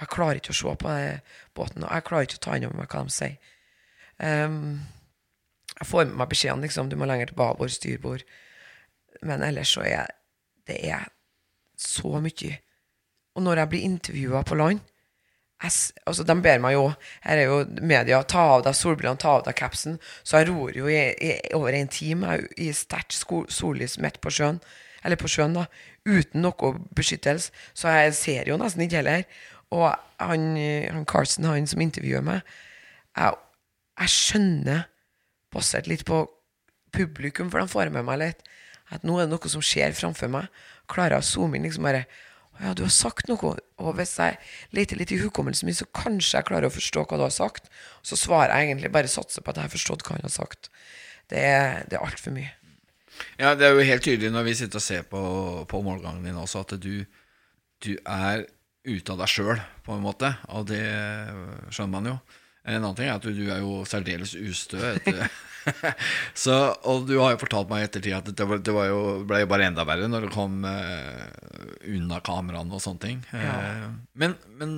Jeg 0.00 0.12
klarer 0.12 0.40
ikke 0.40 0.54
å 0.54 0.56
se 0.56 0.76
på 0.80 0.94
båten, 1.56 1.84
og 1.84 1.92
jeg 1.92 2.06
klarer 2.06 2.28
ikke 2.28 2.40
å 2.40 2.44
ta 2.46 2.56
inn 2.56 2.66
over 2.68 2.80
meg 2.80 2.92
hva 2.92 3.04
de 3.04 3.14
sier. 3.14 3.36
Um, 4.20 4.80
jeg 5.76 5.88
får 5.88 6.06
med 6.08 6.16
meg 6.20 6.30
beskjeden 6.32 6.64
liksom, 6.64 6.88
du 6.88 6.96
må 7.00 7.08
lenger 7.08 7.30
til 7.30 7.38
babord, 7.40 7.72
styrbord. 7.72 8.24
Men 9.24 9.44
ellers 9.44 9.72
så 9.76 9.84
er 9.84 10.12
det 10.68 10.78
er 10.88 11.08
så 11.80 12.20
mye. 12.20 12.56
Og 13.34 13.44
når 13.44 13.62
jeg 13.62 13.70
blir 13.72 13.86
intervjua 13.88 14.42
på 14.44 14.58
land 14.58 14.80
jeg, 15.60 15.72
altså, 16.06 16.24
De 16.24 16.34
ber 16.42 16.58
meg 16.58 16.72
jo 16.72 16.86
Her 17.22 17.38
er 17.38 17.46
jo 17.46 17.58
media 17.84 18.22
ta 18.22 18.46
av 18.56 18.64
deg 18.64 18.76
solbrillene, 18.76 19.20
ta 19.20 19.36
av 19.38 19.44
deg 19.44 19.56
capsen. 19.56 19.98
Så 20.24 20.40
jeg 20.40 20.48
ror 20.48 20.76
jo 20.76 20.88
i, 20.88 21.00
i 21.20 21.34
over 21.56 21.76
en 21.76 21.88
time 21.92 22.38
i 22.56 22.70
sterkt 22.76 23.16
sollys 23.52 23.98
midt 24.00 24.20
på 24.24 24.32
sjøen. 24.32 24.60
Eller 25.04 25.20
på 25.20 25.28
sjøen, 25.28 25.56
da. 25.56 25.66
Uten 26.08 26.44
noe 26.44 26.72
beskyttelse. 26.96 27.52
Så 27.76 27.92
jeg 27.92 28.16
ser 28.16 28.48
jo 28.48 28.56
nesten 28.60 28.86
ikke 28.86 29.02
heller. 29.02 29.24
Og 29.74 29.86
han, 30.20 30.46
han 30.90 31.06
Carson, 31.08 31.46
han 31.46 31.68
som 31.70 31.82
intervjuer 31.82 32.24
meg 32.26 32.40
Jeg, 33.14 33.36
jeg 34.00 34.12
skjønner, 34.14 34.86
basert 35.54 35.90
litt 35.90 36.02
på 36.08 36.24
publikum, 36.94 37.50
for 37.50 37.62
de 37.62 37.70
får 37.70 37.92
med 37.94 38.06
meg 38.06 38.18
litt, 38.22 38.42
at 38.90 39.04
nå 39.06 39.18
er 39.18 39.26
det 39.26 39.34
noe 39.34 39.50
som 39.50 39.62
skjer 39.62 39.94
framfor 39.94 40.30
meg. 40.30 40.48
Klarer 40.90 41.18
jeg 41.18 41.24
å 41.24 41.28
zoome 41.28 41.58
inn 41.58 41.66
liksom 41.66 41.86
bare 41.86 42.04
«Å 42.56 42.62
Ja, 42.64 42.72
du 42.76 42.82
har 42.82 42.92
sagt 42.94 43.30
noe. 43.30 43.54
Og 43.80 43.90
hvis 43.98 44.16
jeg 44.18 44.38
leter 44.76 44.98
litt 44.98 45.12
i 45.14 45.20
hukommelsen 45.20 45.68
min, 45.68 45.76
så 45.76 45.86
kanskje 45.96 46.38
jeg 46.38 46.48
klarer 46.50 46.68
å 46.68 46.74
forstå 46.74 47.04
hva 47.06 47.18
du 47.20 47.24
har 47.24 47.34
sagt. 47.34 47.70
Så 48.02 48.18
svarer 48.18 48.52
jeg 48.52 48.70
egentlig 48.70 48.90
bare 48.92 49.10
satser 49.10 49.44
på 49.44 49.52
at 49.52 49.60
jeg 49.60 49.68
har 49.68 49.74
forstått 49.74 50.04
hva 50.06 50.16
han 50.18 50.26
har 50.26 50.34
sagt. 50.34 50.70
Det 51.30 51.40
er, 51.40 51.86
det 51.88 51.96
er 51.98 52.04
altfor 52.04 52.34
mye. 52.34 52.50
Ja, 53.38 53.54
det 53.54 53.66
er 53.66 53.76
jo 53.76 53.86
helt 53.86 54.04
tydelig 54.04 54.32
når 54.34 54.48
vi 54.48 54.56
sitter 54.58 54.80
og 54.80 54.84
ser 54.84 55.06
på, 55.08 55.22
på 55.70 55.82
målgangen 55.84 56.26
din 56.26 56.38
også, 56.40 56.64
at 56.66 56.76
du, 56.82 57.04
du 57.84 57.92
er 58.04 58.44
ute 58.86 59.12
av 59.12 59.20
deg 59.20 59.30
sjøl, 59.30 59.60
på 59.84 59.96
en 59.96 60.04
måte. 60.04 60.32
Og 60.56 60.68
det 60.70 60.84
skjønner 61.72 61.94
man 61.94 62.10
jo. 62.12 62.16
En 62.68 62.82
annen 62.82 62.96
ting 62.96 63.08
er 63.08 63.16
at 63.16 63.24
du, 63.24 63.32
du 63.32 63.46
er 63.48 63.62
jo 63.62 63.80
særdeles 63.88 64.34
ustø. 64.36 64.80
Så, 66.42 66.54
og 66.88 67.04
du 67.08 67.14
har 67.18 67.34
jo 67.34 67.40
fortalt 67.42 67.68
meg 67.70 67.82
i 67.82 67.86
ettertid 67.88 68.16
at 68.16 68.30
det, 68.32 68.46
det 68.64 68.74
var 68.74 68.88
jo, 68.88 69.00
ble 69.28 69.42
jo 69.42 69.50
bare 69.50 69.66
enda 69.68 69.84
verre 69.88 70.08
når 70.08 70.26
det 70.26 70.32
kom 70.32 70.62
uh, 70.64 71.26
unna 71.88 72.20
kameraene 72.24 72.76
og 72.76 72.84
sånne 72.84 73.04
ting. 73.04 73.20
Ja. 73.32 73.58
Uh, 73.60 73.86
men, 74.20 74.36
men 74.60 74.72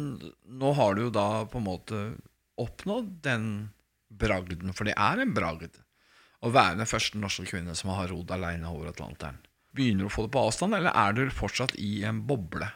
nå 0.47 0.75
har 0.79 0.97
du 0.97 1.07
jo 1.07 1.15
da 1.15 1.45
på 1.51 1.61
en 1.63 1.69
måte 1.69 2.03
oppnådd 2.63 3.15
den 3.25 3.47
bragden, 4.13 4.75
for 4.77 4.87
det 4.87 4.97
er 4.99 5.23
en 5.23 5.35
bragd 5.35 5.79
å 6.43 6.51
være 6.53 6.81
den 6.81 6.91
første 6.91 7.21
norske 7.23 7.47
kvinne 7.49 7.75
som 7.79 7.93
har 7.95 8.11
rodd 8.11 8.31
alene 8.35 8.71
over 8.71 8.91
Atlanteren. 8.91 9.39
Begynner 9.73 10.05
du 10.05 10.11
å 10.11 10.13
få 10.13 10.27
det 10.27 10.35
på 10.35 10.43
avstand, 10.43 10.77
eller 10.77 10.93
er 10.93 11.15
du 11.17 11.23
fortsatt 11.33 11.77
i 11.81 12.03
en 12.07 12.21
boble? 12.29 12.67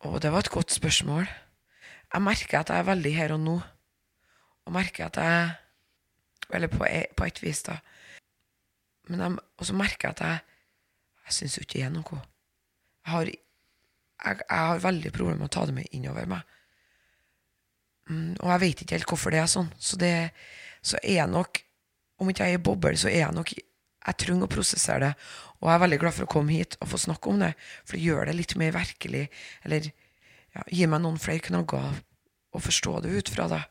Å, 0.00 0.18
det 0.22 0.30
var 0.32 0.44
et 0.44 0.52
godt 0.52 0.72
spørsmål. 0.72 1.26
Jeg 2.10 2.24
merker 2.24 2.60
at 2.60 2.72
jeg 2.72 2.82
er 2.82 2.88
veldig 2.88 3.12
her 3.16 3.34
og 3.36 3.42
nå. 3.44 3.56
Og 4.66 4.72
merker 4.74 5.08
at 5.08 5.18
jeg 5.20 5.56
Eller 6.52 6.66
på, 6.66 6.82
e- 6.84 7.06
på 7.16 7.24
et 7.24 7.42
vis, 7.42 7.62
da. 7.62 7.76
Men 9.08 9.20
jeg, 9.20 9.36
og 9.58 9.66
så 9.66 9.74
merker 9.78 10.08
jeg 10.08 10.16
at 10.16 10.20
jeg 10.20 10.40
Jeg 11.26 11.34
syns 11.36 11.56
jo 11.56 11.62
ikke 11.62 11.78
det 11.78 11.84
er 11.86 11.92
noe. 11.94 12.16
Jeg 13.06 13.12
har, 13.12 13.28
jeg, 13.30 14.40
jeg 14.50 14.58
har 14.58 14.82
veldig 14.82 15.12
problemer 15.12 15.38
med 15.38 15.46
å 15.46 15.54
ta 15.54 15.62
det 15.68 15.74
med 15.76 15.92
innover 15.94 16.26
meg. 16.26 16.42
Mm, 18.10 18.34
og 18.40 18.48
jeg 18.50 18.60
vet 18.64 18.82
ikke 18.82 18.96
helt 18.98 19.06
hvorfor 19.12 19.30
det 19.30 19.38
er 19.38 19.46
sånn. 19.52 19.70
Så 19.78 19.96
det, 20.00 20.32
så 20.82 20.98
er 21.02 21.20
jeg 21.20 21.30
nok 21.30 21.62
Om 22.20 22.28
ikke 22.28 22.44
jeg 22.44 22.58
er 22.58 22.58
i 22.58 22.60
boble, 22.60 22.90
så 23.00 23.08
er 23.08 23.22
jeg 23.22 23.32
nok 23.32 23.52
Jeg 24.00 24.16
trenger 24.22 24.48
å 24.48 24.52
prosessere 24.52 25.10
det. 25.10 25.12
Og 25.60 25.68
jeg 25.68 25.76
er 25.76 25.82
veldig 25.82 25.98
glad 26.00 26.16
for 26.16 26.26
å 26.26 26.32
komme 26.32 26.56
hit 26.56 26.76
og 26.80 26.88
få 26.92 27.00
snakke 27.02 27.32
om 27.32 27.42
det, 27.42 27.50
for 27.84 27.96
det 27.96 28.04
gjør 28.06 28.30
det 28.30 28.36
litt 28.38 28.54
mer 28.60 28.72
virkelig. 28.76 29.26
Eller 29.68 29.90
ja, 29.90 30.64
gir 30.72 30.90
meg 30.90 31.02
noen 31.04 31.20
flere 31.20 31.44
knagger 31.50 32.00
å 32.50 32.62
forstå 32.64 32.94
det 33.04 33.12
ut 33.14 33.32
fra. 33.32 33.48
det. 33.52 33.62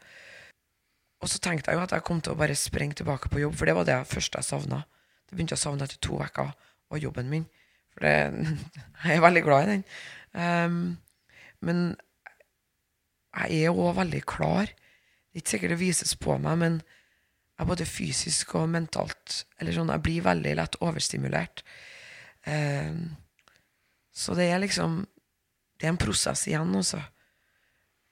Og 1.19 1.32
så 1.32 1.41
tenkte 1.43 1.71
jeg 1.71 1.80
jo 1.80 1.86
at 1.88 1.95
jeg 1.95 2.05
kom 2.07 2.21
til 2.23 2.36
å 2.36 2.39
bare 2.39 2.55
springe 2.55 2.95
tilbake 2.99 3.32
på 3.32 3.41
jobb, 3.41 3.57
for 3.57 3.67
det 3.67 3.75
var 3.75 3.88
det 3.89 3.97
første 4.07 4.39
jeg 4.39 4.47
savna. 4.47 4.84
Det 5.27 5.36
begynte 5.36 5.55
jeg 5.57 5.61
å 5.61 5.65
savne 5.65 5.88
etter 5.88 5.99
to 6.03 6.19
uker, 6.21 6.53
var 6.89 7.01
jobben 7.01 7.32
min. 7.32 7.47
For 7.93 8.05
det, 8.05 8.13
jeg 9.03 9.17
er 9.17 9.25
veldig 9.25 9.43
glad 9.45 9.65
i 9.65 9.73
den. 9.73 9.84
Um, 10.38 10.80
men 11.65 11.84
jeg 13.34 13.65
er 13.65 13.75
òg 13.75 13.97
veldig 13.97 14.21
klar. 14.30 14.69
Det 14.69 15.38
er 15.38 15.43
ikke 15.43 15.55
sikkert 15.55 15.75
det 15.75 15.82
vises 15.82 16.15
på 16.17 16.38
meg, 16.41 16.57
men 16.61 16.80
jeg 17.60 17.68
både 17.68 17.88
fysisk 17.88 18.55
og 18.55 18.70
mentalt 18.72 19.41
Eller 19.60 19.76
sånn, 19.76 19.91
jeg 19.91 20.03
blir 20.05 20.26
veldig 20.26 20.53
lett 20.55 20.78
overstimulert. 20.86 21.64
Um, 22.47 23.18
så 24.16 24.36
det 24.38 24.47
er 24.49 24.62
liksom 24.64 25.01
Det 25.80 25.88
er 25.88 25.93
en 25.93 25.99
prosess 25.99 26.45
igjen, 26.47 26.72
også. 26.76 27.01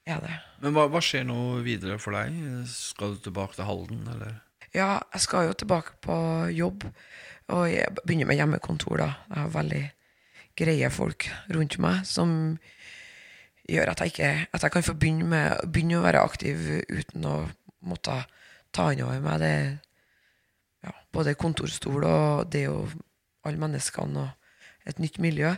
Er 0.08 0.20
det. 0.24 0.36
Men 0.64 0.72
hva, 0.72 0.86
hva, 0.88 1.00
skjer 1.04 1.26
nå 1.28 1.60
videre 1.66 1.98
for 2.00 2.16
deg? 2.16 2.36
Skal 2.70 3.16
du 3.16 3.24
tilbake 3.26 3.58
til 3.58 3.68
Halden, 3.68 4.06
eller? 4.08 4.38
Ja, 4.72 5.02
jeg 5.12 5.24
skal 5.24 5.50
jo 5.50 5.56
tilbake 5.56 5.98
på 6.04 6.16
jobb. 6.56 6.86
Og 7.52 7.66
jeg 7.68 7.92
begynner 8.04 8.30
med 8.30 8.40
hjemmekontor, 8.40 9.02
da. 9.02 9.10
Jeg 9.28 9.42
har 9.42 9.52
veldig 9.52 9.82
greie 10.58 10.90
folk 10.90 11.28
rundt 11.54 11.76
meg 11.82 12.08
som 12.08 12.32
gjør 13.68 13.92
at 13.92 14.00
jeg, 14.00 14.14
ikke, 14.14 14.32
at 14.56 14.64
jeg 14.64 14.74
kan 14.74 14.86
få 14.86 14.96
begynne, 14.96 15.28
med, 15.28 15.60
begynne 15.68 16.00
å 16.00 16.06
være 16.06 16.24
aktiv 16.24 16.64
uten 16.88 17.28
å 17.28 17.36
måtte 17.84 18.16
ta 18.78 18.88
inn 18.94 19.04
over 19.04 19.20
meg 19.24 19.42
det 19.42 19.52
ja, 20.86 20.94
både 21.14 21.34
kontorstol 21.38 22.06
og 22.06 22.48
det 22.52 22.68
og 22.70 22.94
alle 23.46 23.60
menneskene 23.60 24.24
og 24.24 24.88
et 24.88 25.00
nytt 25.02 25.18
miljø. 25.22 25.52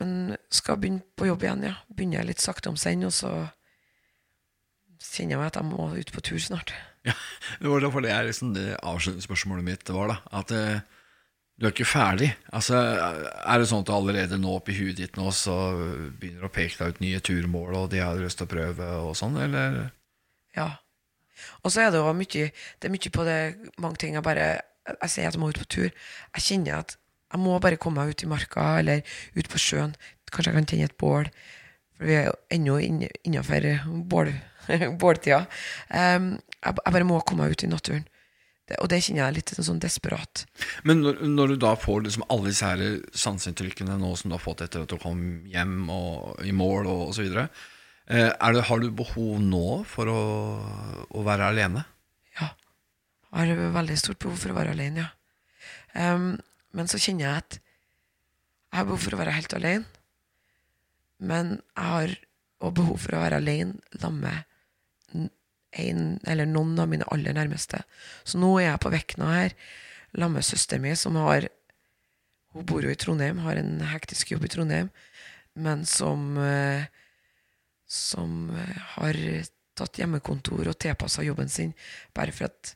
Men 0.00 0.34
skal 0.52 0.80
begynne 0.80 1.04
på 1.16 1.28
jobb 1.28 1.44
igjen, 1.46 1.68
ja. 1.70 1.76
Begynner 1.88 2.26
litt 2.26 2.42
sakte 2.42 2.68
om 2.72 2.76
senn, 2.80 3.04
og 3.08 3.14
så 3.16 3.30
kjenner 5.00 5.36
jeg 5.36 5.40
meg 5.40 5.48
at 5.52 5.58
jeg 5.60 5.68
må 5.70 5.86
ut 5.96 6.12
på 6.12 6.24
tur 6.24 6.42
snart. 6.42 6.74
Ja, 7.06 7.14
Det 7.62 7.70
var 7.70 7.84
derfor 7.84 8.04
det 8.04 8.12
er 8.12 8.28
liksom 8.28 8.52
det 8.56 8.74
avslutningsspørsmålet 8.82 9.64
mitt 9.64 9.92
var, 9.94 10.12
da. 10.12 10.18
At 10.40 10.52
eh, 10.52 10.84
du 11.56 11.64
er 11.64 11.72
ikke 11.72 11.88
ferdig. 11.88 12.32
Altså, 12.52 12.76
Er 12.76 13.60
det 13.60 13.68
sånn 13.70 13.84
at 13.84 13.88
du 13.88 13.94
allerede 13.96 14.40
nå 14.40 14.58
oppi 14.58 14.76
huet 14.76 14.98
ditt 15.00 15.16
nå 15.16 15.30
så 15.32 15.54
begynner 16.18 16.48
å 16.48 16.52
peke 16.52 16.76
deg 16.82 16.96
ut 16.96 17.04
nye 17.04 17.22
turmål, 17.24 17.70
og 17.80 17.92
de 17.94 18.02
har 18.04 18.20
lyst 18.20 18.42
til 18.42 18.48
å 18.48 18.52
prøve, 18.52 18.90
og 19.06 19.14
sånn, 19.16 19.38
eller? 19.46 19.86
Ja. 20.56 20.74
Og 21.62 21.72
så 21.72 21.84
er 21.84 21.92
det 21.92 22.00
jo 22.00 22.14
mye 22.16 22.48
Det 22.50 22.88
er 22.88 22.94
mye 22.94 23.12
på 23.12 23.26
det 23.26 23.40
mange 23.82 24.00
ting 24.02 24.16
jeg 24.16 24.24
bare 24.26 24.46
Jeg 24.86 25.10
sier 25.12 25.28
at 25.28 25.34
jeg 25.34 25.42
må 25.42 25.50
ut 25.50 25.58
på 25.58 25.70
tur. 25.76 25.90
Jeg 26.36 26.42
kjenner 26.42 26.80
at 26.84 26.96
jeg 27.32 27.42
må 27.42 27.58
bare 27.58 27.78
komme 27.80 28.04
meg 28.04 28.14
ut 28.14 28.22
i 28.22 28.30
marka 28.30 28.66
eller 28.78 29.02
ut 29.34 29.48
på 29.50 29.58
sjøen. 29.58 29.96
Kanskje 30.30 30.52
jeg 30.52 30.56
kan 30.56 30.68
tenne 30.70 30.86
et 30.86 30.98
bål. 31.00 31.30
For 31.96 32.06
vi 32.06 32.14
er 32.14 32.28
jo 32.28 32.36
ennå 32.54 32.76
innafor 33.26 33.66
bål, 34.06 34.30
båltida. 35.02 35.40
Um, 35.90 36.36
jeg, 36.60 36.76
jeg 36.76 36.94
bare 36.94 37.08
må 37.08 37.18
komme 37.26 37.46
meg 37.46 37.56
ut 37.56 37.66
i 37.66 37.72
naturen. 37.72 38.06
Det, 38.66 38.80
og 38.82 38.90
det 38.90 38.98
kjenner 39.04 39.28
jeg 39.28 39.36
litt 39.36 39.52
sånn 39.62 39.78
desperat. 39.82 40.42
Men 40.86 41.04
når, 41.04 41.20
når, 41.30 41.54
du 41.54 41.60
da 41.62 41.76
får 41.78 42.06
liksom 42.06 42.26
alle 42.26 42.50
disse 42.50 42.66
her 42.66 42.98
sanseinntrykkene 43.14 43.98
nå 44.00 44.10
som 44.18 44.30
du 44.30 44.34
har 44.34 44.42
fått 44.42 44.64
etter 44.66 44.82
at 44.82 44.90
du 44.90 44.98
kom 45.02 45.20
hjem 45.52 45.84
og 45.92 46.42
i 46.42 46.54
mål 46.56 46.90
og 46.90 47.02
osv., 47.12 47.30
eh, 48.08 48.32
har 48.38 48.80
du 48.82 48.90
behov 48.90 49.40
nå 49.42 49.82
for 49.88 50.10
å, 50.10 50.22
å, 51.10 51.24
være 51.26 51.50
alene? 51.52 51.84
Ja. 52.38 52.50
Jeg 53.32 53.52
har 53.52 53.76
veldig 53.76 53.98
stort 54.00 54.20
behov 54.22 54.38
for 54.42 54.54
å 54.54 54.58
være 54.58 54.74
alene, 54.76 55.06
ja. 55.06 55.12
Um, 55.96 56.34
men 56.76 56.90
så 56.90 57.00
kjenner 57.00 57.24
jeg 57.24 57.44
at 57.44 57.56
jeg 57.56 58.80
har 58.82 58.88
behov 58.88 59.00
for 59.06 59.16
å 59.16 59.20
være 59.22 59.36
helt 59.36 59.54
alene. 59.56 59.86
Men 61.16 61.54
jeg 61.72 61.88
har 61.88 62.14
òg 62.66 62.74
behov 62.76 63.00
for 63.00 63.16
å 63.16 63.22
være 63.22 63.40
alene 63.40 64.00
sammen 64.00 64.26
med 64.26 65.30
en 65.76 66.02
eller 66.24 66.48
noen 66.48 66.78
av 66.80 66.88
mine 66.90 67.06
aller 67.12 67.36
nærmeste. 67.36 67.82
Så 68.24 68.40
nå 68.40 68.50
er 68.58 68.70
jeg 68.70 68.82
på 68.82 68.92
Vekna 68.92 69.30
her 69.32 69.54
sammen 70.16 70.38
med 70.38 70.48
søsteren 70.48 70.84
min, 70.84 70.96
som 70.96 71.16
har 71.20 71.48
Hun 72.56 72.64
bor 72.64 72.80
jo 72.80 72.88
i 72.88 72.96
Trondheim, 72.96 73.42
har 73.44 73.58
en 73.60 73.82
hektisk 73.84 74.30
jobb 74.30 74.46
i 74.46 74.48
Trondheim, 74.48 74.86
men 75.60 75.82
som 75.84 76.38
eh, 76.40 76.86
som 77.86 78.50
eh, 78.50 78.82
har 78.96 79.18
tatt 79.76 80.00
hjemmekontor 80.00 80.70
og 80.70 80.78
tilpassa 80.80 81.24
jobben 81.24 81.50
sin 81.52 81.74
bare 82.16 82.34
for 82.34 82.48
at 82.48 82.72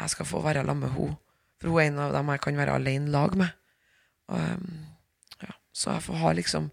jeg 0.00 0.14
skal 0.14 0.26
få 0.26 0.42
være 0.42 0.64
sammen 0.64 0.88
med 0.88 0.96
henne. 0.96 1.18
For 1.60 1.70
hun 1.70 1.80
er 1.80 1.90
en 1.90 2.02
av 2.02 2.14
dem 2.16 2.32
jeg 2.32 2.42
kan 2.44 2.58
være 2.58 2.76
alene 2.80 3.12
lag 3.14 3.36
med. 3.38 3.52
Og, 4.34 4.64
ja, 5.44 5.54
så 5.72 5.94
jeg 5.94 6.06
får 6.06 6.22
ha 6.22 6.32
liksom 6.32 6.70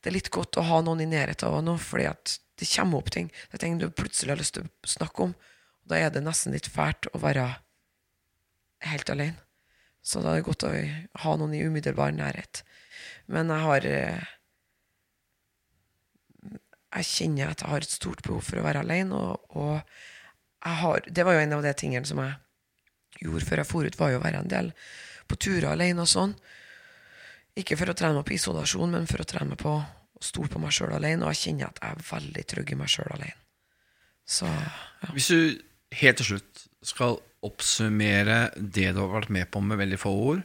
Det 0.00 0.08
er 0.08 0.14
litt 0.16 0.30
godt 0.32 0.56
å 0.56 0.64
ha 0.64 0.78
noen 0.80 1.02
i 1.04 1.06
nærheten 1.08 1.44
av 1.44 1.60
nå, 1.60 1.74
fordi 1.76 2.06
at 2.08 2.38
det 2.56 2.68
kommer 2.72 3.02
opp 3.02 3.10
ting. 3.12 3.26
Det 3.28 3.58
er 3.58 3.62
ting 3.66 3.74
du 3.76 3.90
plutselig 3.92 4.32
har 4.32 4.40
lyst 4.40 4.54
til 4.56 4.64
å 4.64 4.88
snakke 4.88 5.26
om. 5.26 5.34
Da 5.84 5.98
er 6.00 6.08
det 6.14 6.22
nesten 6.24 6.56
litt 6.56 6.68
fælt 6.72 7.04
å 7.12 7.20
være 7.20 7.44
helt 8.88 9.12
alene. 9.12 9.36
Så 10.00 10.22
da 10.24 10.32
er 10.32 10.40
det 10.40 10.46
godt 10.48 10.64
å 10.64 10.72
ha 11.20 11.34
noen 11.36 11.52
i 11.52 11.60
umiddelbar 11.68 12.14
nærhet. 12.16 12.62
Men 13.28 13.52
jeg 13.52 13.66
har 13.66 13.88
eh, 13.90 14.30
Jeg 16.90 17.06
kjenner 17.06 17.52
at 17.52 17.62
jeg 17.62 17.70
har 17.70 17.84
et 17.86 17.92
stort 17.92 18.22
behov 18.26 18.42
for 18.42 18.60
å 18.60 18.64
være 18.66 18.82
alene, 18.82 19.14
og, 19.14 19.56
og 19.56 20.70
har 20.80 21.04
Det 21.06 21.24
var 21.24 21.36
jo 21.36 21.44
en 21.44 21.54
av 21.56 21.62
de 21.64 21.72
tingene 21.78 22.08
som 22.08 22.18
jeg 22.20 22.34
gjorde 23.22 23.46
før 23.46 23.62
jeg 23.62 23.68
for 23.68 23.86
ut, 23.86 23.98
var 23.98 24.10
jo 24.12 24.18
å 24.18 24.24
være 24.24 24.42
en 24.42 24.50
del 24.50 24.72
på 25.30 25.38
turer 25.40 25.70
alene 25.70 26.04
og 26.04 26.10
sånn. 26.10 26.34
Ikke 27.58 27.78
for 27.78 27.90
å 27.90 27.96
trene 27.96 28.18
meg 28.18 28.26
på 28.28 28.36
isolasjon, 28.36 28.92
men 28.92 29.08
for 29.10 29.22
å 29.22 29.28
trene 29.28 29.52
meg 29.52 29.60
på 29.62 29.72
å 29.78 30.24
stole 30.24 30.50
på 30.52 30.60
meg 30.62 30.74
sjøl 30.74 30.94
alene. 30.96 31.24
Og 31.24 31.34
jeg 31.34 31.42
kjenner 31.44 31.70
at 31.70 31.80
jeg 31.80 31.94
er 31.94 32.08
veldig 32.10 32.44
trygg 32.52 32.74
i 32.74 32.78
meg 32.80 32.92
sjøl 32.92 33.14
alene. 33.16 33.38
Så, 34.30 34.46
ja. 34.46 35.10
Hvis 35.14 35.30
du 35.32 35.40
helt 36.00 36.20
til 36.20 36.28
slutt 36.32 36.64
skal 36.86 37.18
oppsummere 37.46 38.50
det 38.56 38.90
du 38.94 39.00
har 39.00 39.14
vært 39.14 39.32
med 39.32 39.48
på 39.50 39.62
med 39.64 39.80
veldig 39.80 39.98
få 40.00 40.12
ord, 40.12 40.42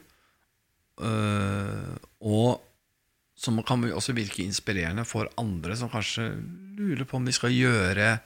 øh, 1.06 1.92
og 2.24 2.64
som 3.36 3.60
kan 3.68 3.84
også 3.84 4.14
virke 4.16 4.44
inspirerende 4.44 5.04
for 5.04 5.28
andre 5.40 5.76
som 5.76 5.90
kanskje 5.92 6.30
lurer 6.78 7.04
på 7.04 7.18
om 7.18 7.26
de 7.26 7.34
skal 7.36 7.52
gjøre 7.52 8.16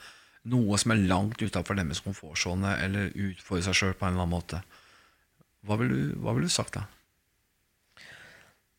noe 0.50 0.78
som 0.80 0.94
er 0.94 1.02
langt 1.10 1.42
utafor 1.42 1.76
deres 1.76 2.00
komfortsone, 2.04 2.76
eller 2.80 3.10
utfordre 3.12 3.66
seg 3.66 3.76
sjøl 3.76 3.96
på 3.98 4.06
en 4.06 4.14
eller 4.14 4.24
annen 4.24 4.36
måte. 4.38 4.62
Hva 5.66 5.76
ville 5.80 5.96
du, 5.98 6.14
hva 6.22 6.32
vil 6.36 6.46
du 6.46 6.52
sagt 6.52 6.78
da? 6.78 6.86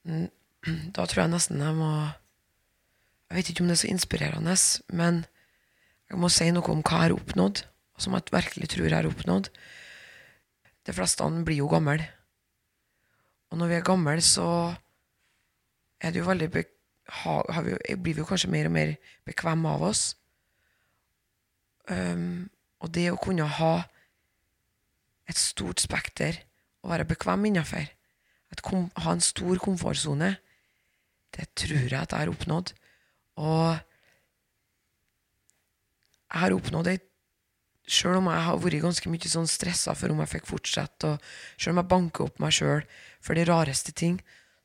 Mm, 0.07 0.31
da 0.95 1.05
tror 1.05 1.25
jeg 1.25 1.33
nesten 1.35 1.61
jeg 1.61 1.77
må 1.77 1.91
jeg 3.31 3.37
vet 3.37 3.51
ikke 3.51 3.63
om 3.63 3.69
det 3.69 3.77
er 3.77 3.79
så 3.79 3.87
inspirerende, 3.87 4.53
men 4.91 5.21
jeg 6.11 6.19
må 6.19 6.27
si 6.27 6.49
noe 6.51 6.67
om 6.73 6.81
hva 6.83 6.97
jeg 6.97 7.05
har 7.05 7.13
oppnådd, 7.15 7.61
og 7.95 8.03
som 8.03 8.17
jeg 8.17 8.33
virkelig 8.33 8.67
tror 8.73 8.87
jeg 8.89 8.97
har 8.97 9.07
oppnådd. 9.07 9.47
De 10.83 10.95
fleste 10.97 11.27
blir 11.47 11.61
jo 11.61 11.69
gamle. 11.71 12.09
Og 13.47 13.61
når 13.61 13.71
vi 13.71 13.77
er 13.77 13.85
gamle, 13.87 14.17
så 14.19 14.47
er 16.01 16.11
det 16.13 16.21
jo 16.21 16.27
veldig 16.27 16.49
vi, 16.51 16.63
blir 17.97 18.15
vi 18.15 18.21
jo 18.21 18.27
kanskje 18.27 18.51
mer 18.51 18.69
og 18.69 18.75
mer 18.75 18.95
bekvemme 19.27 19.69
av 19.69 19.83
oss. 19.91 20.03
Um, 21.89 22.49
og 22.81 22.93
det 22.95 23.09
å 23.11 23.19
kunne 23.21 23.45
ha 23.59 23.73
et 25.29 25.37
stort 25.37 25.81
spekter 25.83 26.39
å 26.81 26.91
være 26.91 27.07
bekvem 27.09 27.49
innafor, 27.51 27.85
ha 28.51 29.13
en 29.13 29.23
stor 29.23 29.61
komfortsone, 29.63 30.33
det 31.31 31.47
tror 31.55 31.85
jeg 31.85 31.95
at 31.95 32.11
jeg 32.11 32.19
har 32.19 32.31
oppnådd. 32.31 32.73
Og 33.39 33.77
jeg 36.31 36.43
har 36.43 36.57
oppnådd 36.57 36.89
det 36.89 36.99
Sjøl 37.91 38.19
om 38.21 38.27
jeg 38.29 38.43
har 38.45 38.59
vært 38.61 38.83
ganske 38.85 39.09
mye 39.11 39.29
sånn 39.29 39.49
stressa 39.49 39.95
for 39.97 40.13
om 40.13 40.21
jeg 40.21 40.31
fikk 40.35 40.45
fortsette, 40.47 41.09
og 41.09 41.59
sjøl 41.59 41.73
om 41.73 41.81
jeg 41.81 41.91
banker 41.91 42.27
opp 42.29 42.37
meg 42.39 42.53
sjøl 42.55 42.85
for 43.19 43.35
de 43.35 43.43
rareste 43.49 43.91
ting, 43.91 44.19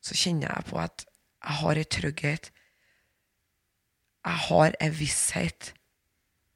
så 0.04 0.14
kjenner 0.14 0.52
jeg 0.52 0.66
på 0.68 0.78
at 0.78 1.06
jeg 1.46 1.54
har 1.54 1.78
en 1.78 1.90
trygghet. 1.90 2.52
Jeg 4.26 4.38
har 4.48 4.74
en 4.80 4.98
visshet 4.98 5.74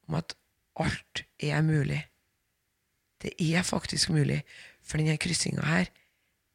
om 0.08 0.14
at 0.18 0.34
alt 0.76 1.24
er 1.38 1.62
mulig. 1.62 2.06
Det 3.22 3.32
er 3.38 3.62
faktisk 3.62 4.10
mulig. 4.10 4.42
For 4.82 4.98
denne 4.98 5.16
kryssinga 5.16 5.62
her, 5.66 5.90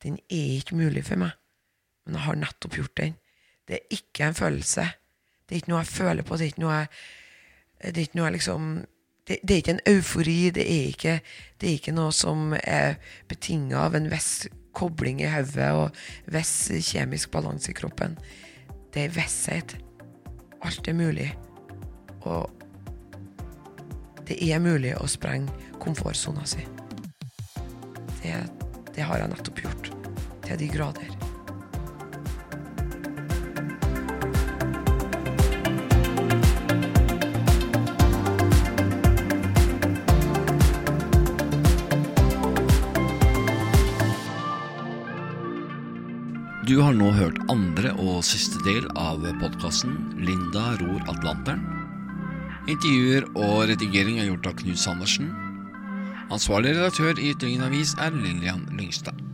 den 0.03 0.19
er 0.29 0.57
ikke 0.57 0.75
mulig 0.75 1.05
for 1.05 1.15
meg. 1.15 1.31
Men 2.05 2.17
jeg 2.17 2.25
har 2.25 2.35
nettopp 2.35 2.75
gjort 2.75 2.97
den. 2.97 3.15
Det 3.67 3.77
er 3.77 3.95
ikke 3.95 4.27
en 4.27 4.35
følelse. 4.35 4.89
Det 5.45 5.55
er 5.55 5.61
ikke 5.61 5.71
noe 5.71 5.83
jeg 5.85 5.93
føler 5.93 6.23
på. 6.23 6.35
Det 6.35 6.41
er 6.41 6.53
ikke 6.53 6.65
noe 6.65 6.73
jeg 6.73 6.87
Det 7.81 7.97
er 7.97 8.07
ikke 8.07 8.17
noe 8.17 8.25
jeg 8.25 8.33
liksom 8.33 8.85
det, 9.27 9.39
det, 9.43 9.51
er 9.51 9.57
ikke 9.57 9.71
en 9.71 9.95
eufori. 9.95 10.49
Det 10.49 10.63
er 10.63 10.85
ikke, 10.87 11.21
det 11.61 11.69
er 11.69 11.73
ikke 11.73 11.91
noe 11.91 12.11
som 12.13 12.53
er 12.63 12.95
betinga 13.27 13.77
av 13.87 13.95
en 13.95 14.09
viss 14.11 14.47
kobling 14.75 15.21
i 15.23 15.29
hodet 15.31 15.71
og 15.75 15.99
viss 16.31 16.69
kjemisk 16.91 17.31
balanse 17.33 17.71
i 17.71 17.77
kroppen. 17.77 18.17
Det 18.93 19.07
er 19.07 19.15
visshet. 19.15 19.75
Alt 20.65 20.87
er 20.87 20.97
mulig. 20.97 21.29
Og 22.25 22.49
det 24.25 24.39
er 24.41 24.63
mulig 24.63 24.95
å 24.97 25.07
sprenge 25.09 25.51
komfortsona 25.81 26.45
si. 26.49 26.65
Det, 28.23 28.33
det 28.95 29.05
har 29.05 29.21
jeg 29.21 29.33
nettopp 29.35 29.63
gjort. 29.67 29.91
Til 30.45 30.61
de 30.61 30.69
grader. 30.69 31.34
Du 46.75 46.81
har 46.83 46.91
nå 46.91 47.05
hørt 47.15 47.37
andre 47.47 47.93
og 48.03 48.17
siste 48.27 48.59
del 48.65 48.83
av 48.99 49.21
podkasten 49.39 49.93
Linda 50.27 50.73
ror 50.81 51.05
Atlanteren. 51.07 51.61
Intervjuer 52.67 53.29
og 53.31 53.69
redigering 53.69 54.19
er 54.19 54.27
gjort 54.27 54.49
av 54.51 54.57
Knut 54.59 54.81
Sandersen. 54.81 55.29
Ansvarlig 56.35 56.73
redaktør 56.75 57.15
i 57.15 57.31
Ytringen 57.31 57.63
Avis 57.63 57.95
er 58.03 58.11
Lillian 58.11 58.67
Lyngstad. 58.75 59.24